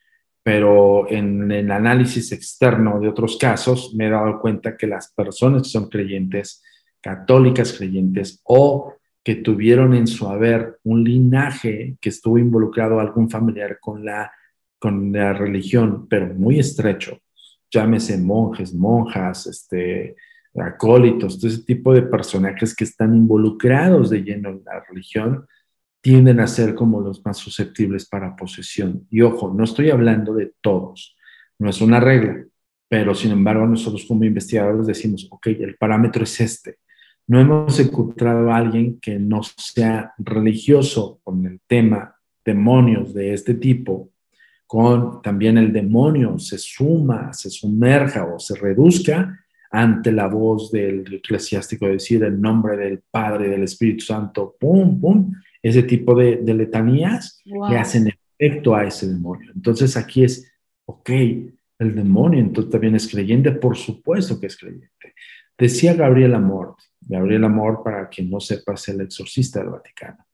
pero 0.43 1.09
en 1.09 1.49
el 1.51 1.71
análisis 1.71 2.33
externo 2.33 2.99
de 2.99 3.07
otros 3.07 3.37
casos 3.37 3.95
me 3.95 4.07
he 4.07 4.09
dado 4.09 4.39
cuenta 4.41 4.75
que 4.75 4.87
las 4.87 5.11
personas 5.13 5.63
que 5.63 5.69
son 5.69 5.89
creyentes, 5.89 6.61
católicas 7.01 7.73
creyentes 7.73 8.41
o 8.43 8.93
que 9.23 9.35
tuvieron 9.35 9.93
en 9.93 10.05
su 10.05 10.27
haber 10.27 10.79
un 10.83 11.03
linaje 11.03 11.95
que 12.01 12.09
estuvo 12.09 12.37
involucrado 12.37 12.99
algún 12.99 13.29
familiar 13.29 13.79
con 13.79 14.03
la, 14.03 14.31
con 14.77 15.13
la 15.13 15.31
religión, 15.31 16.07
pero 16.09 16.33
muy 16.33 16.59
estrecho, 16.59 17.19
llámese 17.71 18.17
monjes, 18.17 18.73
monjas, 18.73 19.47
este, 19.47 20.17
acólitos, 20.55 21.39
todo 21.39 21.49
ese 21.49 21.63
tipo 21.63 21.93
de 21.93 22.03
personajes 22.03 22.75
que 22.75 22.83
están 22.83 23.15
involucrados 23.15 24.09
de 24.09 24.23
lleno 24.23 24.49
en 24.49 24.61
la 24.65 24.83
religión, 24.89 25.47
tienden 26.03 26.41
a 26.41 26.47
ser 26.47 26.75
como 26.75 26.99
los 26.99 27.25
más 27.25 27.37
susceptibles 27.37 28.05
para 28.05 28.35
posesión. 28.35 29.07
Y 29.09 29.21
ojo, 29.21 29.53
no 29.55 29.63
estoy 29.63 29.89
hablando 29.89 30.33
de 30.33 30.51
todos, 30.59 31.15
no 31.57 31.69
es 31.69 31.79
una 31.79 32.01
regla, 32.01 32.43
pero 32.89 33.15
sin 33.15 33.31
embargo 33.31 33.65
nosotros 33.65 34.03
como 34.05 34.25
investigadores 34.25 34.85
decimos, 34.85 35.25
ok, 35.31 35.47
el 35.47 35.77
parámetro 35.77 36.25
es 36.25 36.41
este. 36.41 36.79
No 37.25 37.39
hemos 37.39 37.79
encontrado 37.79 38.51
a 38.51 38.57
alguien 38.57 38.99
que 38.99 39.17
no 39.17 39.43
sea 39.43 40.13
religioso 40.17 41.21
con 41.23 41.45
el 41.45 41.61
tema 41.65 42.13
demonios 42.43 43.13
de 43.13 43.33
este 43.33 43.53
tipo, 43.53 44.09
con 44.67 45.21
también 45.21 45.57
el 45.57 45.71
demonio 45.71 46.37
se 46.37 46.57
suma, 46.57 47.31
se 47.31 47.49
sumerja 47.49 48.25
o 48.25 48.39
se 48.39 48.55
reduzca 48.55 49.39
ante 49.71 50.11
la 50.11 50.27
voz 50.27 50.69
del 50.69 51.13
eclesiástico, 51.13 51.87
decir 51.87 52.25
el 52.25 52.41
nombre 52.41 52.75
del 52.75 53.01
Padre, 53.09 53.47
del 53.47 53.63
Espíritu 53.63 54.03
Santo, 54.03 54.57
pum, 54.59 54.99
pum, 54.99 55.31
ese 55.63 55.83
tipo 55.83 56.13
de, 56.13 56.41
letanías 56.43 57.41
que 57.43 57.77
hacen 57.77 58.13
efecto 58.37 58.75
a 58.75 58.83
ese 58.83 59.07
demonio. 59.07 59.51
Entonces 59.55 59.97
aquí 59.97 60.23
es, 60.23 60.51
ok, 60.85 61.09
el 61.79 61.95
demonio 61.95 62.39
entonces 62.39 62.71
también 62.71 62.95
es 62.95 63.09
creyente, 63.09 63.51
por 63.53 63.75
supuesto 63.75 64.39
que 64.39 64.47
es 64.47 64.57
creyente. 64.57 65.15
Decía 65.57 65.95
Gabriel 65.95 66.35
Amor, 66.35 66.75
Gabriel 67.01 67.45
Amor, 67.45 67.81
para 67.83 68.09
quien 68.09 68.29
no 68.29 68.39
sepa, 68.39 68.73
es 68.73 68.89
el 68.89 69.01
exorcista 69.01 69.59
del 69.59 69.69
Vaticano 69.69 70.25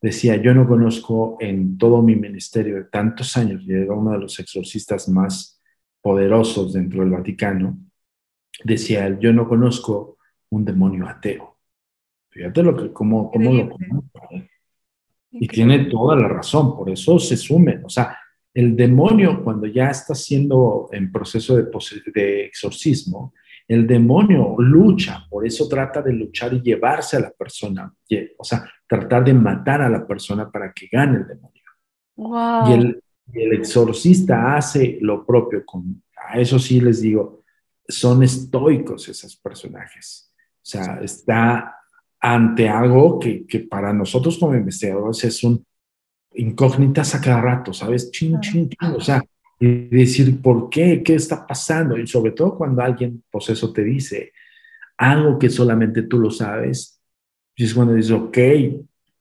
decía, 0.00 0.36
yo 0.36 0.54
no 0.54 0.66
conozco 0.66 1.36
en 1.40 1.78
todo 1.78 2.02
mi 2.02 2.16
ministerio 2.16 2.76
de 2.76 2.84
tantos 2.84 3.36
años, 3.36 3.62
y 3.66 3.72
era 3.72 3.92
uno 3.94 4.12
de 4.12 4.18
los 4.18 4.38
exorcistas 4.38 5.08
más 5.08 5.60
poderosos 6.00 6.72
dentro 6.74 7.00
del 7.00 7.10
Vaticano, 7.10 7.78
decía 8.62 9.06
él, 9.06 9.18
yo 9.18 9.32
no 9.32 9.48
conozco 9.48 10.18
un 10.50 10.64
demonio 10.64 11.08
ateo. 11.08 11.58
Fíjate 12.30 12.62
lo 12.62 12.76
que, 12.76 12.92
cómo, 12.92 13.30
cómo 13.30 13.52
lo 13.52 13.76
¿eh? 14.30 14.48
Y 15.40 15.48
tiene 15.48 15.86
toda 15.86 16.16
la 16.16 16.28
razón, 16.28 16.76
por 16.76 16.90
eso 16.90 17.18
se 17.18 17.36
sumen. 17.36 17.84
O 17.84 17.88
sea, 17.88 18.18
el 18.54 18.74
demonio 18.74 19.44
cuando 19.44 19.66
ya 19.66 19.90
está 19.90 20.14
siendo 20.14 20.88
en 20.92 21.12
proceso 21.12 21.56
de, 21.56 21.68
de 22.14 22.44
exorcismo, 22.46 23.34
el 23.68 23.86
demonio 23.86 24.54
lucha, 24.58 25.26
por 25.28 25.46
eso 25.46 25.68
trata 25.68 26.00
de 26.00 26.12
luchar 26.12 26.54
y 26.54 26.62
llevarse 26.62 27.16
a 27.16 27.20
la 27.20 27.30
persona, 27.30 27.92
o 28.38 28.44
sea, 28.44 28.64
tratar 28.86 29.24
de 29.24 29.34
matar 29.34 29.82
a 29.82 29.90
la 29.90 30.06
persona 30.06 30.50
para 30.50 30.72
que 30.72 30.88
gane 30.90 31.18
el 31.18 31.26
demonio. 31.26 31.62
Y, 32.68 32.72
el, 32.72 33.02
el, 33.32 33.52
exorcista 33.52 34.56
hace 34.56 34.98
lo 35.00 35.26
propio 35.26 35.66
con, 35.66 36.02
a 36.16 36.38
eso 36.38 36.58
sí 36.58 36.80
les 36.80 37.02
digo, 37.02 37.42
son 37.88 38.22
estoicos 38.22 39.08
esos 39.08 39.36
personajes. 39.36 40.32
O 40.56 40.68
sea, 40.68 41.00
está 41.02 41.75
ante 42.20 42.68
algo 42.68 43.18
que, 43.18 43.46
que 43.46 43.60
para 43.60 43.92
nosotros 43.92 44.38
como 44.38 44.54
investigadores 44.54 45.24
es 45.24 45.44
un 45.44 45.64
incógnitas 46.36 47.14
a 47.14 47.20
cada 47.20 47.40
rato, 47.40 47.72
¿sabes? 47.72 48.10
Chin, 48.10 48.40
chin, 48.40 48.68
chin. 48.68 48.90
O 48.94 49.00
sea, 49.00 49.22
y 49.58 49.88
decir 49.88 50.40
por 50.42 50.68
qué, 50.68 51.02
qué 51.02 51.14
está 51.14 51.46
pasando. 51.46 51.98
Y 51.98 52.06
sobre 52.06 52.32
todo 52.32 52.56
cuando 52.56 52.82
alguien, 52.82 53.22
pues 53.30 53.48
eso 53.48 53.72
te 53.72 53.82
dice 53.84 54.32
algo 54.98 55.38
que 55.38 55.50
solamente 55.50 56.02
tú 56.02 56.18
lo 56.18 56.30
sabes, 56.30 57.00
y 57.54 57.64
es 57.64 57.74
cuando 57.74 57.94
dices, 57.94 58.12
ok, 58.12 58.38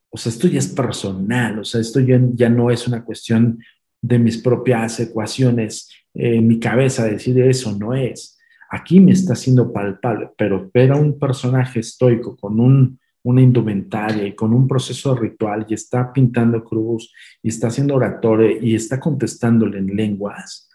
o 0.10 0.18
sea, 0.18 0.30
esto 0.30 0.48
ya 0.48 0.60
es 0.60 0.68
personal, 0.68 1.60
o 1.60 1.66
sea, 1.66 1.82
esto 1.82 2.00
ya, 2.00 2.20
ya 2.34 2.50
no 2.50 2.72
es 2.72 2.88
una 2.88 3.04
cuestión 3.04 3.60
de 4.02 4.20
mis 4.20 4.38
propias 4.38 5.00
ecuaciones 5.00 5.89
en 6.14 6.48
mi 6.48 6.60
cabeza, 6.60 7.06
decir 7.06 7.39
eso 7.41 7.76
no 7.78 7.93
es. 7.93 8.35
Aquí 8.76 8.99
me 8.99 9.11
está 9.11 9.34
haciendo 9.34 9.71
palpable, 9.71 10.30
pero 10.38 10.69
ver 10.73 10.91
a 10.91 10.95
un 10.95 11.17
personaje 11.17 11.80
estoico 11.80 12.36
con 12.36 12.59
un 12.59 12.99
una 13.26 13.41
indumentaria 13.41 14.28
y 14.28 14.36
con 14.36 14.53
un 14.53 14.67
proceso 14.67 15.15
ritual 15.15 15.65
y 15.67 15.73
está 15.73 16.13
pintando 16.13 16.63
cruz 16.63 17.11
y 17.41 17.49
está 17.49 17.67
haciendo 17.67 17.95
oratorio 17.95 18.61
y 18.61 18.76
está 18.76 18.99
contestándole 18.99 19.80
en 19.80 19.95
lenguas, 19.95 20.69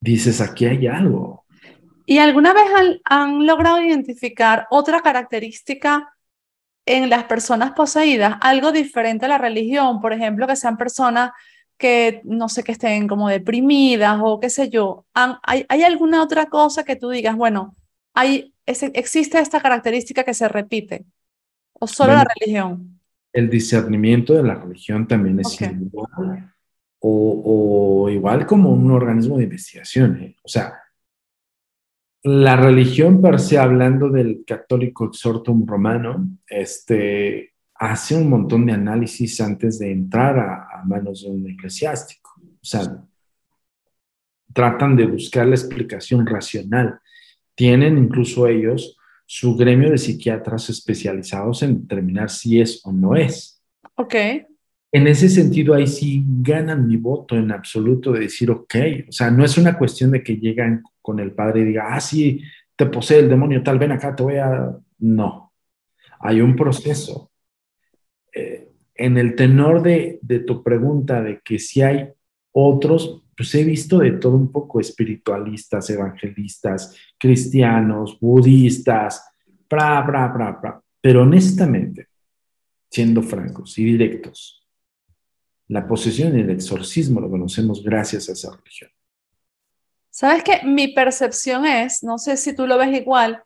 dices, 0.00 0.40
aquí 0.40 0.64
hay 0.64 0.86
algo. 0.86 1.44
¿Y 2.06 2.18
alguna 2.18 2.54
vez 2.54 2.64
han, 3.04 3.46
logrado 3.46 3.82
identificar 3.82 4.66
otra 4.70 5.02
característica 5.02 6.14
en 6.86 7.10
las 7.10 7.24
personas 7.24 7.72
poseídas, 7.72 8.36
algo 8.40 8.72
diferente 8.72 9.26
a 9.26 9.28
la 9.28 9.38
religión? 9.38 10.00
Por 10.00 10.14
ejemplo, 10.14 10.46
que 10.46 10.56
sean 10.56 10.78
personas 10.78 11.32
que 11.82 12.22
no 12.24 12.48
sé, 12.48 12.64
que 12.64 12.72
estén 12.72 13.08
como 13.08 13.28
deprimidas 13.28 14.18
o 14.22 14.40
qué 14.40 14.48
sé 14.48 14.70
yo. 14.70 15.04
¿Hay, 15.12 15.66
¿Hay 15.68 15.82
alguna 15.82 16.22
otra 16.22 16.46
cosa 16.46 16.84
que 16.84 16.96
tú 16.96 17.10
digas, 17.10 17.36
bueno, 17.36 17.76
hay 18.14 18.52
¿existe 18.66 19.38
esta 19.38 19.60
característica 19.60 20.24
que 20.24 20.34
se 20.34 20.48
repite? 20.48 21.04
¿O 21.74 21.86
solo 21.86 22.12
la 22.12 22.24
religión? 22.24 23.00
El 23.32 23.48
discernimiento 23.48 24.34
de 24.34 24.42
la 24.42 24.54
religión 24.54 25.06
también 25.06 25.40
es 25.40 25.60
igual. 25.60 26.52
O, 27.00 28.08
igual 28.10 28.46
como 28.46 28.70
un 28.70 28.90
organismo 28.90 29.36
de 29.36 29.44
investigación. 29.44 30.22
¿eh? 30.22 30.36
O 30.42 30.48
sea, 30.48 30.74
la 32.22 32.54
religión 32.54 33.20
per 33.20 33.40
se, 33.40 33.58
hablando 33.58 34.08
del 34.08 34.44
católico 34.46 35.06
exhortum 35.06 35.66
romano, 35.66 36.28
este, 36.46 37.51
hace 37.84 38.16
un 38.16 38.28
montón 38.28 38.66
de 38.66 38.72
análisis 38.72 39.40
antes 39.40 39.78
de 39.78 39.92
entrar 39.92 40.38
a, 40.38 40.80
a 40.80 40.84
manos 40.84 41.22
de 41.22 41.30
un 41.30 41.50
eclesiástico. 41.50 42.30
O 42.40 42.64
sea, 42.64 43.04
tratan 44.52 44.96
de 44.96 45.06
buscar 45.06 45.46
la 45.46 45.54
explicación 45.54 46.26
racional 46.26 47.00
tienen 47.54 47.98
incluso 47.98 48.46
ellos 48.46 48.96
su 49.26 49.56
gremio 49.56 49.90
de 49.90 49.98
psiquiatras 49.98 50.68
especializados 50.70 51.62
en 51.62 51.82
determinar 51.82 52.30
si 52.30 52.60
es 52.60 52.80
o 52.84 52.92
no 52.92 53.14
es. 53.14 53.62
Ok. 53.94 54.14
En 54.94 55.06
ese 55.06 55.28
sentido, 55.28 55.74
ahí 55.74 55.86
sí 55.86 56.22
ganan 56.42 56.86
mi 56.86 56.96
voto 56.96 57.34
en 57.36 57.50
absoluto 57.50 58.12
de 58.12 58.20
decir, 58.20 58.50
ok, 58.50 58.74
o 59.08 59.12
sea, 59.12 59.30
no 59.30 59.44
es 59.44 59.56
una 59.56 59.78
cuestión 59.78 60.10
de 60.10 60.22
que 60.22 60.36
llegan 60.36 60.82
con 61.00 61.18
el 61.18 61.32
padre 61.32 61.62
y 61.62 61.64
diga, 61.64 61.94
ah, 61.94 62.00
sí, 62.00 62.42
te 62.76 62.86
posee 62.86 63.20
el 63.20 63.30
demonio, 63.30 63.62
tal, 63.62 63.78
ven 63.78 63.92
acá, 63.92 64.14
te 64.14 64.22
voy 64.22 64.36
a... 64.36 64.76
No, 64.98 65.52
hay 66.20 66.40
un 66.40 66.54
proceso. 66.54 67.31
Eh, 68.32 68.68
en 68.94 69.18
el 69.18 69.34
tenor 69.34 69.82
de, 69.82 70.18
de 70.22 70.40
tu 70.40 70.62
pregunta 70.62 71.22
de 71.22 71.40
que 71.40 71.58
si 71.58 71.82
hay 71.82 72.08
otros, 72.52 73.22
pues 73.36 73.54
he 73.54 73.64
visto 73.64 73.98
de 73.98 74.12
todo 74.12 74.36
un 74.36 74.52
poco 74.52 74.80
espiritualistas, 74.80 75.88
evangelistas, 75.90 76.96
cristianos, 77.18 78.18
budistas, 78.20 79.24
bra, 79.68 80.02
bra, 80.02 80.28
bra, 80.28 80.52
bra. 80.52 80.82
Pero 81.00 81.22
honestamente, 81.22 82.08
siendo 82.90 83.22
francos 83.22 83.78
y 83.78 83.84
directos, 83.84 84.68
la 85.68 85.86
posesión 85.86 86.36
y 86.36 86.42
el 86.42 86.50
exorcismo 86.50 87.20
lo 87.20 87.30
conocemos 87.30 87.82
gracias 87.82 88.28
a 88.28 88.32
esa 88.32 88.54
religión. 88.54 88.90
Sabes 90.10 90.44
que 90.44 90.60
mi 90.64 90.88
percepción 90.88 91.64
es, 91.64 92.02
no 92.02 92.18
sé 92.18 92.36
si 92.36 92.54
tú 92.54 92.66
lo 92.66 92.76
ves 92.76 92.94
igual, 92.94 93.42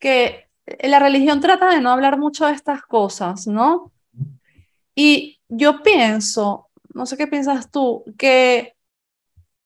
que 0.00 0.48
la 0.82 0.98
religión 0.98 1.40
trata 1.40 1.70
de 1.70 1.80
no 1.80 1.90
hablar 1.90 2.18
mucho 2.18 2.46
de 2.46 2.52
estas 2.52 2.82
cosas, 2.82 3.46
¿no? 3.46 3.92
Y 5.00 5.38
yo 5.48 5.84
pienso, 5.84 6.70
no 6.92 7.06
sé 7.06 7.16
qué 7.16 7.28
piensas 7.28 7.70
tú, 7.70 8.02
que 8.18 8.72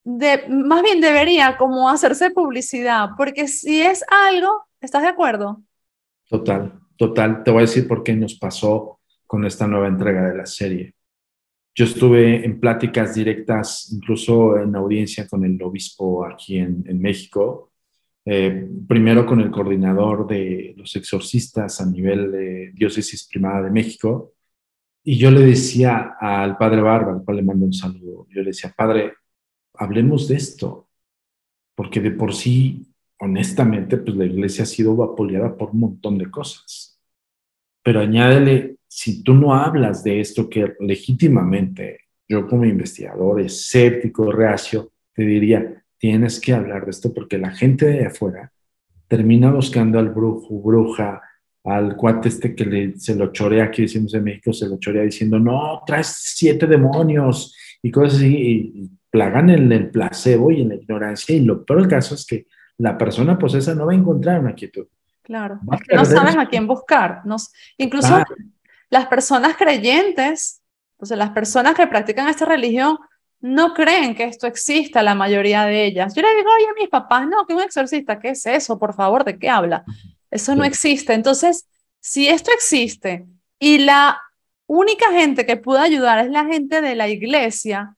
de, 0.05 0.47
más 0.51 0.83
bien 0.83 1.01
debería 1.01 1.57
como 1.57 1.89
hacerse 1.89 2.31
publicidad, 2.33 3.13
porque 3.17 3.49
si 3.49 3.81
es 3.81 4.05
algo, 4.09 4.67
¿estás 4.83 5.01
de 5.01 5.09
acuerdo? 5.09 5.63
Total, 6.29 6.79
total. 6.99 7.43
Te 7.45 7.51
voy 7.51 7.61
a 7.61 7.63
decir 7.63 7.89
por 7.89 8.03
qué 8.03 8.13
nos 8.13 8.35
pasó 8.35 9.01
con 9.27 9.47
esta 9.47 9.67
nueva 9.67 9.89
entrega 9.89 10.29
de 10.29 10.37
la 10.37 10.45
serie. 10.45 10.93
Yo 11.75 11.87
estuve 11.87 12.45
en 12.45 12.61
pláticas 12.61 13.15
directas, 13.15 13.91
incluso 13.91 14.59
en 14.59 14.77
audiencia 14.77 15.27
con 15.27 15.47
el 15.47 15.63
obispo 15.63 16.27
aquí 16.27 16.59
en, 16.59 17.01
México, 17.01 17.73
eh, 18.27 18.69
primero 18.87 19.25
con 19.25 19.41
el 19.41 19.51
coordinador 19.51 20.27
de 20.27 20.75
los 20.77 20.95
exorcistas 20.95 21.81
a 21.81 21.87
nivel 21.87 22.31
de 22.31 22.73
diócesis 22.75 23.27
primada 23.27 23.63
de 23.63 23.71
México, 23.71 24.32
y 25.05 25.19
yo 25.19 25.31
le 25.31 25.41
decía 25.41 26.17
al 26.21 26.57
padre 26.57 26.81
Barba, 26.81 27.13
al 27.13 27.25
cual 27.25 27.39
le 27.39 27.43
mando 27.43 27.67
un 27.67 27.73
saludo, 27.73 28.27
yo 28.31 28.41
le 28.41 28.49
decía, 28.49 28.73
padre, 28.77 29.15
hablemos 29.75 30.29
de 30.29 30.37
esto, 30.37 30.89
porque 31.75 32.01
de 32.01 32.13
por 32.13 32.35
sí, 32.35 32.87
honestamente, 33.19 33.97
pues 33.97 34.17
la 34.17 34.27
iglesia 34.27 34.65
ha 34.65 34.67
sido 34.67 34.95
vapuleada 34.95 35.57
por 35.57 35.71
un 35.71 35.81
montón 35.81 36.19
de 36.19 36.31
cosas. 36.31 37.01
Pero 37.83 38.01
añádele, 38.01 38.77
si 38.87 39.23
tú 39.23 39.35
no 39.35 39.55
hablas 39.55 40.05
de 40.05 40.21
esto 40.21 40.49
que 40.49 40.75
legítimamente 40.81 42.01
yo 42.29 42.47
como 42.47 42.65
investigador 42.65 43.41
escéptico, 43.41 44.31
reacio, 44.31 44.93
te 45.15 45.25
diría, 45.25 45.85
tienes 45.99 46.41
que 46.41 46.53
hablar 46.53 46.85
de 46.85 46.91
esto 46.91 47.13
porque 47.13 47.39
la 47.39 47.51
gente 47.51 47.87
de 47.87 48.07
afuera 48.07 48.53
termina 49.09 49.51
buscando 49.51 49.99
al 49.99 50.11
brujo, 50.11 50.61
bruja, 50.61 51.21
al 51.65 51.97
cuate 51.97 52.29
este 52.29 52.55
que 52.55 52.65
le, 52.65 52.99
se 52.99 53.15
lo 53.15 53.33
chorea, 53.33 53.65
aquí 53.65 53.83
decimos 53.83 54.15
en 54.15 54.25
México, 54.25 54.53
se 54.53 54.69
lo 54.69 54.79
chorea 54.79 55.03
diciendo, 55.03 55.39
no, 55.39 55.83
traes 55.87 56.09
siete 56.19 56.67
demonios 56.67 57.57
y 57.83 57.91
cosas 57.91 58.19
así, 58.19 58.37
y, 58.37 58.91
plagan 59.11 59.51
en 59.51 59.71
el 59.71 59.91
placebo 59.91 60.51
y 60.51 60.63
en 60.63 60.71
la 60.71 60.77
ignorancia, 60.77 61.37
y 61.37 61.41
lo 61.41 61.67
peor 61.67 61.81
del 61.81 61.91
caso 61.91 62.15
es 62.15 62.25
que 62.25 62.47
la 62.79 62.97
persona 62.97 63.39
posesa 63.39 63.75
no 63.75 63.85
va 63.85 63.93
a 63.93 63.95
encontrar 63.95 64.41
una 64.41 64.55
quietud. 64.55 64.87
Claro, 65.23 65.61
no 65.63 66.05
sabes 66.07 66.35
a 66.35 66.47
quién 66.47 66.67
buscar. 66.67 67.21
Nos, 67.27 67.53
incluso 67.77 68.25
las 68.89 69.07
personas 69.07 69.55
creyentes, 69.59 70.63
o 70.97 71.05
sea, 71.05 71.19
las 71.19 71.31
personas 71.31 71.75
que 71.75 71.87
practican 71.87 72.27
esta 72.29 72.47
religión, 72.47 72.97
no 73.43 73.75
creen 73.75 74.15
que 74.15 74.25
esto 74.25 74.47
exista, 74.47 75.03
la 75.03 75.15
mayoría 75.15 75.65
de 75.65 75.85
ellas. 75.85 76.15
Yo 76.15 76.23
le 76.23 76.35
digo, 76.35 76.49
oye, 76.57 76.67
a 76.71 76.81
mis 76.81 76.89
papás, 76.89 77.27
no, 77.29 77.45
que 77.45 77.55
un 77.55 77.61
exorcista, 77.61 78.19
¿qué 78.19 78.31
es 78.31 78.47
eso? 78.47 78.79
Por 78.79 78.95
favor, 78.95 79.25
¿de 79.25 79.39
qué 79.39 79.51
habla? 79.51 79.85
Eso 80.33 80.57
no 80.57 80.65
existe. 80.65 81.13
Entonces, 81.13 81.69
si 82.01 82.27
esto 82.27 82.51
existe 82.53 83.27
y 83.59 83.79
la 83.79 84.21
única 84.67 85.13
gente 85.13 85.45
que 85.45 85.59
puede 85.59 85.83
ayudar 85.83 86.19
es 86.25 86.31
la 86.31 86.47
gente 86.47 86.81
de 86.81 86.97
la 86.97 87.07
iglesia, 87.09 87.97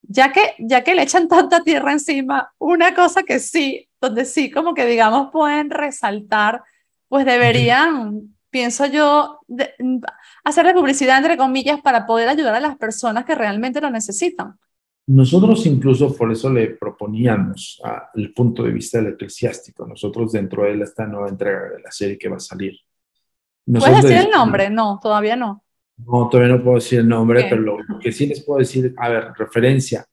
ya 0.00 0.32
que, 0.32 0.54
ya 0.58 0.82
que 0.82 0.94
le 0.94 1.02
echan 1.02 1.28
tanta 1.28 1.62
tierra 1.62 1.92
encima, 1.92 2.50
una 2.58 2.94
cosa 2.94 3.22
que 3.22 3.38
sí, 3.38 3.88
donde 4.00 4.24
sí, 4.24 4.50
como 4.50 4.72
que 4.72 4.86
digamos 4.86 5.30
pueden 5.30 5.68
resaltar, 5.68 6.62
pues 7.08 7.26
deberían, 7.26 8.34
pienso 8.48 8.86
yo, 8.86 9.40
de, 9.46 9.74
hacerle 10.44 10.72
publicidad 10.72 11.18
entre 11.18 11.36
comillas 11.36 11.82
para 11.82 12.06
poder 12.06 12.30
ayudar 12.30 12.54
a 12.54 12.60
las 12.60 12.78
personas 12.78 13.26
que 13.26 13.34
realmente 13.34 13.82
lo 13.82 13.90
necesitan. 13.90 14.58
Nosotros 15.08 15.64
incluso 15.66 16.16
por 16.16 16.32
eso 16.32 16.52
le 16.52 16.70
proponíamos 16.70 17.80
el 18.14 18.32
punto 18.32 18.64
de 18.64 18.72
vista 18.72 18.98
del 18.98 19.12
eclesiástico. 19.12 19.86
Nosotros 19.86 20.32
dentro 20.32 20.64
de 20.64 20.80
esta 20.82 21.06
nueva 21.06 21.28
entrega 21.28 21.70
de 21.76 21.80
la 21.80 21.90
serie 21.92 22.18
que 22.18 22.28
va 22.28 22.36
a 22.36 22.40
salir. 22.40 22.76
¿Puedes 23.64 24.02
decir 24.02 24.18
el 24.18 24.30
nombre? 24.30 24.68
No, 24.68 24.98
todavía 25.00 25.36
no. 25.36 25.62
No, 25.98 26.28
todavía 26.28 26.56
no 26.56 26.62
puedo 26.62 26.76
decir 26.76 27.00
el 27.00 27.08
nombre, 27.08 27.46
pero 27.48 27.62
lo 27.62 27.78
que 28.00 28.12
sí 28.12 28.26
les 28.26 28.44
puedo 28.44 28.58
decir, 28.58 28.94
a 28.96 29.08
ver, 29.08 29.32
referencia. 29.36 30.04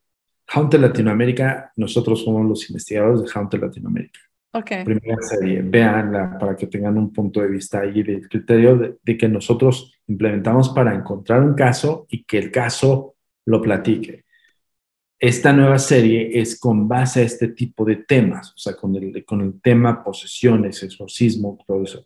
Haunted 0.47 0.79
Latinoamérica, 0.79 1.71
nosotros 1.75 2.23
somos 2.23 2.45
los 2.45 2.69
investigadores 2.69 3.21
de 3.21 3.31
Haunted 3.33 3.61
Latinoamérica. 3.61 4.19
Okay. 4.51 4.83
Primera 4.83 5.17
serie, 5.21 5.63
veanla 5.63 6.37
para 6.37 6.55
que 6.55 6.67
tengan 6.67 6.97
un 6.99 7.11
punto 7.11 7.41
de 7.41 7.47
vista 7.47 7.79
ahí 7.79 8.03
del 8.03 8.29
criterio 8.29 8.77
de, 8.77 8.97
de, 9.01 9.17
que 9.17 9.27
nosotros 9.27 9.91
implementamos 10.07 10.69
para 10.69 10.93
encontrar 10.93 11.41
un 11.41 11.55
caso 11.55 12.05
y 12.09 12.23
que 12.23 12.37
el 12.37 12.51
caso 12.51 13.15
lo 13.45 13.59
platique. 13.59 14.23
Esta 15.25 15.53
nueva 15.53 15.79
serie 15.79 16.37
es 16.37 16.59
con 16.59 16.85
base 16.85 17.21
a 17.21 17.23
este 17.23 17.47
tipo 17.47 17.85
de 17.85 17.95
temas, 17.95 18.51
o 18.51 18.57
sea, 18.57 18.75
con 18.75 18.93
el, 18.97 19.23
con 19.23 19.39
el 19.39 19.61
tema 19.61 20.03
posesiones, 20.03 20.83
exorcismo, 20.83 21.57
todo 21.65 21.81
eso, 21.83 22.05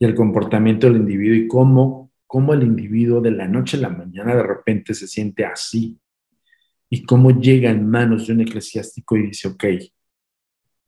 y 0.00 0.04
el 0.04 0.16
comportamiento 0.16 0.88
del 0.88 0.96
individuo 0.96 1.36
y 1.36 1.46
cómo, 1.46 2.10
cómo 2.26 2.54
el 2.54 2.64
individuo 2.64 3.20
de 3.20 3.30
la 3.30 3.46
noche 3.46 3.76
a 3.76 3.82
la 3.82 3.90
mañana 3.90 4.34
de 4.34 4.42
repente 4.42 4.94
se 4.94 5.06
siente 5.06 5.44
así 5.44 5.96
y 6.90 7.04
cómo 7.04 7.40
llega 7.40 7.70
en 7.70 7.88
manos 7.88 8.26
de 8.26 8.32
un 8.32 8.40
eclesiástico 8.40 9.16
y 9.16 9.28
dice, 9.28 9.46
ok, 9.46 9.64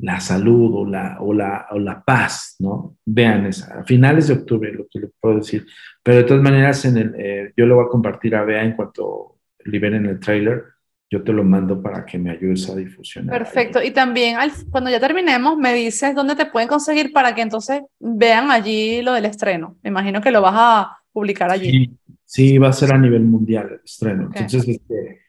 la 0.01 0.19
salud 0.19 0.75
o 0.75 0.85
la, 0.85 1.19
o 1.21 1.33
la, 1.33 1.69
o 1.71 1.79
la 1.79 2.03
paz, 2.03 2.57
¿no? 2.59 2.97
Vean, 3.05 3.47
esa, 3.47 3.83
a 3.83 3.85
finales 3.85 4.27
de 4.27 4.35
octubre 4.35 4.73
lo 4.73 4.89
que 4.91 4.99
le 4.99 5.11
puedo 5.21 5.37
decir. 5.37 5.65
Pero 6.03 6.19
de 6.19 6.25
todas 6.25 6.43
maneras, 6.43 6.85
en 6.87 6.97
el, 6.97 7.15
eh, 7.17 7.53
yo 7.57 7.67
lo 7.67 7.77
voy 7.77 7.85
a 7.85 7.89
compartir 7.89 8.35
a 8.35 8.43
Bea 8.43 8.65
en 8.65 8.75
cuanto 8.75 9.39
liberen 9.65 10.07
el 10.07 10.19
trailer 10.19 10.65
yo 11.11 11.23
te 11.23 11.33
lo 11.33 11.43
mando 11.43 11.83
para 11.83 12.05
que 12.05 12.19
me 12.19 12.31
ayudes 12.31 12.69
a 12.69 12.77
difusionar. 12.77 13.39
Perfecto. 13.39 13.83
Y 13.83 13.91
también 13.93 14.37
cuando 14.71 14.91
ya 14.91 15.01
terminemos, 15.01 15.57
me 15.57 15.73
dices 15.73 16.15
dónde 16.15 16.37
te 16.37 16.47
pueden 16.47 16.69
conseguir 16.69 17.13
para 17.13 17.35
que 17.35 17.41
entonces 17.41 17.83
vean 17.99 18.51
allí 18.51 19.01
lo 19.01 19.15
del 19.15 19.25
estreno. 19.25 19.77
Me 19.83 19.89
imagino 19.89 20.21
que 20.21 20.31
lo 20.31 20.43
vas 20.43 20.55
a 20.57 20.99
publicar 21.13 21.51
allí. 21.51 21.97
Sí, 22.25 22.59
va 22.59 22.69
a 22.69 22.75
ser 22.75 22.93
a 22.93 22.99
nivel 22.99 23.23
mundial 23.23 23.69
el 23.73 23.81
estreno. 23.83 24.25
Entonces, 24.25 24.69
este, 24.69 25.23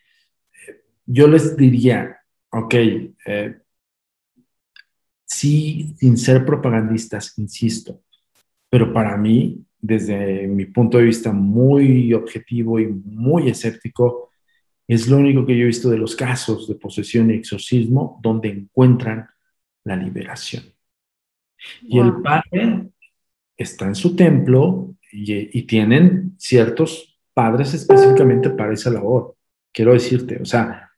yo 1.05 1.27
les 1.29 1.55
diría, 1.55 2.17
ok, 2.51 2.73
eh, 3.25 3.55
sí, 5.23 5.95
sin 5.97 6.17
ser 6.17 6.45
propagandistas, 6.45 7.37
insisto, 7.37 8.01
pero 8.69 8.91
para 8.91 9.15
mí, 9.15 9.63
desde 9.79 10.45
mi 10.47 10.65
punto 10.65 10.97
de 10.97 11.05
vista 11.05 11.31
muy 11.31 12.13
objetivo 12.13 12.81
y 12.81 12.87
muy 12.87 13.47
escéptico, 13.47 14.28
es 14.95 15.07
lo 15.07 15.17
único 15.17 15.45
que 15.45 15.55
yo 15.55 15.63
he 15.63 15.67
visto 15.67 15.89
de 15.91 15.99
los 15.99 16.15
casos 16.15 16.67
de 16.67 16.73
posesión 16.73 17.29
y 17.29 17.35
exorcismo 17.35 18.19
donde 18.23 18.49
encuentran 18.49 19.29
la 19.83 19.95
liberación. 19.95 20.63
Y 21.83 21.99
el 21.99 22.21
padre 22.23 22.89
está 23.55 23.85
en 23.85 23.93
su 23.93 24.15
templo 24.15 24.95
y, 25.11 25.61
tienen 25.63 26.33
ciertos 26.37 27.19
padres 27.35 27.73
específicamente 27.75 28.49
para 28.49 28.73
esa 28.73 28.89
labor. 28.89 29.35
Quiero 29.71 29.93
decirte, 29.93 30.41
o 30.41 30.45
sea, 30.45 30.89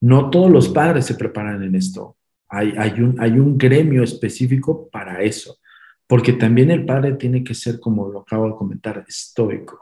no 0.00 0.30
todos 0.30 0.50
los 0.50 0.68
padres 0.68 1.06
se 1.06 1.16
preparan 1.16 1.60
en 1.64 1.74
esto. 1.74 2.16
Hay, 2.48 2.74
hay, 2.78 3.00
un, 3.00 3.20
hay 3.20 3.32
un 3.32 3.58
gremio 3.58 4.04
específico 4.04 4.88
para 4.90 5.22
eso, 5.22 5.58
porque 6.06 6.34
también 6.34 6.70
el 6.70 6.84
padre 6.84 7.14
tiene 7.14 7.42
que 7.42 7.54
ser, 7.54 7.80
como 7.80 8.08
lo 8.08 8.20
acabo 8.20 8.46
de 8.46 8.54
comentar, 8.54 9.04
estoico. 9.08 9.78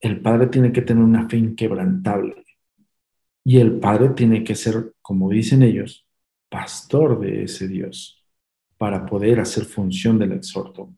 El 0.00 0.20
padre 0.20 0.46
tiene 0.46 0.72
que 0.72 0.82
tener 0.82 1.02
una 1.02 1.28
fe 1.28 1.38
inquebrantable. 1.38 2.43
Y 3.44 3.58
el 3.58 3.78
padre 3.78 4.10
tiene 4.10 4.42
que 4.42 4.54
ser, 4.54 4.94
como 5.02 5.30
dicen 5.30 5.62
ellos, 5.62 6.06
pastor 6.48 7.20
de 7.20 7.44
ese 7.44 7.68
Dios 7.68 8.24
para 8.78 9.06
poder 9.06 9.40
hacer 9.40 9.64
función 9.64 10.18
del 10.18 10.32
exhorto. 10.32 10.92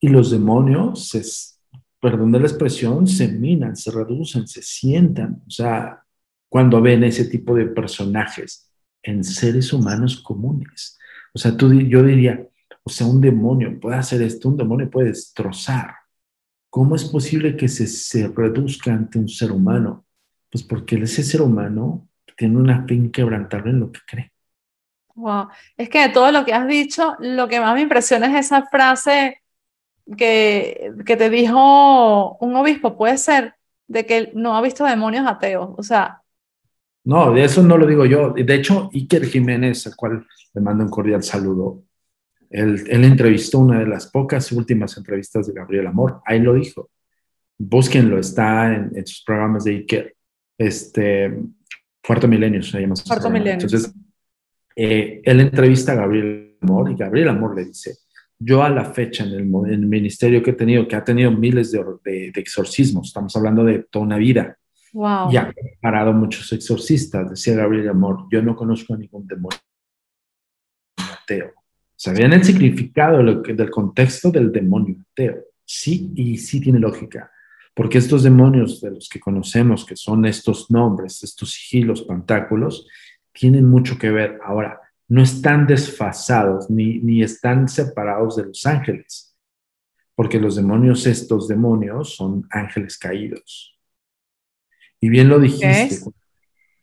Y 0.00 0.08
los 0.08 0.30
demonios, 0.30 1.08
se, 1.08 1.22
perdón 2.00 2.32
de 2.32 2.40
la 2.40 2.46
expresión, 2.46 3.06
se 3.06 3.28
minan, 3.28 3.76
se 3.76 3.90
reducen, 3.90 4.46
se 4.46 4.62
sientan. 4.62 5.42
O 5.46 5.50
sea, 5.50 6.02
cuando 6.48 6.80
ven 6.80 7.04
ese 7.04 7.24
tipo 7.26 7.54
de 7.54 7.66
personajes 7.66 8.70
en 9.02 9.24
seres 9.24 9.72
humanos 9.72 10.20
comunes. 10.20 10.98
O 11.34 11.38
sea, 11.38 11.56
tú, 11.56 11.72
yo 11.72 12.02
diría, 12.02 12.46
o 12.82 12.90
sea, 12.90 13.06
un 13.06 13.20
demonio 13.20 13.78
puede 13.80 13.96
hacer 13.96 14.22
esto, 14.22 14.48
un 14.48 14.56
demonio 14.56 14.90
puede 14.90 15.08
destrozar. 15.08 15.94
¿Cómo 16.70 16.96
es 16.96 17.04
posible 17.04 17.56
que 17.56 17.68
se, 17.68 17.86
se 17.86 18.28
reduzca 18.28 18.92
ante 18.92 19.18
un 19.18 19.28
ser 19.28 19.52
humano? 19.52 20.05
Pues 20.50 20.64
porque 20.64 20.96
ese 20.96 21.22
ser 21.22 21.42
humano 21.42 22.08
tiene 22.36 22.58
una 22.58 22.86
fe 22.86 22.94
inquebrantable 22.94 23.70
en 23.70 23.80
lo 23.80 23.90
que 23.90 24.00
cree. 24.06 24.32
Wow, 25.14 25.48
es 25.76 25.88
que 25.88 26.00
de 26.00 26.08
todo 26.10 26.30
lo 26.30 26.44
que 26.44 26.52
has 26.52 26.68
dicho, 26.68 27.16
lo 27.20 27.48
que 27.48 27.58
más 27.58 27.74
me 27.74 27.80
impresiona 27.80 28.26
es 28.26 28.46
esa 28.46 28.66
frase 28.66 29.40
que, 30.16 30.92
que 31.06 31.16
te 31.16 31.30
dijo 31.30 32.36
un 32.38 32.54
obispo, 32.54 32.96
puede 32.96 33.16
ser, 33.16 33.54
de 33.88 34.04
que 34.04 34.30
no 34.34 34.54
ha 34.54 34.60
visto 34.60 34.84
demonios 34.84 35.26
ateos, 35.26 35.70
o 35.76 35.82
sea. 35.82 36.20
No, 37.04 37.32
de 37.32 37.44
eso 37.44 37.62
no 37.62 37.78
lo 37.78 37.86
digo 37.86 38.04
yo. 38.04 38.32
De 38.32 38.54
hecho, 38.54 38.90
Iker 38.92 39.24
Jiménez, 39.24 39.86
al 39.86 39.96
cual 39.96 40.26
le 40.52 40.60
mando 40.60 40.84
un 40.84 40.90
cordial 40.90 41.22
saludo, 41.22 41.82
él, 42.50 42.84
él 42.88 43.04
entrevistó 43.04 43.60
una 43.60 43.78
de 43.78 43.86
las 43.86 44.08
pocas 44.08 44.52
últimas 44.52 44.96
entrevistas 44.98 45.46
de 45.46 45.54
Gabriel 45.54 45.86
Amor, 45.86 46.20
ahí 46.26 46.40
lo 46.40 46.54
dijo. 46.54 46.90
Búsquenlo, 47.56 48.18
está 48.18 48.74
en, 48.74 48.92
en 48.94 49.06
sus 49.06 49.24
programas 49.24 49.64
de 49.64 49.70
Iker 49.70 50.15
este, 50.58 51.38
Cuarto 52.06 52.28
Milenio 52.28 52.62
se 52.62 52.80
llama. 52.80 52.94
Cuarto 53.06 53.30
Milenio. 53.30 53.54
Entonces, 53.54 53.92
eh, 54.74 55.20
él 55.24 55.40
entrevista 55.40 55.92
a 55.92 55.96
Gabriel 55.96 56.56
Amor 56.60 56.90
y 56.90 56.94
Gabriel 56.94 57.28
Amor 57.28 57.56
le 57.56 57.64
dice, 57.64 57.96
yo 58.38 58.62
a 58.62 58.68
la 58.68 58.84
fecha 58.84 59.24
en 59.24 59.32
el, 59.32 59.78
ministerio 59.86 60.42
que 60.42 60.50
he 60.50 60.54
tenido, 60.54 60.86
que 60.86 60.96
ha 60.96 61.04
tenido 61.04 61.30
miles 61.30 61.72
de, 61.72 61.82
de, 62.04 62.32
exorcismos, 62.36 63.08
estamos 63.08 63.34
hablando 63.36 63.64
de 63.64 63.86
toda 63.90 64.04
una 64.04 64.18
vida, 64.18 64.58
wow. 64.92 65.32
y 65.32 65.36
ha 65.36 65.52
parado 65.80 66.12
muchos 66.12 66.52
exorcistas, 66.52 67.30
decía 67.30 67.54
Gabriel 67.54 67.88
Amor, 67.88 68.26
yo 68.30 68.42
no 68.42 68.54
conozco 68.54 68.94
a 68.94 68.98
ningún 68.98 69.26
demonio 69.26 69.58
ateo. 71.22 71.52
¿Sabían 71.98 72.34
el 72.34 72.44
significado 72.44 73.22
del 73.24 73.70
contexto 73.70 74.30
del 74.30 74.52
demonio 74.52 74.96
ateo? 75.12 75.44
Sí, 75.64 76.12
y 76.14 76.36
sí 76.36 76.60
tiene 76.60 76.78
lógica 76.78 77.30
porque 77.76 77.98
estos 77.98 78.22
demonios 78.22 78.80
de 78.80 78.90
los 78.90 79.06
que 79.06 79.20
conocemos, 79.20 79.84
que 79.84 79.96
son 79.96 80.24
estos 80.24 80.70
nombres, 80.70 81.22
estos 81.22 81.52
sigilos, 81.52 82.00
pantáculos, 82.00 82.88
tienen 83.32 83.68
mucho 83.68 83.98
que 83.98 84.10
ver. 84.10 84.40
Ahora, 84.42 84.80
no 85.08 85.22
están 85.22 85.66
desfasados 85.66 86.70
ni, 86.70 87.00
ni 87.00 87.22
están 87.22 87.68
separados 87.68 88.36
de 88.36 88.46
los 88.46 88.64
ángeles, 88.64 89.36
porque 90.14 90.40
los 90.40 90.56
demonios, 90.56 91.06
estos 91.06 91.48
demonios, 91.48 92.16
son 92.16 92.46
ángeles 92.48 92.96
caídos. 92.96 93.78
Y 94.98 95.10
bien 95.10 95.28
lo 95.28 95.38
dijiste, 95.38 95.98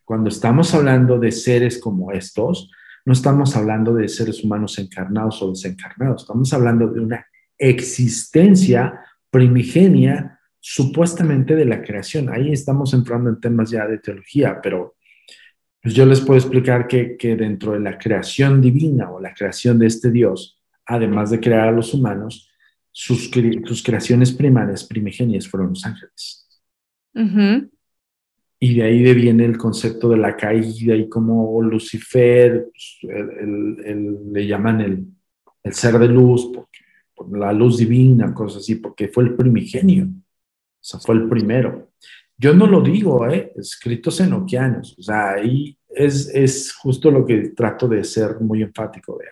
cuando 0.06 0.30
estamos 0.30 0.76
hablando 0.76 1.18
de 1.18 1.32
seres 1.32 1.80
como 1.80 2.12
estos, 2.12 2.70
no 3.04 3.14
estamos 3.14 3.56
hablando 3.56 3.96
de 3.96 4.08
seres 4.08 4.44
humanos 4.44 4.78
encarnados 4.78 5.42
o 5.42 5.50
desencarnados, 5.50 6.22
estamos 6.22 6.54
hablando 6.54 6.88
de 6.88 7.00
una 7.00 7.26
existencia 7.58 9.02
primigenia 9.32 10.33
supuestamente 10.66 11.58
de 11.58 11.66
la 11.66 11.82
creación. 11.82 12.30
Ahí 12.30 12.54
estamos 12.54 12.94
entrando 12.94 13.30
en 13.30 13.42
temas 13.42 13.70
ya 13.70 13.86
de 13.86 13.98
teología, 13.98 14.62
pero 14.64 14.96
pues 15.82 15.94
yo 15.94 16.06
les 16.06 16.22
puedo 16.22 16.40
explicar 16.40 16.88
que, 16.88 17.18
dentro 17.36 17.74
de 17.74 17.82
la 17.82 17.98
creación 17.98 18.62
divina 18.62 19.12
o 19.12 19.20
la 19.20 19.34
creación 19.34 19.78
de 19.78 19.88
este 19.88 20.10
Dios, 20.10 20.62
además 20.86 21.32
de 21.32 21.42
crear 21.42 21.68
a 21.68 21.72
los 21.74 21.94
humanos, 21.94 22.50
sus, 22.94 23.30
sus 23.66 23.84
creaciones 23.84 24.32
primarias, 24.32 24.86
primigenias, 24.86 25.50
fueron 25.50 25.72
los 25.72 25.86
ángeles. 25.86 26.48
Y 28.62 28.76
de 28.76 28.84
ahí 28.84 29.14
viene 29.16 29.44
el 29.44 29.58
concepto 29.58 30.08
de 30.08 30.18
la 30.18 30.38
caída 30.38 30.96
y 30.96 31.10
como 31.10 31.62
Lucifer, 31.62 32.70
pues, 32.72 33.00
le 33.02 34.48
llaman 34.48 34.80
el, 34.80 35.06
el, 35.64 35.74
ser 35.74 36.00
de 36.00 36.08
luz, 36.08 36.50
porque, 36.56 36.80
por 37.14 37.38
la 37.38 37.52
luz 37.52 37.80
divina, 37.80 38.34
cosas 38.34 38.62
así, 38.62 38.76
porque 38.76 39.10
fue 39.10 39.26
el 39.26 39.36
primigenio. 39.36 40.08
O 40.84 40.86
sea, 40.86 41.00
fue 41.00 41.16
el 41.16 41.30
primero. 41.30 41.92
Yo 42.38 42.54
no 42.54 42.68
lo 42.68 42.82
digo, 42.82 43.26
¿eh? 43.30 43.54
escritos 43.56 44.20
enoquianos. 44.20 44.98
O 45.00 45.02
sea, 45.02 45.36
ahí 45.36 45.78
es, 45.88 46.28
es 46.28 46.74
justo 46.74 47.10
lo 47.10 47.26
que 47.26 47.52
trato 47.56 47.88
de 47.88 48.04
ser 48.04 48.42
muy 48.42 48.62
enfático, 48.62 49.18
vea. 49.18 49.32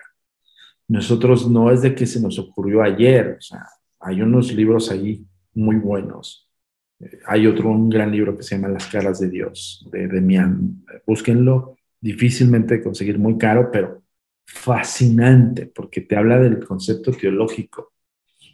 Nosotros 0.88 1.50
no 1.50 1.70
es 1.70 1.82
de 1.82 1.94
que 1.94 2.06
se 2.06 2.22
nos 2.22 2.38
ocurrió 2.38 2.82
ayer, 2.82 3.36
o 3.38 3.40
sea, 3.42 3.66
hay 4.00 4.22
unos 4.22 4.52
libros 4.52 4.90
ahí 4.90 5.24
muy 5.54 5.76
buenos 5.76 6.50
Hay 7.26 7.46
otro, 7.46 7.70
un 7.70 7.90
gran 7.90 8.10
libro 8.10 8.36
que 8.36 8.42
se 8.42 8.56
llama 8.56 8.68
Las 8.68 8.86
caras 8.86 9.20
de 9.20 9.28
Dios, 9.28 9.86
de 9.92 10.08
Demian. 10.08 10.84
Búsquenlo, 11.06 11.76
difícilmente 12.00 12.82
conseguir, 12.82 13.18
muy 13.18 13.36
caro, 13.36 13.70
pero 13.70 14.02
fascinante, 14.46 15.66
porque 15.66 16.00
te 16.00 16.16
habla 16.16 16.38
del 16.38 16.64
concepto 16.64 17.12
teológico 17.12 17.91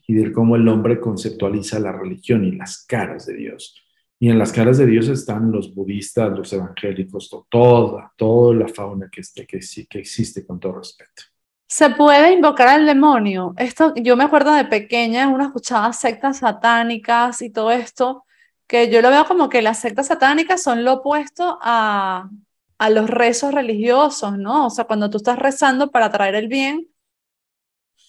y 0.09 0.15
de 0.15 0.33
cómo 0.33 0.57
el 0.57 0.67
hombre 0.67 0.99
conceptualiza 0.99 1.79
la 1.79 1.93
religión 1.93 2.43
y 2.43 2.53
las 2.53 2.85
caras 2.87 3.27
de 3.27 3.35
Dios. 3.35 3.77
Y 4.19 4.31
en 4.31 4.39
las 4.39 4.53
caras 4.53 4.79
de 4.79 4.87
Dios 4.87 5.07
están 5.09 5.53
los 5.53 5.75
budistas, 5.75 6.31
los 6.37 6.51
evangélicos, 6.51 7.31
toda, 7.49 8.11
toda 8.17 8.55
la 8.55 8.69
fauna 8.69 9.11
que, 9.13 9.21
este, 9.21 9.47
que, 9.47 9.61
que 9.89 9.99
existe 9.99 10.47
con 10.47 10.59
todo 10.59 10.79
respeto. 10.79 11.25
Se 11.69 11.91
puede 11.91 12.33
invocar 12.33 12.69
al 12.69 12.87
demonio. 12.87 13.53
Esto, 13.59 13.93
yo 13.97 14.17
me 14.17 14.25
acuerdo 14.25 14.55
de 14.55 14.65
pequeña, 14.65 15.29
uno 15.29 15.45
escuchaba 15.45 15.93
sectas 15.93 16.39
satánicas 16.39 17.43
y 17.43 17.51
todo 17.51 17.71
esto, 17.71 18.25
que 18.67 18.91
yo 18.91 19.03
lo 19.03 19.11
veo 19.11 19.27
como 19.27 19.51
que 19.51 19.61
las 19.61 19.79
sectas 19.79 20.07
satánicas 20.07 20.63
son 20.63 20.85
lo 20.85 20.95
opuesto 20.95 21.59
a, 21.61 22.31
a 22.79 22.91
los 22.91 23.11
rezos 23.11 23.53
religiosos, 23.53 24.39
¿no? 24.39 24.69
O 24.69 24.71
sea, 24.71 24.85
cuando 24.85 25.11
tú 25.11 25.19
estás 25.19 25.39
rezando 25.39 25.91
para 25.91 26.11
traer 26.11 26.35
el 26.35 26.49
bien, 26.49 26.89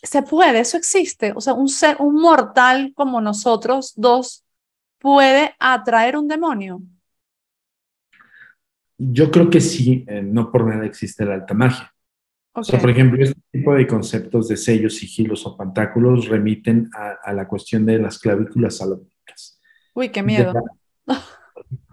se 0.02 0.24
puede, 0.24 0.60
eso 0.60 0.78
existe. 0.78 1.34
O 1.36 1.42
sea, 1.42 1.54
un 1.54 1.70
ser, 1.70 1.98
un 2.00 2.16
mortal 2.16 2.94
como 2.96 3.22
nosotros 3.22 3.94
dos 3.96 4.46
puede 5.00 5.56
atraer 5.60 6.18
un 6.18 6.28
demonio? 6.28 6.82
Yo 8.98 9.32
creo 9.32 9.50
que 9.50 9.62
sí, 9.62 10.06
eh, 10.08 10.22
no 10.22 10.52
por 10.52 10.68
nada 10.68 10.86
existe 10.86 11.26
la 11.26 11.36
alta 11.36 11.54
magia. 11.54 11.92
O 12.52 12.64
sea, 12.64 12.80
por 12.80 12.90
ejemplo, 12.90 13.24
este 13.24 13.40
tipo 13.52 13.74
de 13.74 13.88
conceptos 13.88 14.50
de 14.50 14.58
sellos, 14.58 14.96
sigilos 14.96 15.46
o 15.46 15.56
pantáculos 15.56 16.28
remiten 16.28 16.90
a, 16.94 17.32
la 17.32 17.48
cuestión 17.48 17.86
de 17.86 18.00
las 18.00 18.20
clavículas 18.20 18.78
salomónicas. 18.78 19.62
Uy, 19.94 20.10
qué 20.10 20.22
miedo. 20.22 20.52
La, 21.06 21.24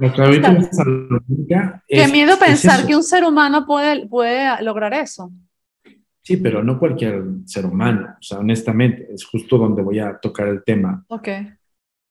clavícula 0.13 0.63
salomónica 0.73 1.85
Qué 1.87 2.09
miedo 2.09 2.37
pensar 2.39 2.85
que 2.87 2.97
un 2.97 3.05
ser 3.05 3.23
humano 3.23 3.65
puede, 3.67 4.09
puede 4.09 4.61
lograr 4.63 4.93
eso. 4.95 5.31
Sí, 6.27 6.39
pero 6.39 6.61
no 6.61 6.77
cualquier 6.77 7.23
ser 7.45 7.67
humano. 7.67 8.17
O 8.19 8.23
sea, 8.23 8.41
honestamente, 8.41 9.07
es 9.15 9.25
justo 9.25 9.59
donde 9.59 9.81
voy 9.81 10.01
a 10.01 10.19
tocar 10.19 10.49
el 10.49 10.65
tema. 10.65 11.05
Ok. 11.07 11.29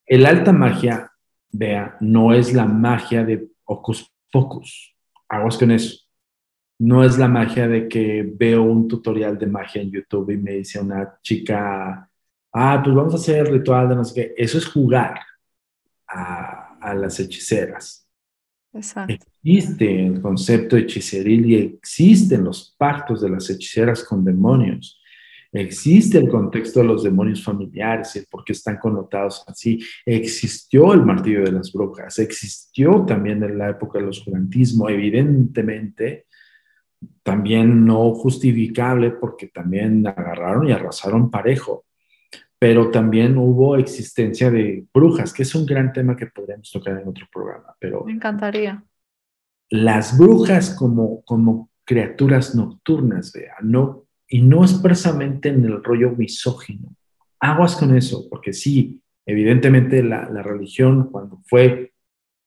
El 0.05 0.25
alta 0.25 0.53
magia, 0.53 1.11
vea, 1.51 1.97
no 1.99 2.33
es 2.33 2.53
la 2.53 2.65
magia 2.65 3.25
de 3.25 3.45
Ocus 3.65 4.09
Pocus. 4.31 4.95
Aguas 5.27 5.57
con 5.57 5.69
eso. 5.71 5.99
No 6.79 7.03
es 7.03 7.17
la 7.17 7.27
magia 7.27 7.67
de 7.67 7.89
que 7.89 8.25
veo 8.25 8.63
un 8.63 8.87
tutorial 8.87 9.37
de 9.37 9.47
magia 9.47 9.81
en 9.81 9.91
YouTube 9.91 10.29
y 10.29 10.37
me 10.37 10.51
dice 10.51 10.79
una 10.79 11.19
chica, 11.21 12.09
ah, 12.53 12.81
pues 12.81 12.95
vamos 12.95 13.15
a 13.15 13.17
hacer 13.17 13.45
el 13.45 13.51
ritual 13.51 13.89
de 13.89 13.95
no 13.97 14.05
sé 14.05 14.13
qué. 14.13 14.33
Eso 14.41 14.57
es 14.57 14.65
jugar 14.65 15.19
a, 16.07 16.77
a 16.79 16.95
las 16.95 17.19
hechiceras. 17.19 18.04
Existe 19.07 20.05
el 20.05 20.21
concepto 20.21 20.75
de 20.75 20.83
hechiceril 20.83 21.45
y 21.45 21.55
existen 21.55 22.43
los 22.43 22.75
pactos 22.77 23.21
de 23.21 23.29
las 23.29 23.49
hechiceras 23.49 24.03
con 24.03 24.23
demonios. 24.23 25.01
Existe 25.51 26.17
el 26.17 26.27
contexto 26.27 26.81
de 26.81 26.87
los 26.87 27.03
demonios 27.03 27.41
familiares, 27.41 28.13
el 28.17 28.25
por 28.29 28.43
qué 28.43 28.51
están 28.51 28.77
connotados 28.77 29.45
así. 29.47 29.79
Existió 30.05 30.93
el 30.93 31.03
martillo 31.03 31.43
de 31.45 31.53
las 31.53 31.71
brujas, 31.71 32.19
existió 32.19 33.05
también 33.05 33.41
en 33.41 33.57
la 33.57 33.69
época 33.69 33.99
del 33.99 34.09
oscurantismo, 34.09 34.89
evidentemente, 34.89 36.25
también 37.23 37.85
no 37.85 38.13
justificable 38.13 39.11
porque 39.11 39.47
también 39.47 40.05
agarraron 40.05 40.67
y 40.67 40.73
arrasaron 40.73 41.31
parejo, 41.31 41.85
pero 42.65 42.89
también 42.89 43.37
hubo 43.37 43.75
existencia 43.75 44.49
de 44.49 44.87
brujas, 44.91 45.31
que 45.31 45.43
es 45.43 45.53
un 45.53 45.67
gran 45.67 45.93
tema 45.93 46.15
que 46.15 46.25
podríamos 46.25 46.71
tocar 46.71 46.99
en 46.99 47.07
otro 47.07 47.27
programa. 47.31 47.75
Pero 47.79 48.03
Me 48.03 48.13
encantaría. 48.13 48.83
Las 49.69 50.17
brujas 50.17 50.73
como, 50.73 51.21
como 51.25 51.69
criaturas 51.83 52.55
nocturnas, 52.55 53.31
vea, 53.33 53.53
no 53.61 54.07
y 54.27 54.41
no 54.41 54.63
expresamente 54.63 55.49
en 55.49 55.63
el 55.63 55.83
rollo 55.83 56.13
misógino. 56.13 56.89
Aguas 57.39 57.75
con 57.75 57.95
eso, 57.95 58.27
porque 58.31 58.51
sí, 58.51 58.99
evidentemente 59.27 60.01
la, 60.01 60.25
religión 60.41 61.11
cuando 61.11 61.43
fue 61.45 61.93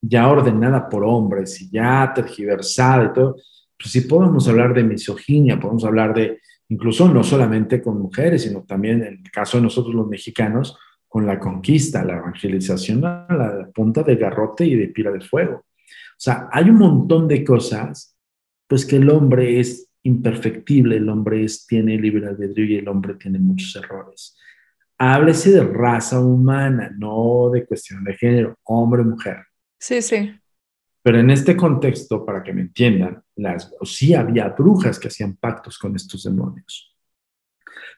ya 0.01 0.27
ordenada 0.27 0.89
por 0.89 1.05
hombres 1.05 1.61
y 1.61 1.69
ya 1.71 2.11
tergiversada 2.13 3.05
y 3.05 3.13
todo, 3.13 3.35
pues 3.77 3.89
sí 3.93 4.01
podemos 4.01 4.49
hablar 4.49 4.73
de 4.73 4.83
misoginia, 4.83 5.57
podemos 5.57 5.85
hablar 5.85 6.13
de, 6.13 6.41
incluso 6.69 7.07
no 7.09 7.23
solamente 7.23 7.81
con 7.81 8.01
mujeres, 8.01 8.43
sino 8.43 8.63
también 8.63 9.03
en 9.03 9.21
el 9.23 9.31
caso 9.31 9.57
de 9.57 9.63
nosotros 9.63 9.93
los 9.93 10.07
mexicanos, 10.07 10.77
con 11.07 11.25
la 11.25 11.39
conquista, 11.39 12.05
la 12.05 12.17
evangelización 12.17 13.03
a 13.03 13.25
la 13.29 13.69
punta 13.73 14.03
de 14.03 14.15
garrote 14.15 14.65
y 14.65 14.75
de 14.75 14.89
pila 14.89 15.11
de 15.11 15.21
fuego. 15.21 15.55
O 15.57 16.21
sea, 16.21 16.47
hay 16.51 16.69
un 16.69 16.77
montón 16.77 17.27
de 17.27 17.43
cosas, 17.43 18.15
pues 18.67 18.85
que 18.85 18.97
el 18.97 19.09
hombre 19.09 19.59
es 19.59 19.89
imperfectible, 20.03 20.97
el 20.97 21.09
hombre 21.09 21.43
es, 21.43 21.65
tiene 21.65 21.97
libre 21.97 22.27
albedrío 22.27 22.65
y 22.65 22.75
el 22.75 22.87
hombre 22.87 23.15
tiene 23.15 23.39
muchos 23.39 23.75
errores. 23.75 24.37
Háblese 24.99 25.51
de 25.51 25.63
raza 25.63 26.19
humana, 26.19 26.93
no 26.95 27.49
de 27.51 27.65
cuestión 27.65 28.03
de 28.03 28.13
género, 28.15 28.59
hombre 28.63 29.01
o 29.01 29.05
mujer. 29.05 29.37
Sí, 29.79 30.01
sí. 30.01 30.31
Pero 31.01 31.19
en 31.19 31.31
este 31.31 31.55
contexto, 31.55 32.25
para 32.25 32.43
que 32.43 32.53
me 32.53 32.61
entiendan, 32.61 33.23
las, 33.41 33.71
sí 33.83 34.13
había 34.13 34.49
brujas 34.49 34.99
que 34.99 35.07
hacían 35.07 35.35
pactos 35.35 35.77
con 35.77 35.95
estos 35.95 36.23
demonios. 36.23 36.95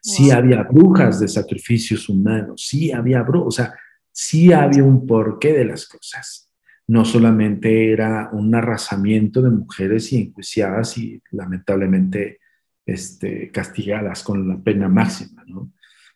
Sí 0.01 0.31
había 0.31 0.63
brujas 0.63 1.19
de 1.19 1.27
sacrificios 1.27 2.09
humanos, 2.09 2.65
sí 2.67 2.91
había 2.91 3.21
brujas, 3.21 3.47
o 3.47 3.51
sea, 3.51 3.73
sí 4.11 4.51
había 4.51 4.83
un 4.83 5.05
porqué 5.05 5.53
de 5.53 5.65
las 5.65 5.87
cosas 5.87 6.51
no 6.91 7.05
solamente 7.05 7.93
era 7.93 8.29
un 8.33 8.53
arrasamiento 8.53 9.41
de 9.41 9.49
mujeres 9.49 10.11
y 10.11 10.23
enjuiciadas 10.23 10.97
y 10.97 11.23
lamentablemente 11.31 12.39
este, 12.85 13.49
castigadas 13.49 14.23
con 14.23 14.45
la 14.45 14.61
pena 14.61 14.89
máxima, 14.89 15.45
¿no? 15.47 15.71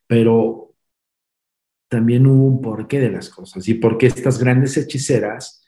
Pero 0.06 0.76
también 1.88 2.28
hubo 2.28 2.48
un 2.48 2.62
porqué 2.62 3.00
de 3.00 3.10
las 3.10 3.30
cosas 3.30 3.66
y 3.70 3.76
porque 3.76 4.08
estas 4.08 4.38
grandes 4.38 4.76
hechiceras 4.76 5.65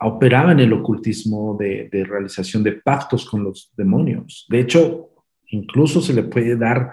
operaban 0.00 0.60
el 0.60 0.72
ocultismo 0.72 1.56
de, 1.58 1.88
realización 2.08 2.62
de 2.62 2.72
pactos 2.72 3.24
con 3.28 3.42
los 3.44 3.72
demonios. 3.76 4.46
De 4.48 4.60
hecho, 4.60 5.10
incluso 5.48 6.00
se 6.00 6.14
le 6.14 6.24
puede 6.24 6.56
dar, 6.56 6.92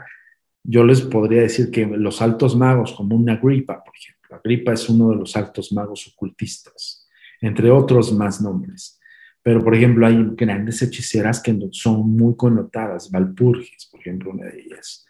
yo 0.63 0.83
les 0.83 1.01
podría 1.01 1.41
decir 1.41 1.71
que 1.71 1.85
los 1.85 2.21
altos 2.21 2.55
magos, 2.55 2.93
como 2.93 3.15
una 3.15 3.37
gripa, 3.37 3.83
por 3.83 3.93
ejemplo, 3.95 4.35
Agripa 4.35 4.71
es 4.73 4.87
uno 4.87 5.09
de 5.09 5.17
los 5.17 5.35
altos 5.35 5.73
magos 5.73 6.07
ocultistas 6.07 7.01
entre 7.41 7.71
otros 7.71 8.13
más 8.13 8.41
nombres. 8.41 8.99
Pero, 9.43 9.63
por 9.63 9.73
ejemplo, 9.73 10.05
hay 10.05 10.23
grandes 10.35 10.81
hechiceras 10.83 11.41
que 11.41 11.57
son 11.71 12.15
muy 12.15 12.35
connotadas, 12.35 13.09
Valpurgis, 13.09 13.87
por 13.91 13.99
ejemplo, 13.99 14.31
una 14.31 14.45
de 14.45 14.61
ellas, 14.61 15.05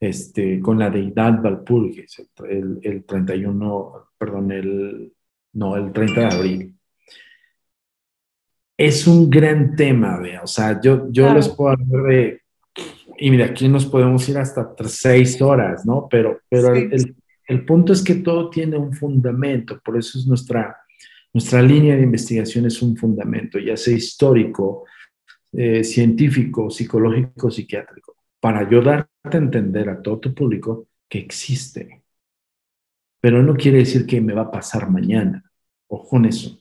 este, 0.00 0.58
con 0.58 0.78
la 0.78 0.90
deidad 0.90 1.40
Valpurgis, 1.40 2.20
el, 2.48 2.80
el 2.82 3.04
31, 3.04 3.92
perdón, 4.18 4.50
el, 4.50 5.12
no, 5.52 5.76
el 5.76 5.92
30 5.92 6.20
de 6.20 6.26
abril. 6.26 6.74
Es 8.76 9.06
un 9.06 9.30
gran 9.30 9.74
tema, 9.74 10.18
vea, 10.18 10.42
o 10.42 10.46
sea, 10.46 10.80
yo, 10.80 11.10
yo 11.10 11.32
les 11.32 11.48
puedo 11.48 11.70
hablar 11.70 12.02
de, 12.04 12.42
y 13.18 13.30
mira, 13.30 13.46
aquí 13.46 13.68
nos 13.68 13.86
podemos 13.86 14.28
ir 14.28 14.36
hasta 14.36 14.74
seis 14.86 15.40
horas, 15.40 15.86
¿no? 15.86 16.06
Pero, 16.10 16.40
pero 16.50 16.74
el, 16.74 17.16
el 17.46 17.64
punto 17.64 17.92
es 17.92 18.02
que 18.02 18.16
todo 18.16 18.50
tiene 18.50 18.76
un 18.76 18.92
fundamento, 18.92 19.80
por 19.82 19.96
eso 19.96 20.18
es 20.18 20.26
nuestra, 20.26 20.76
nuestra 21.32 21.62
línea 21.62 21.96
de 21.96 22.02
investigación 22.02 22.66
es 22.66 22.82
un 22.82 22.96
fundamento, 22.96 23.58
ya 23.58 23.76
sea 23.76 23.94
histórico, 23.94 24.84
eh, 25.52 25.84
científico, 25.84 26.68
psicológico, 26.68 27.50
psiquiátrico, 27.50 28.16
para 28.40 28.60
ayudarte 28.60 29.08
a 29.22 29.36
entender 29.36 29.88
a 29.88 30.02
todo 30.02 30.18
tu 30.18 30.34
público 30.34 30.88
que 31.08 31.18
existe. 31.18 32.02
Pero 33.20 33.42
no 33.42 33.54
quiere 33.54 33.78
decir 33.78 34.06
que 34.06 34.20
me 34.20 34.34
va 34.34 34.42
a 34.42 34.50
pasar 34.50 34.90
mañana. 34.90 35.42
Ojo 35.88 36.16
en 36.18 36.26
eso. 36.26 36.60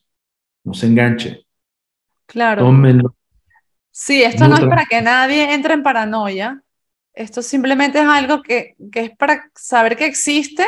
No 0.64 0.74
se 0.74 0.88
enganche. 0.88 1.45
Claro. 2.26 2.64
Tómenlo. 2.64 3.16
Sí, 3.92 4.24
esto 4.24 4.48
no 4.48 4.56
es 4.56 4.66
para 4.66 4.86
que 4.86 5.02
nadie 5.02 5.54
entre 5.54 5.74
en 5.74 5.84
paranoia. 5.84 6.62
Esto 7.14 7.42
simplemente 7.42 8.00
es 8.00 8.06
algo 8.06 8.42
que, 8.42 8.76
que 8.92 9.00
es 9.02 9.18
para 9.18 9.50
saber 9.56 9.96
que 9.96 10.06
existe 10.06 10.66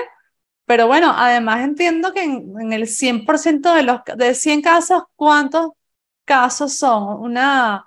pero 0.68 0.86
bueno, 0.86 1.14
además 1.16 1.64
entiendo 1.64 2.12
que 2.14 2.24
en, 2.26 2.74
el 2.74 2.88
100% 2.88 3.74
de 3.74 3.84
los 3.84 4.01
de 4.18 4.36
100 4.36 4.62
casos, 4.62 5.03
¿cuántos 5.16 5.72
casos 6.26 6.74
son? 6.74 7.22
Una 7.22 7.86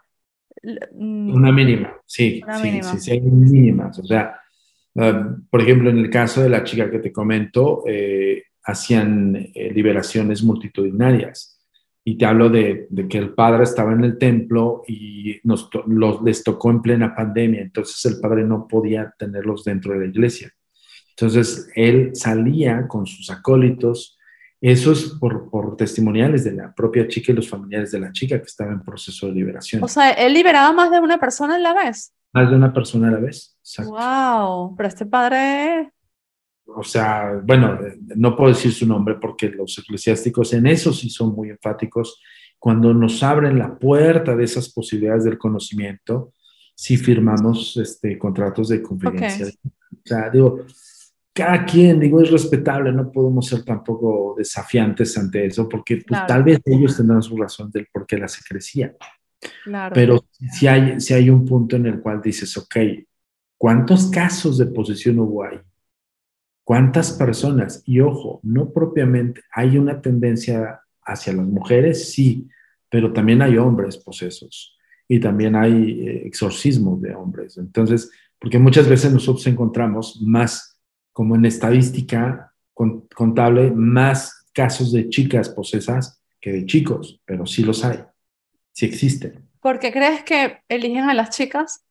mm, 0.62 1.34
una 1.34 1.52
mínima, 1.52 1.94
sí, 2.06 2.42
sí, 2.62 2.80
sí, 2.82 2.98
sí, 3.00 3.10
hay 3.10 3.20
mínimas. 3.20 3.98
O 3.98 4.04
sea, 4.04 4.34
ah, 4.96 5.36
por 5.50 5.60
ejemplo, 5.60 5.90
en 5.90 5.98
el 5.98 6.08
caso 6.08 6.42
de 6.42 6.48
la 6.48 6.64
chica 6.64 6.90
que 6.90 7.00
te 7.00 7.12
comento, 7.12 7.84
eh, 7.86 8.44
hacían 8.64 9.36
eh, 9.36 9.70
liberaciones 9.74 10.42
multitudinarias. 10.42 11.59
Y 12.04 12.16
te 12.16 12.24
hablo 12.24 12.48
de, 12.48 12.86
de, 12.90 13.08
que 13.08 13.18
el 13.18 13.34
padre 13.34 13.64
estaba 13.64 13.92
en 13.92 14.04
el 14.04 14.18
templo 14.18 14.82
y 14.88 15.38
nos 15.44 15.68
los, 15.86 16.22
les 16.22 16.42
tocó 16.42 16.70
en 16.70 16.80
plena 16.80 17.14
pandemia, 17.14 17.60
entonces 17.60 18.04
el 18.10 18.20
padre 18.20 18.44
no 18.44 18.66
podía 18.66 19.14
tenerlos 19.18 19.64
dentro 19.64 19.92
de 19.92 20.00
la 20.00 20.06
iglesia. 20.06 20.50
Entonces, 21.20 21.68
él 21.74 22.12
salía 22.14 22.88
con 22.88 23.06
sus 23.06 23.28
acólitos 23.28 24.16
Eso 24.58 24.92
es 24.92 25.16
por, 25.20 25.50
por, 25.50 25.76
testimoniales 25.76 26.44
de 26.44 26.52
la 26.52 26.74
propia 26.74 27.06
chica 27.08 27.32
y 27.32 27.34
los 27.34 27.48
familiares 27.48 27.90
de 27.90 28.00
la 28.00 28.12
chica 28.12 28.38
que 28.38 28.44
estaba 28.44 28.72
en 28.72 28.82
proceso 28.82 29.26
de 29.26 29.32
liberación. 29.32 29.82
O 29.82 29.88
sea, 29.88 30.10
él 30.12 30.32
liberaba 30.32 30.72
más 30.72 30.90
de 30.90 31.00
una 31.00 31.18
persona 31.18 31.56
a 31.56 31.58
la 31.58 31.74
vez. 31.74 32.14
Más 32.32 32.50
de 32.50 32.56
una 32.56 32.72
persona 32.72 33.08
a 33.08 33.12
la 33.12 33.20
vez. 33.20 33.56
Exacto. 33.60 33.92
Wow, 33.92 34.76
pero 34.76 34.88
este 34.88 35.06
padre. 35.06 35.92
O 36.66 36.84
sea, 36.84 37.40
bueno, 37.44 37.78
no 38.16 38.36
puedo 38.36 38.52
decir 38.52 38.72
su 38.72 38.86
nombre 38.86 39.16
porque 39.20 39.48
los 39.48 39.76
eclesiásticos 39.78 40.52
en 40.52 40.66
eso 40.66 40.92
sí 40.92 41.10
son 41.10 41.34
muy 41.34 41.50
enfáticos. 41.50 42.20
Cuando 42.58 42.94
nos 42.94 43.22
abren 43.22 43.58
la 43.58 43.78
puerta 43.78 44.36
de 44.36 44.44
esas 44.44 44.72
posibilidades 44.72 45.24
del 45.24 45.38
conocimiento, 45.38 46.32
sí 46.74 46.96
firmamos 46.96 47.76
este, 47.76 48.18
contratos 48.18 48.68
de 48.68 48.82
confidencia. 48.82 49.46
O 49.66 50.00
sea, 50.04 50.30
digo, 50.30 50.64
cada 51.32 51.64
quien, 51.64 52.00
digo, 52.00 52.20
es 52.20 52.30
respetable, 52.30 52.92
no 52.92 53.10
podemos 53.10 53.46
ser 53.46 53.64
tampoco 53.64 54.34
desafiantes 54.36 55.16
ante 55.16 55.46
eso, 55.46 55.68
porque 55.68 56.02
pues, 56.06 56.20
tal 56.26 56.42
vez 56.42 56.60
ellos 56.64 56.96
tendrán 56.96 57.22
su 57.22 57.36
razón 57.36 57.70
del 57.70 57.86
por 57.92 58.06
qué 58.06 58.18
la 58.18 58.28
secrecía. 58.28 58.94
Claro. 59.64 59.94
Pero 59.94 60.24
si 60.52 60.66
hay, 60.66 61.00
si 61.00 61.14
hay 61.14 61.30
un 61.30 61.46
punto 61.46 61.76
en 61.76 61.86
el 61.86 62.00
cual 62.00 62.20
dices, 62.20 62.56
ok, 62.56 62.76
¿cuántos 63.56 64.10
casos 64.10 64.58
de 64.58 64.66
posesión 64.66 65.18
hubo 65.18 65.44
ahí? 65.44 65.58
¿Cuántas 66.70 67.10
personas? 67.14 67.82
Y 67.84 67.98
ojo, 67.98 68.38
no 68.44 68.72
propiamente, 68.72 69.42
hay 69.52 69.76
una 69.76 70.00
tendencia 70.00 70.80
hacia 71.02 71.32
las 71.32 71.48
mujeres, 71.48 72.12
sí, 72.12 72.48
pero 72.88 73.12
también 73.12 73.42
hay 73.42 73.58
hombres 73.58 73.96
posesos 73.96 74.78
y 75.08 75.18
también 75.18 75.56
hay 75.56 76.06
eh, 76.06 76.22
exorcismos 76.28 77.02
de 77.02 77.12
hombres. 77.12 77.58
Entonces, 77.58 78.12
porque 78.38 78.60
muchas 78.60 78.88
veces 78.88 79.12
nosotros 79.12 79.44
encontramos 79.48 80.22
más 80.22 80.80
como 81.12 81.34
en 81.34 81.44
estadística 81.44 82.54
contable, 82.72 83.72
más 83.72 84.46
casos 84.54 84.92
de 84.92 85.08
chicas 85.08 85.48
posesas 85.48 86.22
que 86.40 86.52
de 86.52 86.66
chicos, 86.66 87.20
pero 87.24 87.46
sí 87.46 87.64
los 87.64 87.84
hay, 87.84 87.98
sí 88.70 88.86
existen. 88.86 89.44
¿Por 89.60 89.80
qué 89.80 89.90
crees 89.90 90.22
que 90.22 90.58
eligen 90.68 91.10
a 91.10 91.14
las 91.14 91.30
chicas? 91.30 91.84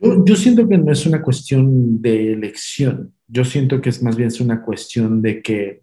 Yo, 0.00 0.36
siento 0.36 0.68
que 0.68 0.78
no 0.78 0.92
es 0.92 1.06
una 1.06 1.22
cuestión 1.22 2.00
de 2.00 2.32
elección, 2.32 3.14
yo 3.26 3.44
siento 3.44 3.80
que 3.80 3.90
es 3.90 4.02
más 4.02 4.16
bien 4.16 4.28
es 4.28 4.40
una 4.40 4.62
cuestión 4.62 5.22
de 5.22 5.42
que 5.42 5.82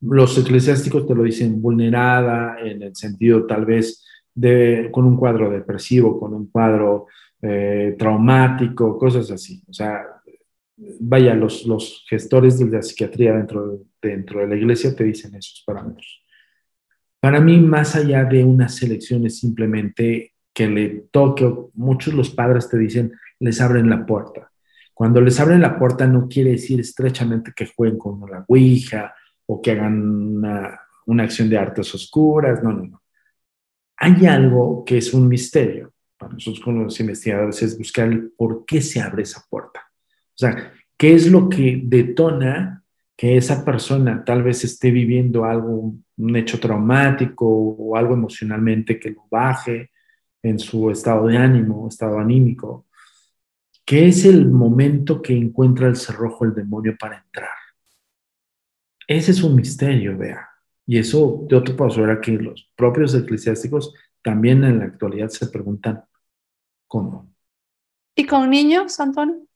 los 0.00 0.38
eclesiásticos 0.38 1.06
te 1.06 1.14
lo 1.14 1.24
dicen 1.24 1.60
vulnerada 1.60 2.56
en 2.60 2.82
el 2.82 2.94
sentido 2.94 3.46
tal 3.46 3.66
vez 3.66 4.04
de, 4.34 4.88
con 4.92 5.04
un 5.04 5.16
cuadro 5.16 5.50
depresivo, 5.50 6.20
con 6.20 6.34
un 6.34 6.46
cuadro 6.46 7.06
eh, 7.42 7.96
traumático, 7.98 8.96
cosas 8.96 9.30
así. 9.30 9.62
O 9.68 9.72
sea, 9.72 10.02
vaya, 11.00 11.34
los, 11.34 11.66
los 11.66 12.04
gestores 12.08 12.58
de 12.58 12.66
la 12.66 12.82
psiquiatría 12.82 13.34
dentro, 13.34 13.80
dentro 14.00 14.40
de 14.40 14.48
la 14.48 14.56
iglesia 14.56 14.94
te 14.94 15.04
dicen 15.04 15.34
esos 15.34 15.62
parámetros. 15.66 16.24
Para 17.20 17.40
mí, 17.40 17.58
más 17.58 17.96
allá 17.96 18.24
de 18.24 18.44
una 18.44 18.68
selección, 18.68 19.26
es 19.26 19.38
simplemente 19.40 20.34
que 20.58 20.66
le 20.66 20.88
toque, 21.12 21.48
muchos 21.74 22.14
los 22.14 22.30
padres 22.30 22.68
te 22.68 22.76
dicen, 22.76 23.12
les 23.38 23.60
abren 23.60 23.88
la 23.88 24.04
puerta. 24.04 24.50
Cuando 24.92 25.20
les 25.20 25.38
abren 25.38 25.60
la 25.60 25.78
puerta 25.78 26.04
no 26.04 26.26
quiere 26.26 26.50
decir 26.50 26.80
estrechamente 26.80 27.52
que 27.54 27.70
jueguen 27.76 27.96
con 27.96 28.28
la 28.28 28.44
Ouija 28.48 29.14
o 29.46 29.62
que 29.62 29.70
hagan 29.70 30.02
una, 31.06 31.22
acción 31.22 31.48
de 31.48 31.58
artes 31.58 31.94
oscuras, 31.94 32.60
no, 32.60 32.72
no, 32.72 32.86
no. 32.86 33.02
Hay 33.98 34.26
algo 34.26 34.84
que 34.84 34.98
es 34.98 35.14
un 35.14 35.28
misterio. 35.28 35.92
Para 36.16 36.32
nosotros 36.32 36.64
como 36.64 36.82
los 36.82 36.98
investigadores 36.98 37.62
es 37.62 37.78
buscar 37.78 38.08
el 38.08 38.32
por 38.32 38.64
qué 38.64 38.80
se 38.80 39.00
abre 39.00 39.22
esa 39.22 39.44
puerta. 39.48 39.88
O 40.10 40.38
sea, 40.38 40.72
¿qué 40.96 41.14
es 41.14 41.30
lo 41.30 41.48
que 41.48 41.82
detona 41.84 42.82
que 43.16 43.36
esa 43.36 43.64
persona 43.64 44.24
tal 44.24 44.42
vez 44.42 44.64
esté 44.64 44.90
viviendo 44.90 45.44
algo, 45.44 45.94
un 46.16 46.36
hecho 46.36 46.58
traumático 46.58 47.46
o 47.46 47.96
algo 47.96 48.14
emocionalmente 48.14 48.98
que 48.98 49.10
lo 49.10 49.24
baje 49.30 49.92
en 50.42 50.58
su 50.58 50.90
estado 50.90 51.26
de 51.26 51.36
ánimo, 51.36 51.88
estado 51.88 52.18
anímico? 52.18 52.86
¿Qué 53.84 54.06
es 54.06 54.24
el 54.24 54.50
momento 54.50 55.22
que 55.22 55.34
encuentra 55.34 55.88
el 55.88 55.96
cerrojo 55.96 56.44
el 56.44 56.54
demonio 56.54 56.96
para 56.98 57.18
entrar? 57.18 57.48
Ese 59.06 59.30
es 59.30 59.42
un 59.42 59.56
misterio, 59.56 60.16
vea. 60.18 60.46
Y 60.86 60.98
eso 60.98 61.46
yo 61.48 61.62
te 61.62 61.72
puedo 61.72 61.90
asegurar 61.90 62.20
que 62.20 62.32
los 62.32 62.70
propios 62.76 63.14
eclesiásticos 63.14 63.94
también 64.22 64.64
en 64.64 64.78
la 64.78 64.84
actualidad 64.86 65.28
se 65.28 65.46
preguntan 65.48 66.04
cómo. 66.86 67.32
¿Y 68.14 68.26
con 68.26 68.50
niños, 68.50 68.98
Antonio? 69.00 69.46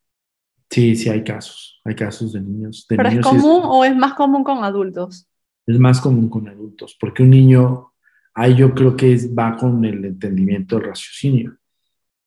Sí, 0.71 0.97
sí 0.97 1.11
hay 1.11 1.23
casos, 1.23 1.81
hay 1.85 1.95
casos 1.95 2.33
de 2.33 2.41
niños. 2.41 2.87
¿Pero 2.89 3.07
es 3.07 3.21
común 3.21 3.61
o 3.65 3.85
es 3.85 3.95
más 3.95 4.15
común 4.15 4.43
con 4.43 4.65
adultos? 4.65 5.29
Es 5.67 5.79
más 5.79 6.01
común 6.01 6.31
con 6.31 6.49
adultos, 6.49 6.97
porque 6.99 7.23
un 7.23 7.31
niño, 7.31 7.92
ahí 8.35 8.57
yo 8.57 8.75
creo 8.75 8.97
que 8.97 9.13
es, 9.13 9.35
va 9.35 9.57
con 9.57 9.85
el 9.85 10.05
entendimiento 10.05 10.77
del 10.77 10.89
raciocinio. 10.89 11.57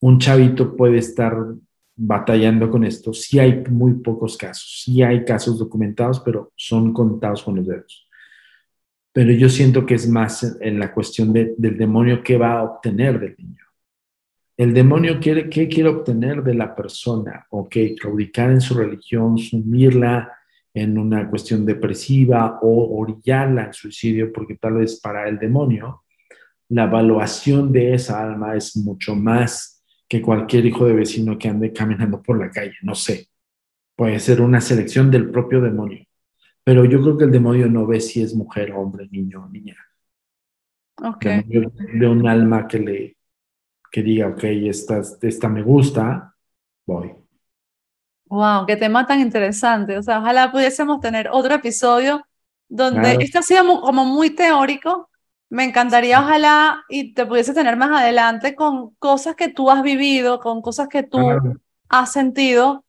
Un 0.02 0.20
chavito 0.20 0.76
puede 0.76 0.98
estar 0.98 1.36
batallando 1.96 2.70
con 2.70 2.84
esto. 2.84 3.14
Sí 3.14 3.40
hay 3.40 3.64
muy 3.70 3.94
pocos 3.94 4.38
casos, 4.38 4.84
sí 4.84 5.02
hay 5.02 5.24
casos 5.24 5.58
documentados, 5.58 6.20
pero 6.20 6.52
son 6.56 6.94
contados 6.94 7.44
con 7.44 7.56
los 7.56 7.68
dedos. 7.68 8.08
Pero 9.14 9.32
yo 9.32 9.48
siento 9.48 9.86
que 9.86 9.96
es 9.96 10.10
más 10.10 10.58
en 10.60 10.78
la 10.78 10.94
cuestión 10.94 11.32
del 11.32 11.78
demonio 11.78 12.22
que 12.22 12.38
va 12.38 12.60
a 12.60 12.64
obtener 12.64 13.20
del 13.20 13.36
niño. 13.38 13.64
El 14.58 14.74
demonio 14.74 15.20
quiere, 15.20 15.50
¿qué 15.50 15.68
quiere 15.68 15.90
obtener 15.90 16.44
de 16.44 16.54
la 16.54 16.76
persona? 16.76 17.46
Ok, 17.50 17.76
claudicar 18.00 18.52
en 18.52 18.62
su 18.62 18.74
religión, 18.74 19.38
sumirla 19.38 20.32
en 20.76 20.98
una 20.98 21.30
cuestión 21.30 21.66
depresiva 21.66 22.60
o 22.62 23.00
orillarla 23.00 23.64
al 23.64 23.74
suicidio, 23.74 24.32
porque 24.34 24.58
tal 24.58 24.74
vez 24.74 25.00
para 25.00 25.28
el 25.28 25.40
demonio 25.40 26.04
la 26.70 26.84
evaluación 26.84 27.72
de 27.72 27.94
esa 27.94 28.22
alma 28.22 28.56
es 28.56 28.76
mucho 28.76 29.16
más 29.16 29.84
que 30.08 30.22
cualquier 30.22 30.66
hijo 30.66 30.86
de 30.86 30.94
vecino 30.94 31.38
que 31.38 31.48
ande 31.48 31.72
caminando 31.72 32.22
por 32.22 32.38
la 32.38 32.52
calle, 32.52 32.76
no 32.82 32.94
sé. 32.94 33.28
Puede 33.96 34.20
ser 34.20 34.42
una 34.42 34.60
selección 34.60 35.10
del 35.10 35.30
propio 35.32 35.62
demonio. 35.62 36.06
Pero 36.64 36.84
yo 36.84 37.02
creo 37.02 37.18
que 37.18 37.24
el 37.24 37.32
demonio 37.32 37.70
no 37.70 37.88
ve 37.88 38.02
si 38.02 38.22
es 38.22 38.36
mujer, 38.36 38.74
hombre, 38.74 39.08
niño 39.10 39.46
o 39.46 39.50
niña. 39.50 39.78
Okay. 41.02 41.44
De 41.44 42.08
un 42.08 42.28
alma 42.28 42.68
que 42.68 42.80
le, 42.80 43.18
que 43.92 44.04
diga, 44.04 44.28
ok, 44.28 44.44
esta, 44.44 45.02
esta 45.22 45.48
me 45.48 45.62
gusta, 45.62 46.36
voy. 46.86 47.14
Wow, 48.26 48.66
qué 48.66 48.76
tema 48.76 49.06
tan 49.06 49.20
interesante. 49.20 49.98
O 49.98 50.04
sea, 50.04 50.20
ojalá 50.20 50.52
pudiésemos 50.52 51.00
tener 51.00 51.30
otro 51.32 51.56
episodio 51.56 52.26
donde 52.68 53.18
esto 53.20 53.40
ha 53.40 53.44
sido 53.44 53.82
como 53.82 54.06
muy 54.06 54.32
teórico. 54.32 55.10
Me 55.50 55.64
encantaría, 55.64 56.20
ojalá, 56.20 56.84
y 56.90 57.14
te 57.14 57.26
pudiese 57.26 57.54
tener 57.54 57.78
más 57.78 57.92
adelante 57.92 58.56
con 58.56 58.96
cosas 58.96 59.36
que 59.36 59.50
tú 59.50 59.70
has 59.70 59.84
vivido, 59.84 60.40
con 60.40 60.62
cosas 60.62 60.88
que 60.88 61.04
tú 61.04 61.20
has 61.88 62.12
sentido, 62.12 62.84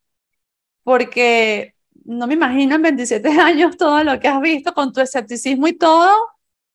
porque 0.82 1.74
no 2.04 2.26
me 2.26 2.34
imagino 2.34 2.76
en 2.76 2.82
27 2.82 3.28
años 3.40 3.76
todo 3.76 4.02
lo 4.04 4.18
que 4.18 4.28
has 4.28 4.40
visto 4.40 4.72
con 4.72 4.92
tu 4.92 5.00
escepticismo 5.00 5.68
y 5.68 5.74
todo, 5.74 6.10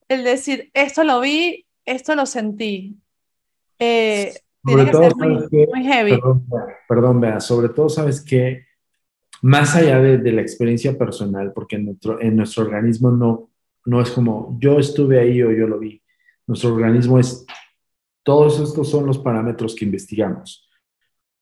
el 0.07 0.23
decir, 0.23 0.69
esto 0.73 1.03
lo 1.03 1.19
vi, 1.21 1.65
esto 1.85 2.15
lo 2.15 2.25
sentí. 2.25 2.97
Eh, 3.79 4.33
sobre 4.63 4.85
todo, 4.91 5.09
muy, 5.15 5.83
heavy. 5.83 6.19
Perdón, 6.87 7.19
vea, 7.19 7.39
sobre 7.39 7.69
todo 7.69 7.89
sabes 7.89 8.21
que 8.21 8.65
más 9.41 9.75
allá 9.75 9.99
de, 9.99 10.31
la 10.31 10.41
experiencia 10.41 10.97
personal, 10.97 11.51
porque 11.53 11.77
en 11.77 11.85
nuestro, 11.85 12.21
en 12.21 12.35
nuestro 12.35 12.63
organismo 12.63 13.11
no, 13.11 13.49
no 13.85 14.01
es 14.01 14.11
como 14.11 14.57
yo 14.59 14.77
estuve 14.77 15.19
ahí 15.19 15.41
o 15.41 15.51
yo 15.51 15.67
lo 15.67 15.79
vi. 15.79 16.01
Nuestro 16.45 16.73
organismo 16.73 17.17
es, 17.17 17.45
todos 18.23 18.59
estos 18.59 18.89
son 18.89 19.07
los 19.07 19.17
parámetros 19.17 19.75
que 19.75 19.85
investigamos. 19.85 20.69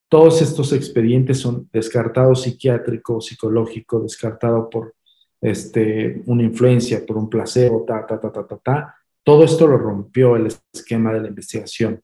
Todos 0.07 0.41
estos 0.41 0.72
expedientes 0.72 1.39
son 1.39 1.70
descartados 1.74 2.43
psiquiátrico, 2.43 3.20
psicológico, 3.20 3.99
descartado 3.99 4.70
por 4.70 4.95
este, 5.41 6.24
una 6.26 6.43
influencia, 6.43 7.05
por 7.05 7.17
un 7.17 7.30
placebo, 7.30 7.84
ta, 7.86 8.05
ta, 8.07 8.20
ta, 8.20 8.32
ta, 8.32 8.47
ta, 8.47 8.57
ta. 8.57 8.95
Todo 9.24 9.43
esto 9.43 9.67
lo 9.67 9.78
rompió 9.78 10.38
el 10.38 10.47
esquema 10.74 11.13
de 11.13 11.22
la 11.22 11.28
investigación 11.28 12.01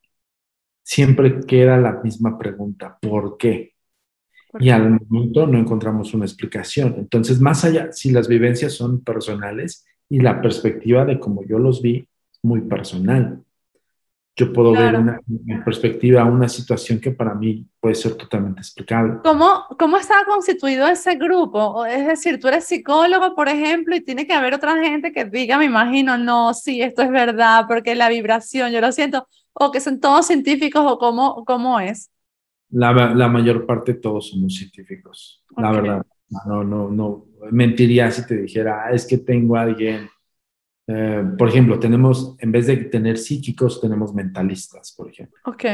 siempre 0.86 1.42
queda 1.48 1.78
la 1.78 2.00
misma 2.04 2.38
pregunta, 2.38 2.98
¿por 3.02 3.38
qué? 3.38 3.76
y 4.60 4.70
al 4.70 5.00
momento 5.10 5.48
no 5.48 5.58
encontramos 5.58 6.14
una 6.14 6.26
explicación. 6.26 6.96
Entonces, 6.98 7.42
más 7.42 7.66
allá, 7.66 7.92
si 7.92 8.12
las 8.12 8.28
vivencias 8.28 8.74
son 8.74 9.04
personales 9.04 9.86
y 10.10 10.20
la 10.20 10.42
perspectiva 10.42 11.04
de 11.04 11.20
cómo 11.20 11.44
yo 11.44 11.60
los 11.60 11.82
vi 11.82 12.08
es 12.32 12.40
muy 12.44 12.62
personal. 12.62 13.42
Yo 14.38 14.52
puedo 14.52 14.74
ver 14.74 14.96
una, 14.96 15.20
perspectiva, 15.64 16.26
una 16.26 16.50
situación 16.50 17.00
que 17.00 17.12
para 17.12 17.34
mí 17.34 17.66
puede 17.80 17.96
ser 17.96 18.16
totalmente 18.16 18.60
explicable. 18.60 19.20
¿Cómo, 19.24 19.66
¿Cómo 19.80 19.98
está 19.98 20.16
constituido 20.26 20.88
ese 20.88 21.16
grupo? 21.16 21.86
Es 21.86 22.06
decir, 22.06 22.40
tú 22.40 22.50
eres 22.50 22.66
psicólogo, 22.66 23.34
por 23.34 23.48
ejemplo, 23.48 23.96
y 23.96 24.02
tiene 24.02 24.28
que 24.28 24.34
haber 24.34 24.54
otra 24.54 24.76
gente 24.84 25.14
que 25.14 25.24
diga, 25.24 25.58
me 25.58 25.66
imagino, 25.66 26.18
no, 26.18 26.54
sí, 26.54 26.82
esto 26.82 27.02
es 27.02 27.12
verdad, 27.12 27.66
porque 27.68 27.96
la 27.96 28.10
vibración, 28.10 28.72
yo 28.72 28.82
lo 28.82 28.92
siento 28.92 29.26
o 29.56 29.72
que 29.72 29.80
son 29.80 30.00
todos 30.00 30.28
científicos 30.28 30.84
o 30.86 30.98
cómo, 30.98 31.44
cómo 31.46 31.80
es? 31.80 32.12
La, 32.70 32.92
la 32.94 33.28
mayor 33.28 33.66
parte 33.66 33.94
todos 33.94 34.30
somos 34.30 34.54
científicos, 34.56 35.44
la 35.56 35.72
verdad. 35.72 36.06
No, 36.46 36.64
no, 36.64 36.90
no. 36.90 37.28
mentiría 37.52 38.12
si 38.12 38.26
te 38.26 38.36
dijera, 38.36 38.86
ah, 38.86 38.92
es 38.92 39.06
que 39.06 39.20
tengo 39.20 39.56
a 39.56 39.62
alguien, 39.62 40.10
eh, 40.88 41.24
por 41.38 41.48
ejemplo, 41.48 41.80
tenemos, 41.80 42.36
en 42.40 42.52
vez 42.52 42.68
de 42.68 42.78
tener 42.78 43.18
psíquicos, 43.18 43.80
tenemos 43.80 44.14
mentalistas, 44.14 44.94
por 44.98 45.10
ejemplo. 45.10 45.40
Ok. 45.46 45.66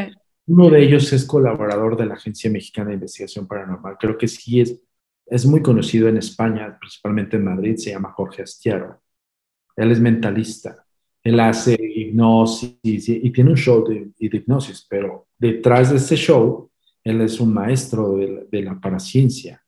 Uno 0.47 0.69
de 0.69 0.84
ellos 0.84 1.11
es 1.13 1.25
colaborador 1.25 1.97
de 1.97 2.05
la 2.05 2.15
Agencia 2.15 2.51
Mexicana 2.51 2.89
de 2.89 2.95
Investigación 2.95 3.47
Paranormal. 3.47 3.97
Creo 3.99 4.17
que 4.17 4.27
sí 4.27 4.59
es, 4.59 4.79
es 5.25 5.45
muy 5.45 5.61
conocido 5.61 6.07
en 6.09 6.17
España, 6.17 6.77
principalmente 6.79 7.38
en 7.38 7.45
Madrid, 7.45 7.77
se 7.77 7.91
llama 7.91 8.11
Jorge 8.11 8.43
Astiaro. 8.43 9.01
Él 9.75 9.91
es 9.91 9.99
mentalista. 9.99 10.86
Él 11.24 11.39
hace 11.39 11.78
hipnosis 11.80 12.78
y, 12.82 13.30
tiene 13.32 13.51
un 13.51 13.57
show 13.57 13.88
de, 13.88 14.11
de, 14.17 14.38
hipnosis, 14.38 14.86
pero 14.89 15.28
detrás 15.38 15.91
de 15.91 15.97
ese 15.97 16.15
show, 16.15 16.69
él 17.03 17.22
es 17.22 17.39
un 17.39 17.53
maestro 17.53 18.15
de 18.15 18.28
la, 18.61 18.72
de 18.72 18.80
paraciencia. 18.80 19.63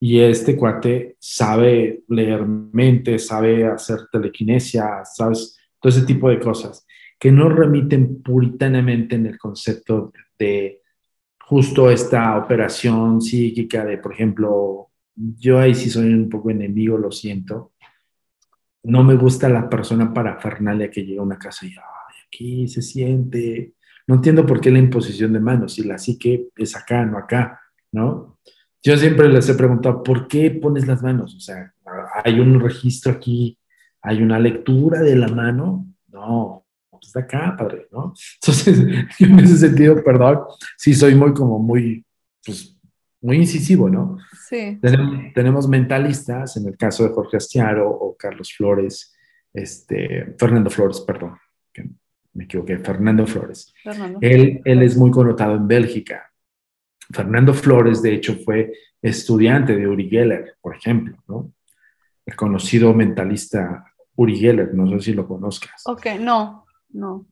Y 0.00 0.18
este 0.18 0.56
cuate 0.56 1.16
sabe 1.18 2.02
leer 2.08 2.44
mente, 2.44 3.18
sabe 3.18 3.64
hacer 3.64 4.08
telequinesia, 4.10 5.02
sabes, 5.04 5.56
todo 5.80 5.90
ese 5.90 6.06
tipo 6.06 6.28
de 6.28 6.40
cosas 6.40 6.86
que 7.22 7.30
no 7.30 7.48
remiten 7.48 8.20
puritanamente 8.20 9.14
en 9.14 9.26
el 9.26 9.38
concepto 9.38 10.12
de 10.36 10.80
justo 11.38 11.88
esta 11.88 12.36
operación 12.36 13.20
psíquica 13.20 13.84
de, 13.84 13.98
por 13.98 14.12
ejemplo, 14.12 14.88
yo 15.14 15.60
ahí 15.60 15.72
sí 15.72 15.88
soy 15.88 16.12
un 16.12 16.28
poco 16.28 16.50
enemigo, 16.50 16.98
lo 16.98 17.12
siento. 17.12 17.71
No 18.84 19.04
me 19.04 19.14
gusta 19.14 19.48
la 19.48 19.68
persona 19.68 20.12
parafernalia 20.12 20.90
que 20.90 21.04
llega 21.04 21.20
a 21.20 21.24
una 21.24 21.38
casa 21.38 21.66
y 21.66 21.74
aquí 22.26 22.68
se 22.68 22.82
siente. 22.82 23.74
No 24.06 24.16
entiendo 24.16 24.44
por 24.44 24.60
qué 24.60 24.70
la 24.70 24.78
imposición 24.78 25.32
de 25.32 25.40
manos, 25.40 25.74
si 25.74 25.84
la 25.84 25.98
psique 25.98 26.48
es 26.56 26.76
acá, 26.76 27.04
no 27.04 27.18
acá, 27.18 27.60
¿no? 27.92 28.38
Yo 28.82 28.96
siempre 28.96 29.28
les 29.28 29.48
he 29.48 29.54
preguntado, 29.54 30.02
¿por 30.02 30.26
qué 30.26 30.50
pones 30.50 30.88
las 30.88 31.02
manos? 31.02 31.36
O 31.36 31.40
sea, 31.40 31.72
¿hay 32.24 32.40
un 32.40 32.58
registro 32.60 33.12
aquí? 33.12 33.56
¿Hay 34.00 34.20
una 34.20 34.40
lectura 34.40 35.00
de 35.00 35.14
la 35.14 35.28
mano? 35.28 35.86
No, 36.08 36.66
está 37.00 37.20
acá, 37.20 37.54
padre, 37.56 37.88
¿no? 37.92 38.12
Entonces, 38.42 38.80
en 39.20 39.38
ese 39.38 39.58
sentido, 39.58 40.02
perdón, 40.02 40.40
sí 40.76 40.94
soy 40.94 41.14
muy 41.14 41.32
como 41.32 41.58
muy, 41.58 42.04
pues, 42.44 42.71
muy 43.22 43.36
incisivo, 43.36 43.88
¿no? 43.88 44.18
Sí. 44.48 44.78
Tenemos, 45.34 45.68
mentalistas, 45.68 46.56
en 46.56 46.66
el 46.66 46.76
caso 46.76 47.04
de 47.04 47.14
Jorge 47.14 47.36
Astiaro 47.36 47.88
o 47.88 48.16
Carlos 48.16 48.52
Flores, 48.54 49.16
este, 49.54 50.34
Fernando 50.38 50.68
Flores, 50.70 51.00
perdón, 51.00 51.38
que 51.72 51.88
me 52.34 52.44
equivoqué, 52.44 52.78
Fernando 52.78 53.26
Flores. 53.26 53.72
Fernando. 53.82 54.18
Él, 54.20 54.60
él 54.64 54.82
es 54.82 54.96
muy 54.96 55.10
connotado 55.10 55.54
en 55.54 55.68
Bélgica. 55.68 56.30
Fernando 57.10 57.54
Flores, 57.54 58.02
de 58.02 58.14
hecho, 58.14 58.36
fue 58.44 58.72
estudiante 59.00 59.76
de 59.76 59.86
Uri 59.86 60.08
Geller, 60.08 60.56
por 60.60 60.76
ejemplo, 60.76 61.16
¿no? 61.28 61.52
El 62.24 62.36
conocido 62.36 62.94
mentalista 62.94 63.84
Uri 64.16 64.36
Geller, 64.36 64.74
no 64.74 64.86
sé 64.88 65.00
si 65.00 65.12
lo 65.12 65.26
conozcas. 65.26 65.82
Ok, 65.86 66.06
no. 66.20 66.64
No. 66.90 67.26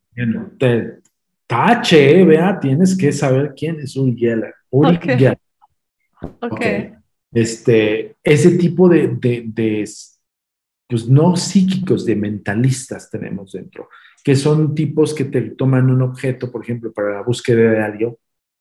Te, 0.59 1.01
tache, 1.47 2.24
vea, 2.24 2.59
tienes 2.59 2.97
que 2.97 3.12
saber 3.12 3.55
quién 3.57 3.80
es 3.80 3.97
Uri 3.97 4.16
Geller. 4.16 4.55
Uri 4.70 4.97
Geller. 4.97 5.38
Okay. 6.40 6.92
Este, 7.32 8.16
ese 8.22 8.58
tipo 8.58 8.88
de, 8.88 9.08
de, 9.08 9.44
de, 9.46 9.88
pues 10.88 11.08
no 11.08 11.36
psíquicos, 11.36 12.04
de 12.04 12.16
mentalistas 12.16 13.10
tenemos 13.10 13.52
dentro, 13.52 13.88
que 14.24 14.34
son 14.34 14.74
tipos 14.74 15.14
que 15.14 15.24
te 15.24 15.40
toman 15.42 15.90
un 15.90 16.02
objeto, 16.02 16.50
por 16.50 16.62
ejemplo, 16.62 16.92
para 16.92 17.14
la 17.14 17.22
búsqueda 17.22 17.70
de 17.70 17.82
algo 17.82 18.18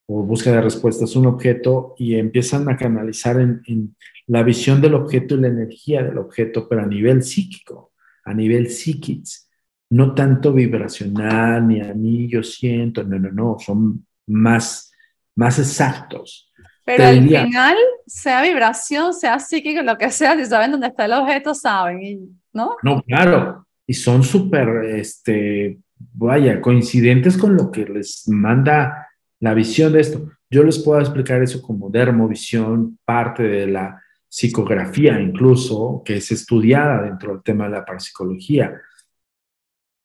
o 0.07 0.23
búsqueda 0.23 0.55
de 0.55 0.61
respuestas, 0.61 1.15
un 1.15 1.25
objeto 1.25 1.95
y 1.97 2.15
empiezan 2.15 2.69
a 2.69 2.77
canalizar 2.77 3.39
en, 3.39 3.61
en 3.65 3.95
la 4.27 4.43
visión 4.43 4.81
del 4.81 4.95
objeto 4.95 5.35
y 5.35 5.41
la 5.41 5.47
energía 5.47 6.03
del 6.03 6.17
objeto, 6.17 6.67
pero 6.67 6.81
a 6.81 6.87
nivel 6.87 7.23
psíquico, 7.23 7.93
a 8.23 8.33
nivel 8.33 8.69
psíquico 8.69 9.49
no 9.89 10.13
tanto 10.13 10.53
vibracional, 10.53 11.67
ni 11.67 11.81
a 11.81 11.93
mí 11.93 12.27
yo 12.27 12.43
siento, 12.43 13.03
no, 13.03 13.17
no, 13.17 13.31
no, 13.31 13.57
son 13.59 14.05
más, 14.27 14.91
más 15.35 15.57
exactos. 15.57 16.48
Pero 16.85 17.05
al 17.05 17.27
final, 17.27 17.75
sea 18.05 18.41
vibración, 18.41 19.13
sea 19.13 19.39
psíquico, 19.39 19.81
lo 19.83 19.97
que 19.97 20.09
sea, 20.09 20.35
si 20.35 20.45
saben 20.45 20.71
dónde 20.71 20.87
está 20.87 21.05
el 21.05 21.13
objeto, 21.13 21.53
saben, 21.53 22.41
¿no? 22.51 22.75
No, 22.81 23.01
claro, 23.03 23.65
y 23.85 23.93
son 23.93 24.23
súper, 24.23 24.85
este, 24.85 25.79
vaya, 25.97 26.61
coincidentes 26.61 27.37
con 27.37 27.55
lo 27.55 27.71
que 27.71 27.85
les 27.85 28.27
manda 28.27 29.07
la 29.39 29.53
visión 29.53 29.93
de 29.93 30.01
esto. 30.01 30.29
Yo 30.49 30.63
les 30.63 30.79
puedo 30.79 30.99
explicar 30.99 31.43
eso 31.43 31.61
como 31.61 31.89
dermovisión, 31.89 32.97
parte 33.05 33.43
de 33.43 33.67
la 33.67 34.01
psicografía 34.27 35.19
incluso, 35.19 36.01
que 36.03 36.17
es 36.17 36.31
estudiada 36.31 37.03
dentro 37.03 37.33
del 37.33 37.43
tema 37.43 37.65
de 37.65 37.71
la 37.71 37.85
parapsicología 37.85 38.73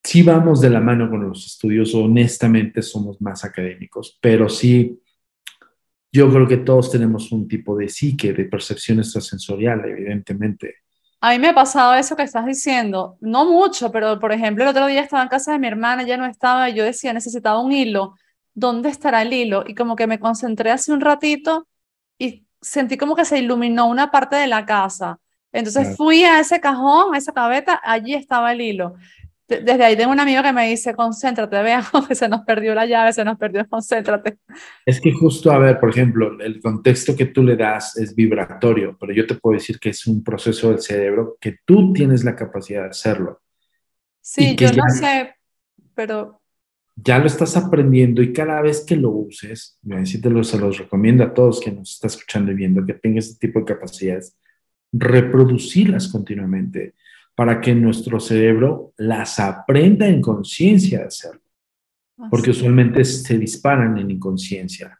sí 0.05 0.21
vamos 0.21 0.61
de 0.61 0.69
la 0.69 0.79
mano 0.79 1.09
con 1.09 1.27
los 1.27 1.45
estudios, 1.47 1.95
honestamente 1.95 2.81
somos 2.83 3.19
más 3.21 3.43
académicos, 3.43 4.17
pero 4.21 4.47
sí, 4.47 4.99
yo 6.15 6.31
creo 6.31 6.47
que 6.47 6.57
todos 6.57 6.89
tenemos 6.89 7.29
un 7.33 7.45
tipo 7.45 7.75
de 7.75 7.89
psique, 7.89 8.31
de 8.31 8.45
percepción 8.45 8.99
extrasensorial, 8.99 9.83
evidentemente. 9.83 10.75
A 11.19 11.31
mí 11.31 11.39
me 11.39 11.49
ha 11.49 11.53
pasado 11.53 11.93
eso 11.93 12.15
que 12.15 12.23
estás 12.23 12.45
diciendo, 12.45 13.17
no 13.19 13.43
mucho, 13.43 13.91
pero 13.91 14.17
por 14.17 14.31
ejemplo, 14.31 14.63
el 14.63 14.69
otro 14.69 14.87
día 14.87 15.01
estaba 15.01 15.23
en 15.23 15.27
casa 15.27 15.51
de 15.51 15.59
mi 15.59 15.67
hermana, 15.67 16.03
ya 16.03 16.15
no 16.15 16.25
estaba, 16.25 16.69
y 16.69 16.73
yo 16.73 16.85
decía, 16.85 17.11
necesitaba 17.11 17.59
un 17.59 17.73
hilo, 17.73 18.15
¿dónde 18.53 18.87
estará 18.87 19.23
el 19.23 19.33
hilo? 19.33 19.65
Y 19.67 19.75
como 19.75 19.97
que 19.97 20.07
me 20.07 20.17
concentré 20.17 20.71
hace 20.71 20.93
un 20.93 21.01
ratito 21.01 21.67
y 22.17 22.45
sentí 22.61 22.95
como 22.95 23.13
que 23.17 23.25
se 23.25 23.39
iluminó 23.39 23.87
una 23.87 24.09
parte 24.09 24.37
de 24.37 24.47
la 24.47 24.65
casa. 24.65 25.19
Entonces 25.51 25.97
fui 25.97 26.23
a 26.23 26.39
ese 26.39 26.61
cajón, 26.61 27.13
a 27.13 27.17
esa 27.17 27.33
cabeta, 27.33 27.81
allí 27.83 28.13
estaba 28.13 28.53
el 28.53 28.61
hilo 28.61 28.95
desde 29.47 29.83
ahí 29.83 29.95
tengo 29.95 30.11
un 30.11 30.19
amigo 30.19 30.41
que 30.41 30.53
me 30.53 30.67
dice, 30.67 30.95
concéntrate, 30.95 31.61
veamos 31.61 32.07
que 32.07 32.15
se 32.15 32.27
nos 32.27 32.41
perdió 32.41 32.73
la 32.73 32.85
llave, 32.85 33.13
se 33.13 33.23
nos 33.23 33.37
perdió, 33.37 33.67
concéntrate. 33.67 34.37
Es 34.85 34.99
que 34.99 35.11
justo, 35.11 35.51
a 35.51 35.59
ver, 35.59 35.79
por 35.79 35.89
ejemplo, 35.89 36.39
el 36.39 36.59
contexto 36.59 37.15
que 37.15 37.27
tú 37.27 37.43
le 37.43 37.55
das 37.55 37.95
es 37.97 38.15
vibratorio, 38.15 38.97
pero 38.99 39.13
yo 39.13 39.27
te 39.27 39.35
puedo 39.35 39.55
decir 39.55 39.79
que 39.79 39.89
es 39.89 40.07
un 40.07 40.23
proceso 40.23 40.69
del 40.69 40.79
cerebro 40.79 41.37
que 41.39 41.57
tú 41.63 41.93
tienes 41.93 42.23
la 42.23 42.35
capacidad 42.35 42.83
de 42.83 42.89
hacerlo. 42.89 43.41
Sí, 44.21 44.55
yo 44.55 44.71
no 44.71 44.83
sé, 44.89 45.35
pero... 45.93 46.41
Ya 46.97 47.19
lo 47.19 47.27
estás 47.27 47.57
aprendiendo 47.57 48.21
y 48.23 48.31
cada 48.31 48.61
vez 48.61 48.85
que 48.85 48.95
lo 48.95 49.09
uses, 49.09 49.77
así 49.91 50.21
te 50.21 50.29
lo, 50.29 50.45
se 50.45 50.57
los 50.57 50.77
recomiendo 50.77 51.25
a 51.25 51.33
todos 51.33 51.59
que 51.59 51.71
nos 51.71 51.91
están 51.91 52.09
escuchando 52.09 52.51
y 52.53 52.55
viendo 52.55 52.85
que 52.85 52.93
tengan 52.93 53.17
este 53.17 53.47
tipo 53.47 53.59
de 53.59 53.65
capacidades, 53.65 54.37
reproducirlas 54.93 56.07
continuamente 56.07 56.95
para 57.35 57.59
que 57.59 57.75
nuestro 57.75 58.19
cerebro 58.19 58.93
las 58.97 59.39
aprenda 59.39 60.07
en 60.07 60.21
conciencia 60.21 60.99
de 60.99 61.05
hacerlo. 61.05 61.41
porque 62.29 62.51
usualmente 62.51 63.03
se 63.03 63.37
disparan 63.37 63.97
en 63.97 64.09
inconsciencia. 64.09 64.97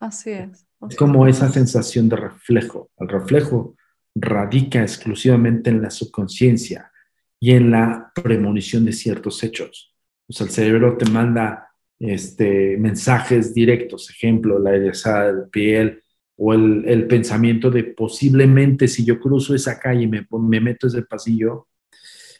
Así 0.00 0.30
es. 0.30 0.66
Es 0.88 0.96
como 0.96 1.28
esa 1.28 1.48
sensación 1.48 2.08
de 2.08 2.16
reflejo. 2.16 2.90
El 2.98 3.08
reflejo 3.08 3.76
radica 4.16 4.82
exclusivamente 4.82 5.70
en 5.70 5.80
la 5.80 5.90
subconsciencia 5.90 6.90
y 7.38 7.52
en 7.52 7.70
la 7.70 8.10
premonición 8.14 8.84
de 8.84 8.92
ciertos 8.92 9.42
hechos. 9.44 9.94
O 10.28 10.32
sea, 10.32 10.46
el 10.46 10.52
cerebro 10.52 10.96
te 10.96 11.08
manda 11.08 11.68
este, 11.98 12.76
mensajes 12.78 13.54
directos, 13.54 14.10
ejemplo, 14.10 14.58
la 14.58 14.74
erizada 14.74 15.32
de 15.32 15.46
piel, 15.46 16.02
o 16.38 16.54
el, 16.54 16.84
el, 16.86 17.06
pensamiento 17.08 17.68
de 17.68 17.82
posiblemente 17.82 18.86
si 18.86 19.04
yo 19.04 19.18
cruzo 19.18 19.56
esa 19.56 19.78
calle 19.78 20.02
y 20.02 20.06
me, 20.06 20.26
me 20.30 20.60
meto 20.60 20.86
ese 20.86 21.02
pasillo, 21.02 21.66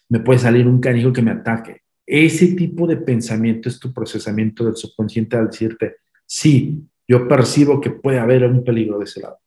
me 0.08 0.20
puede 0.20 0.38
salir 0.38 0.68
un 0.68 0.80
canijo 0.80 1.12
que 1.12 1.20
me 1.20 1.32
ataque. 1.32 1.82
Ese 2.06 2.54
tipo 2.54 2.86
de 2.86 2.96
pensamiento 2.96 3.68
es 3.68 3.80
tu 3.80 3.92
procesamiento 3.92 4.64
del 4.64 4.76
subconsciente 4.76 5.36
al 5.36 5.48
decirte, 5.48 5.96
sí, 6.24 6.80
yo 7.08 7.26
percibo 7.26 7.80
que 7.80 7.90
puede 7.90 8.20
haber 8.20 8.44
un 8.44 8.62
peligro 8.62 8.98
de 8.98 9.04
ese 9.04 9.20
lado. 9.20 9.40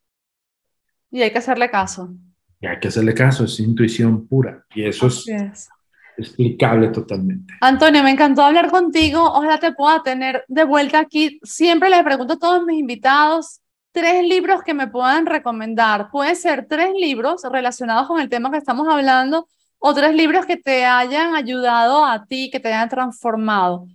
Y 1.09 1.21
hay 1.21 1.31
que 1.31 1.37
hacerle 1.37 1.69
caso. 1.69 2.13
Y 2.59 2.67
hay 2.67 2.77
que 2.79 2.89
hacerle 2.89 3.13
caso, 3.13 3.45
es 3.45 3.57
intuición 3.59 4.27
pura. 4.27 4.65
Y 4.75 4.83
eso 4.83 5.07
es, 5.07 5.27
es, 5.29 5.69
explicable 6.17 6.89
totalmente. 6.89 7.53
Antonio, 7.61 8.03
me 8.03 8.11
encantó 8.11 8.43
hablar 8.43 8.69
contigo. 8.69 9.23
Ojalá 9.23 9.59
te 9.59 9.71
pueda 9.71 10.03
tener 10.03 10.43
de 10.49 10.65
vuelta 10.65 10.99
aquí. 10.99 11.39
Siempre 11.41 11.89
le 11.89 12.03
pregunto 12.03 12.33
a 12.33 12.39
todos 12.39 12.65
mis 12.65 12.79
invitados 12.79 13.60
tres 13.91 14.23
libros 14.27 14.63
que 14.63 14.73
me 14.73 14.87
puedan 14.87 15.25
recomendar. 15.25 16.09
Puede 16.11 16.35
ser 16.35 16.67
tres 16.67 16.91
libros 16.99 17.43
relacionados 17.49 18.07
con 18.07 18.19
el 18.19 18.29
tema 18.29 18.51
que 18.51 18.57
estamos 18.57 18.87
hablando 18.87 19.47
o 19.79 19.93
tres 19.93 20.15
libros 20.15 20.45
que 20.45 20.57
te 20.57 20.85
hayan 20.85 21.35
ayudado 21.35 22.05
a 22.05 22.25
ti, 22.25 22.49
que 22.51 22.59
te 22.59 22.69
hayan 22.69 22.89
transformado. 22.89 23.87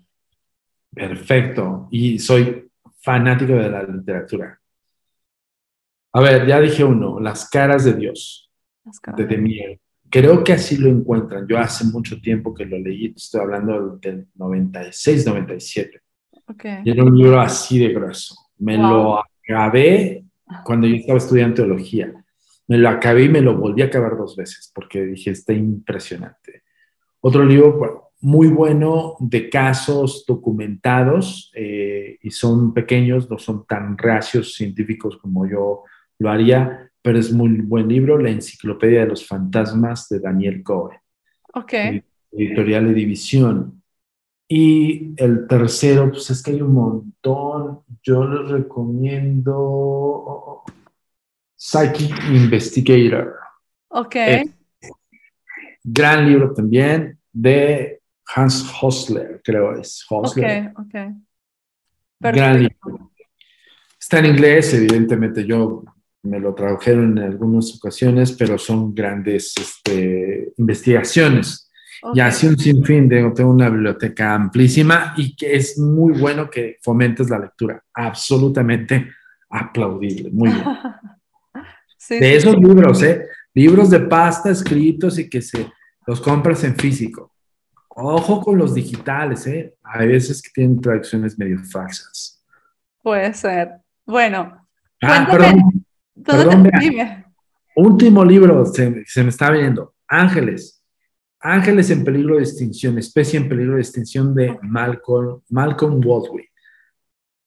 Perfecto. 0.92 1.88
Y 1.90 2.18
soy 2.18 2.70
fanático 3.00 3.52
de 3.52 3.70
la 3.70 3.82
literatura. 3.82 4.58
A 6.12 6.20
ver, 6.20 6.46
ya 6.46 6.60
dije 6.60 6.82
uno, 6.82 7.20
Las 7.20 7.48
caras 7.48 7.84
de 7.84 7.94
Dios, 7.94 8.50
de 9.16 9.26
Demier. 9.26 9.78
Creo 10.08 10.42
que 10.42 10.54
así 10.54 10.76
lo 10.76 10.88
encuentran. 10.88 11.46
Yo 11.46 11.58
hace 11.58 11.84
mucho 11.84 12.20
tiempo 12.20 12.54
que 12.54 12.64
lo 12.64 12.78
leí, 12.78 13.12
estoy 13.14 13.42
hablando 13.42 13.98
del 13.98 14.26
96, 14.34 15.26
97. 15.26 16.00
Okay. 16.48 16.80
Y 16.84 16.90
era 16.90 17.04
un 17.04 17.18
libro 17.18 17.40
así 17.40 17.78
de 17.78 17.92
grueso. 17.92 18.34
Me 18.58 18.78
lo 18.78 19.20
grabé 19.46 20.24
cuando 20.64 20.86
yo 20.86 20.96
estaba 20.96 21.18
estudiando 21.18 21.56
teología. 21.56 22.12
Me 22.68 22.78
lo 22.78 22.88
acabé 22.88 23.24
y 23.24 23.28
me 23.28 23.40
lo 23.40 23.56
volví 23.56 23.82
a 23.82 23.86
acabar 23.86 24.16
dos 24.16 24.36
veces 24.36 24.70
porque 24.74 25.04
dije, 25.04 25.30
está 25.30 25.52
impresionante. 25.52 26.64
Otro 27.20 27.44
libro 27.44 28.12
muy 28.20 28.48
bueno 28.48 29.16
de 29.20 29.48
casos 29.50 30.24
documentados 30.26 31.52
eh, 31.54 32.18
y 32.22 32.30
son 32.30 32.72
pequeños, 32.72 33.30
no 33.30 33.38
son 33.38 33.66
tan 33.66 33.96
reacios 33.96 34.54
científicos 34.54 35.18
como 35.18 35.48
yo 35.48 35.84
lo 36.18 36.30
haría, 36.30 36.90
pero 37.02 37.18
es 37.18 37.32
muy 37.32 37.50
buen 37.60 37.88
libro, 37.88 38.18
La 38.18 38.30
Enciclopedia 38.30 39.00
de 39.00 39.06
los 39.06 39.26
Fantasmas 39.26 40.08
de 40.08 40.20
Daniel 40.20 40.62
Cohen. 40.62 40.98
Ok. 41.54 41.72
Editorial 42.32 42.88
de 42.88 42.94
División. 42.94 43.75
Y 44.48 45.14
el 45.16 45.46
tercero, 45.48 46.10
pues 46.10 46.30
es 46.30 46.42
que 46.42 46.52
hay 46.52 46.62
un 46.62 46.74
montón. 46.74 47.80
Yo 48.02 48.24
les 48.24 48.50
recomiendo 48.50 50.62
Psychic 51.56 52.12
Investigator. 52.30 53.34
Ok. 53.88 54.16
gran 55.82 56.28
libro 56.28 56.52
también 56.52 57.18
de 57.32 58.00
Hans 58.34 58.70
Hosler, 58.80 59.40
creo 59.42 59.78
es. 59.78 60.04
Hosler. 60.08 60.72
Ok, 60.76 60.80
ok. 60.80 60.94
Gran 62.20 62.60
libro. 62.60 63.12
Está 63.98 64.20
en 64.20 64.26
inglés, 64.26 64.72
evidentemente 64.74 65.44
yo 65.44 65.82
me 66.22 66.38
lo 66.40 66.54
tradujeron 66.54 67.18
en 67.18 67.24
algunas 67.24 67.74
ocasiones, 67.74 68.32
pero 68.32 68.58
son 68.58 68.94
grandes 68.94 69.54
este, 69.56 70.52
investigaciones. 70.56 71.65
Y 72.14 72.20
así 72.20 72.46
un 72.46 72.58
sinfín, 72.58 73.08
de, 73.08 73.30
tengo 73.34 73.50
una 73.50 73.68
biblioteca 73.68 74.34
amplísima 74.34 75.14
y 75.16 75.34
que 75.34 75.56
es 75.56 75.78
muy 75.78 76.18
bueno 76.18 76.50
que 76.50 76.78
fomentes 76.82 77.30
la 77.30 77.38
lectura. 77.38 77.82
Absolutamente 77.94 79.12
aplaudible, 79.48 80.30
muy 80.30 80.50
bien. 80.50 80.64
de 82.20 82.36
esos 82.36 82.56
libros, 82.56 83.02
¿eh? 83.02 83.26
Libros 83.54 83.90
de 83.90 84.00
pasta 84.00 84.50
escritos 84.50 85.18
y 85.18 85.28
que 85.28 85.40
se 85.40 85.70
los 86.06 86.20
compras 86.20 86.62
en 86.64 86.76
físico. 86.76 87.32
Ojo 87.88 88.40
con 88.42 88.58
los 88.58 88.74
digitales, 88.74 89.46
¿eh? 89.46 89.74
Hay 89.82 90.08
veces 90.08 90.42
que 90.42 90.50
tienen 90.52 90.80
traducciones 90.80 91.38
medio 91.38 91.58
falsas. 91.64 92.44
Puede 93.02 93.32
ser. 93.34 93.70
Bueno. 94.04 94.68
Ah, 95.00 95.26
perdón. 95.30 95.86
perdón 96.22 97.24
Último 97.74 98.24
libro, 98.24 98.64
se, 98.66 99.04
se 99.06 99.22
me 99.22 99.30
está 99.30 99.50
viendo. 99.50 99.94
Ángeles. 100.08 100.75
Ángeles 101.40 101.90
en 101.90 102.04
peligro 102.04 102.36
de 102.36 102.42
extinción, 102.42 102.98
especie 102.98 103.38
en 103.38 103.48
peligro 103.48 103.74
de 103.74 103.82
extinción 103.82 104.34
de 104.34 104.58
Malcolm, 104.62 105.42
Malcolm 105.50 106.00
Baldwin. 106.00 106.46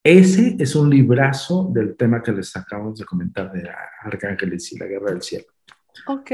Ese 0.03 0.55
es 0.57 0.75
un 0.75 0.89
librazo 0.89 1.69
del 1.73 1.97
tema 1.97 2.23
que 2.23 2.31
les 2.31 2.55
acabamos 2.55 2.99
de 2.99 3.05
comentar 3.05 3.51
de 3.51 3.69
Arcángeles 4.01 4.71
y 4.71 4.79
la 4.79 4.85
Guerra 4.85 5.11
del 5.11 5.21
Cielo. 5.21 5.45
Ok. 6.07 6.31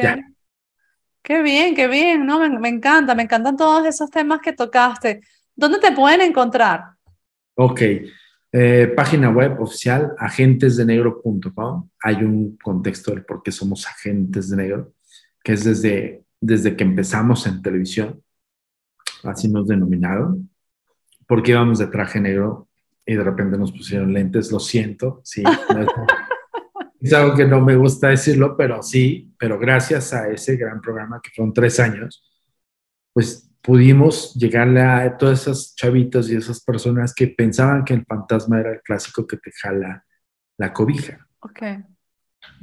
Qué 1.24 1.42
bien, 1.42 1.74
qué 1.74 1.88
bien, 1.88 2.26
¿no? 2.26 2.40
Me, 2.60 2.70
encanta, 2.70 3.16
me 3.16 3.24
encantan 3.24 3.58
todos 3.58 3.86
esos 3.88 4.12
temas 4.12 4.42
que 4.42 4.54
tocaste. 4.54 5.22
¿Dónde 5.56 5.80
te 5.80 5.92
pueden 5.92 6.22
encontrar? 6.22 6.84
Ok, 7.56 7.82
eh, 8.52 8.94
página 8.96 9.32
web 9.32 9.60
oficial, 9.60 10.14
agentesdenegro.com. 10.20 11.90
Hay 12.04 12.16
un 12.18 12.58
contexto 12.58 13.12
del 13.12 13.26
por 13.26 13.42
qué 13.42 13.52
somos 13.52 13.88
agentes 13.88 14.52
de 14.52 14.58
negro, 14.58 14.94
que 15.44 15.54
es 15.54 15.64
desde 15.64 16.25
desde 16.46 16.76
que 16.76 16.84
empezamos 16.84 17.48
en 17.48 17.62
televisión, 17.62 18.22
así 19.24 19.48
nos 19.48 19.68
denominaron, 19.68 20.50
porque 21.28 21.52
íbamos 21.52 21.80
de 21.80 21.88
traje 21.88 22.20
negro 22.20 22.70
y 23.06 23.16
de 23.16 23.24
repente 23.24 23.58
nos 23.58 23.72
pusieron 23.72 24.14
lentes, 24.14 24.52
lo 24.52 24.60
siento, 24.60 25.22
sí. 25.24 25.44
es, 27.02 27.14
algo 27.14 27.36
que 27.36 27.46
no 27.46 27.62
me 27.62 27.76
gusta 27.76 28.10
decirlo, 28.10 28.56
pero 28.56 28.84
sí, 28.84 29.34
pero 29.40 29.58
gracias 29.58 30.14
a 30.14 30.30
ese 30.30 30.56
gran 30.56 30.82
programa 30.82 31.20
que 31.22 31.32
fueron 31.36 31.54
tres 31.54 31.80
años, 31.80 32.24
pues 33.14 33.52
pudimos 33.62 34.36
llegarle 34.36 34.82
a 34.82 35.18
todas 35.18 35.42
esas 35.42 35.76
chavitos 35.76 36.30
y 36.30 36.36
esas 36.36 36.64
personas 36.64 37.14
que 37.14 37.28
pensaban 37.28 37.84
que 37.84 37.96
el 37.96 38.06
fantasma 38.06 38.60
era 38.60 38.74
el 38.74 38.82
clásico 38.82 39.26
que 39.26 39.38
te 39.38 39.52
jala 39.52 40.06
la 40.58 40.72
cobija. 40.72 41.28
Okay. 41.40 41.84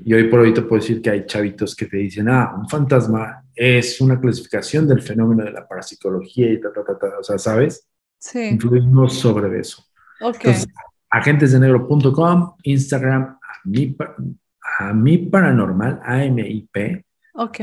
Y 0.04 0.14
hoy 0.14 0.24
por 0.24 0.40
hoy 0.40 0.54
te 0.54 0.62
puedo 0.62 0.80
decir 0.80 1.00
que 1.00 1.10
hay 1.10 1.26
chavitos 1.26 1.76
que 1.76 1.86
te 1.86 1.96
dicen, 1.98 2.28
ah, 2.28 2.54
un 2.58 2.68
fantasma 2.68 3.44
es 3.54 4.00
una 4.00 4.20
clasificación 4.20 4.88
del 4.88 5.02
fenómeno 5.02 5.44
de 5.44 5.52
la 5.52 5.66
parapsicología 5.66 6.52
y 6.52 6.60
ta, 6.60 6.72
ta, 6.72 6.84
ta, 6.84 6.98
ta. 6.98 7.18
o 7.18 7.22
sea, 7.22 7.38
¿sabes? 7.38 7.88
Sí. 8.18 8.48
Influimos 8.48 9.14
sobre 9.18 9.58
eso. 9.58 9.84
Ok. 10.20 10.36
Entonces, 10.36 10.66
agentesdenegro.com, 11.10 12.54
Instagram, 12.62 13.22
a 13.22 13.60
mi, 13.64 13.96
a 14.78 14.92
mi 14.92 15.18
paranormal, 15.18 16.00
A-M-I-P. 16.02 17.04
Ok. 17.34 17.58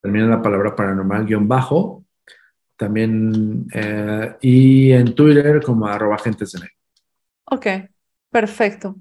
Termina 0.00 0.26
la 0.26 0.42
palabra 0.42 0.74
paranormal 0.74 1.26
guion 1.26 1.46
bajo. 1.46 2.04
También, 2.76 3.66
eh, 3.74 4.36
y 4.40 4.92
en 4.92 5.14
Twitter 5.14 5.62
como 5.62 5.86
arroba 5.86 6.14
agentes 6.16 6.56
Ok, 7.44 7.66
perfecto. 8.30 8.96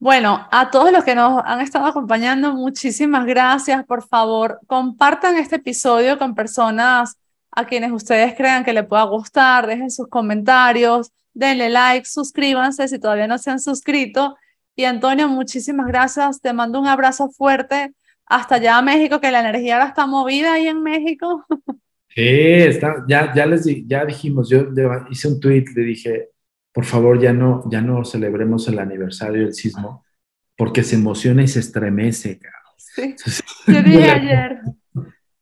Bueno, 0.00 0.46
a 0.52 0.70
todos 0.70 0.92
los 0.92 1.02
que 1.02 1.16
nos 1.16 1.42
han 1.44 1.60
estado 1.60 1.86
acompañando, 1.86 2.52
muchísimas 2.52 3.26
gracias. 3.26 3.84
Por 3.84 4.06
favor, 4.06 4.60
compartan 4.68 5.36
este 5.36 5.56
episodio 5.56 6.18
con 6.18 6.36
personas 6.36 7.16
a 7.50 7.66
quienes 7.66 7.90
ustedes 7.90 8.34
crean 8.36 8.64
que 8.64 8.72
le 8.72 8.84
pueda 8.84 9.02
gustar, 9.04 9.66
dejen 9.66 9.90
sus 9.90 10.06
comentarios, 10.06 11.10
denle 11.34 11.68
like, 11.68 12.06
suscríbanse 12.06 12.86
si 12.86 13.00
todavía 13.00 13.26
no 13.26 13.38
se 13.38 13.50
han 13.50 13.58
suscrito. 13.58 14.36
Y 14.76 14.84
Antonio, 14.84 15.28
muchísimas 15.28 15.88
gracias. 15.88 16.40
Te 16.40 16.52
mando 16.52 16.78
un 16.78 16.86
abrazo 16.86 17.30
fuerte 17.30 17.92
hasta 18.26 18.56
allá 18.56 18.78
a 18.78 18.82
México, 18.82 19.20
que 19.20 19.32
la 19.32 19.40
energía 19.40 19.74
ahora 19.74 19.88
está 19.88 20.06
movida 20.06 20.52
ahí 20.52 20.68
en 20.68 20.82
México. 20.82 21.44
Sí, 22.14 22.24
está, 22.24 23.04
ya, 23.06 23.32
ya 23.32 23.46
les 23.46 23.64
ya 23.86 24.04
dijimos, 24.04 24.50
yo 24.50 24.66
hice 25.08 25.28
un 25.28 25.38
tweet, 25.38 25.66
le 25.76 25.82
dije, 25.82 26.30
por 26.78 26.84
favor 26.84 27.20
ya 27.20 27.32
no, 27.32 27.64
ya 27.68 27.80
no 27.80 28.04
celebremos 28.04 28.68
el 28.68 28.78
aniversario 28.78 29.42
del 29.42 29.52
sismo, 29.52 30.04
porque 30.56 30.84
se 30.84 30.94
emociona 30.94 31.42
y 31.42 31.48
se 31.48 31.58
estremece. 31.58 32.38
Sí. 32.76 33.16
Yo 33.66 33.82
dije 33.82 34.08
ayer, 34.08 34.60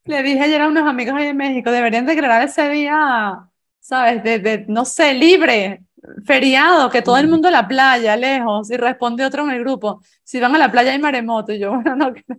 le 0.06 0.22
dije 0.22 0.40
ayer 0.40 0.62
a 0.62 0.68
unos 0.68 0.88
amigos 0.88 1.14
ahí 1.14 1.26
en 1.26 1.36
México, 1.36 1.70
deberían 1.70 2.06
declarar 2.06 2.42
ese 2.42 2.70
día, 2.70 3.38
¿sabes? 3.80 4.24
De, 4.24 4.64
no 4.68 4.86
sé, 4.86 5.12
libre, 5.12 5.84
feriado, 6.24 6.88
que 6.88 7.02
todo 7.02 7.18
el 7.18 7.28
mundo 7.28 7.48
a 7.48 7.50
la 7.50 7.68
playa, 7.68 8.16
lejos, 8.16 8.70
y 8.70 8.78
responde 8.78 9.22
otro 9.22 9.44
en 9.44 9.50
el 9.50 9.60
grupo, 9.60 10.00
si 10.24 10.40
van 10.40 10.54
a 10.54 10.58
la 10.58 10.72
playa 10.72 10.92
hay 10.92 10.98
maremoto, 10.98 11.52
y 11.52 11.58
yo, 11.58 11.72
bueno, 11.74 11.96
no 11.96 12.14
creo. 12.14 12.38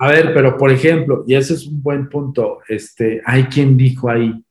A 0.00 0.08
ver, 0.08 0.34
pero 0.34 0.58
por 0.58 0.72
ejemplo, 0.72 1.22
y 1.28 1.36
ese 1.36 1.54
es 1.54 1.68
un 1.68 1.80
buen 1.80 2.08
punto, 2.08 2.58
este, 2.66 3.22
hay 3.24 3.44
quien 3.44 3.76
dijo 3.76 4.10
ahí, 4.10 4.44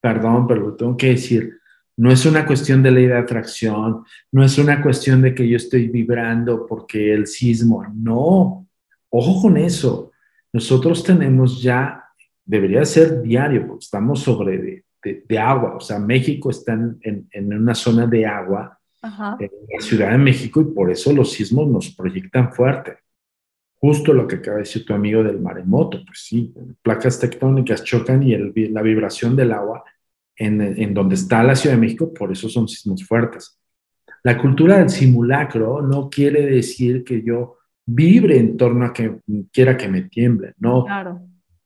perdón, 0.00 0.48
pero 0.48 0.62
lo 0.62 0.74
tengo 0.74 0.96
que 0.96 1.10
decir, 1.10 1.60
no 1.96 2.12
es 2.12 2.26
una 2.26 2.46
cuestión 2.46 2.82
de 2.82 2.90
ley 2.90 3.06
de 3.06 3.16
atracción, 3.16 4.04
no 4.30 4.44
es 4.44 4.58
una 4.58 4.82
cuestión 4.82 5.22
de 5.22 5.34
que 5.34 5.48
yo 5.48 5.56
estoy 5.56 5.88
vibrando 5.88 6.66
porque 6.66 7.12
el 7.12 7.26
sismo, 7.26 7.84
no, 7.94 8.66
ojo 9.08 9.42
con 9.42 9.56
eso. 9.56 10.12
Nosotros 10.52 11.02
tenemos 11.02 11.62
ya, 11.62 12.04
debería 12.44 12.84
ser 12.84 13.22
diario, 13.22 13.66
porque 13.66 13.84
estamos 13.84 14.20
sobre 14.20 14.84
de, 15.02 15.38
agua, 15.38 15.76
o 15.76 15.80
sea, 15.80 15.98
México 15.98 16.50
está 16.50 16.72
en, 16.72 17.28
una 17.32 17.74
zona 17.74 18.06
de 18.06 18.26
agua, 18.26 18.78
en 19.02 19.50
la 19.72 19.80
Ciudad 19.80 20.10
de 20.10 20.18
México, 20.18 20.60
y 20.60 20.64
por 20.64 20.90
eso 20.90 21.12
los 21.12 21.32
sismos 21.32 21.68
nos 21.68 21.94
proyectan 21.94 22.52
fuerte. 22.52 22.98
Justo 23.78 24.12
lo 24.12 24.26
que 24.26 24.36
acaba 24.36 24.56
de 24.56 24.62
decir 24.64 24.84
tu 24.84 24.94
amigo 24.94 25.22
del 25.22 25.40
maremoto, 25.40 26.02
pues 26.04 26.24
sí, 26.24 26.52
placas 26.82 27.20
tectónicas 27.20 27.84
chocan 27.84 28.22
y 28.22 28.36
la 28.68 28.82
vibración 28.82 29.36
del 29.36 29.52
agua 29.52 29.84
en, 30.36 30.94
donde 30.94 31.14
está 31.14 31.42
la 31.42 31.56
Ciudad 31.56 31.76
de 31.76 31.80
México, 31.80 32.12
por 32.12 32.30
eso 32.30 32.48
son 32.48 32.68
sismos 32.68 33.04
fuertes. 33.04 33.58
La 34.22 34.38
cultura 34.38 34.78
del 34.78 34.90
simulacro 34.90 35.82
no 35.82 36.10
quiere 36.10 36.46
decir 36.46 37.04
que 37.04 37.22
yo 37.22 37.58
vibre 37.84 38.38
en 38.38 38.56
torno 38.56 38.86
a 38.86 38.92
que 38.92 39.20
quiera 39.52 39.76
que 39.76 39.88
me 39.88 40.02
tiemble, 40.02 40.54
no. 40.58 40.84
Claro. 40.84 41.20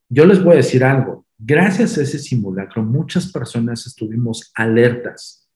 Yo 0.09 0.27
les 0.27 0.43
voy 0.43 0.55
a 0.55 0.57
decir 0.57 0.85
algo, 0.85 1.25
gracias 1.39 1.97
a 1.97 2.03
ese 2.03 2.19
simulacro 2.19 2.83
muchas 2.83 3.31
personas 3.33 3.87
estuvimos 3.87 4.51
alertas. 4.55 5.49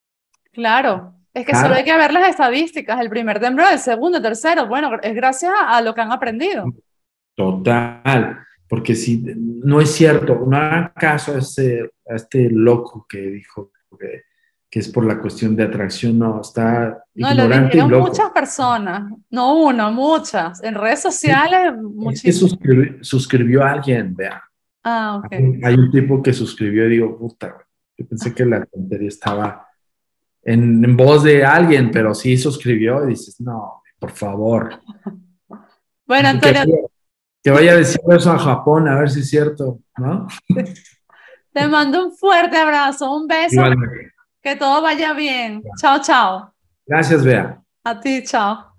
Claro, 0.52 1.14
es 1.34 1.44
que 1.44 1.54
solo 1.54 1.74
hay 1.74 1.84
que 1.84 1.96
ver 1.96 2.12
las 2.12 2.28
estadísticas, 2.28 3.00
el 3.00 3.10
primer 3.10 3.40
temblor, 3.40 3.72
el 3.72 3.78
segundo, 3.78 4.18
el 4.18 4.22
tercero, 4.22 4.66
bueno, 4.66 4.98
es 5.02 5.14
gracias 5.14 5.52
a 5.66 5.80
lo 5.82 5.94
que 5.94 6.00
han 6.00 6.12
aprendido. 6.12 6.64
Total 7.34 8.44
porque 8.74 8.96
si 8.96 9.22
no 9.24 9.80
es 9.80 9.92
cierto, 9.92 10.44
no 10.48 10.56
hagan 10.56 10.90
caso 10.96 11.32
a 11.32 11.38
este, 11.38 11.92
a 12.10 12.16
este 12.16 12.50
loco 12.50 13.06
que 13.08 13.18
dijo 13.20 13.70
que, 13.96 14.22
que, 14.68 14.80
es 14.80 14.88
por 14.88 15.04
la 15.04 15.20
cuestión 15.20 15.54
de 15.54 15.62
atracción, 15.62 16.18
no, 16.18 16.40
está 16.40 17.00
no, 17.14 17.30
ignorante 17.30 17.76
lo 17.76 17.84
dijeron 17.84 18.02
muchas 18.02 18.30
personas, 18.30 19.12
no 19.30 19.62
uno, 19.62 19.92
muchas, 19.92 20.60
en 20.64 20.74
redes 20.74 21.02
sociales, 21.02 21.74
muchísimas. 21.80 22.58
suscribió, 23.02 23.62
a 23.62 23.74
alguien, 23.74 24.12
vea. 24.12 24.42
Ah, 24.82 25.22
ok. 25.24 25.32
Hay 25.62 25.74
un 25.74 25.92
tipo 25.92 26.20
que 26.20 26.32
suscribió 26.32 26.86
y 26.86 26.94
digo, 26.94 27.16
puta, 27.16 27.56
yo 27.96 28.08
pensé 28.08 28.34
que 28.34 28.44
la 28.44 28.66
tontería 28.66 29.06
estaba 29.06 29.68
en, 30.42 30.84
en 30.84 30.96
voz 30.96 31.22
de 31.22 31.44
alguien, 31.44 31.92
pero 31.92 32.12
sí 32.12 32.36
suscribió 32.36 33.04
y 33.04 33.10
dices, 33.10 33.40
no, 33.40 33.84
por 34.00 34.10
favor. 34.10 34.80
Bueno, 36.06 36.28
Antonio, 36.30 36.90
que 37.44 37.50
vaya 37.50 37.76
diciendo 37.76 38.16
eso 38.16 38.32
a 38.32 38.38
Japón, 38.38 38.88
a 38.88 38.98
ver 38.98 39.10
si 39.10 39.20
es 39.20 39.28
cierto, 39.28 39.78
¿no? 39.98 40.26
Te 41.52 41.68
mando 41.68 42.06
un 42.06 42.16
fuerte 42.16 42.56
abrazo, 42.56 43.14
un 43.14 43.26
beso. 43.28 43.56
Igualmente. 43.56 44.14
Que 44.42 44.56
todo 44.56 44.80
vaya 44.80 45.12
bien. 45.12 45.62
Chao, 45.78 46.00
chao. 46.00 46.54
Gracias, 46.86 47.22
Bea. 47.22 47.62
A 47.84 48.00
ti, 48.00 48.24
chao. 48.24 48.72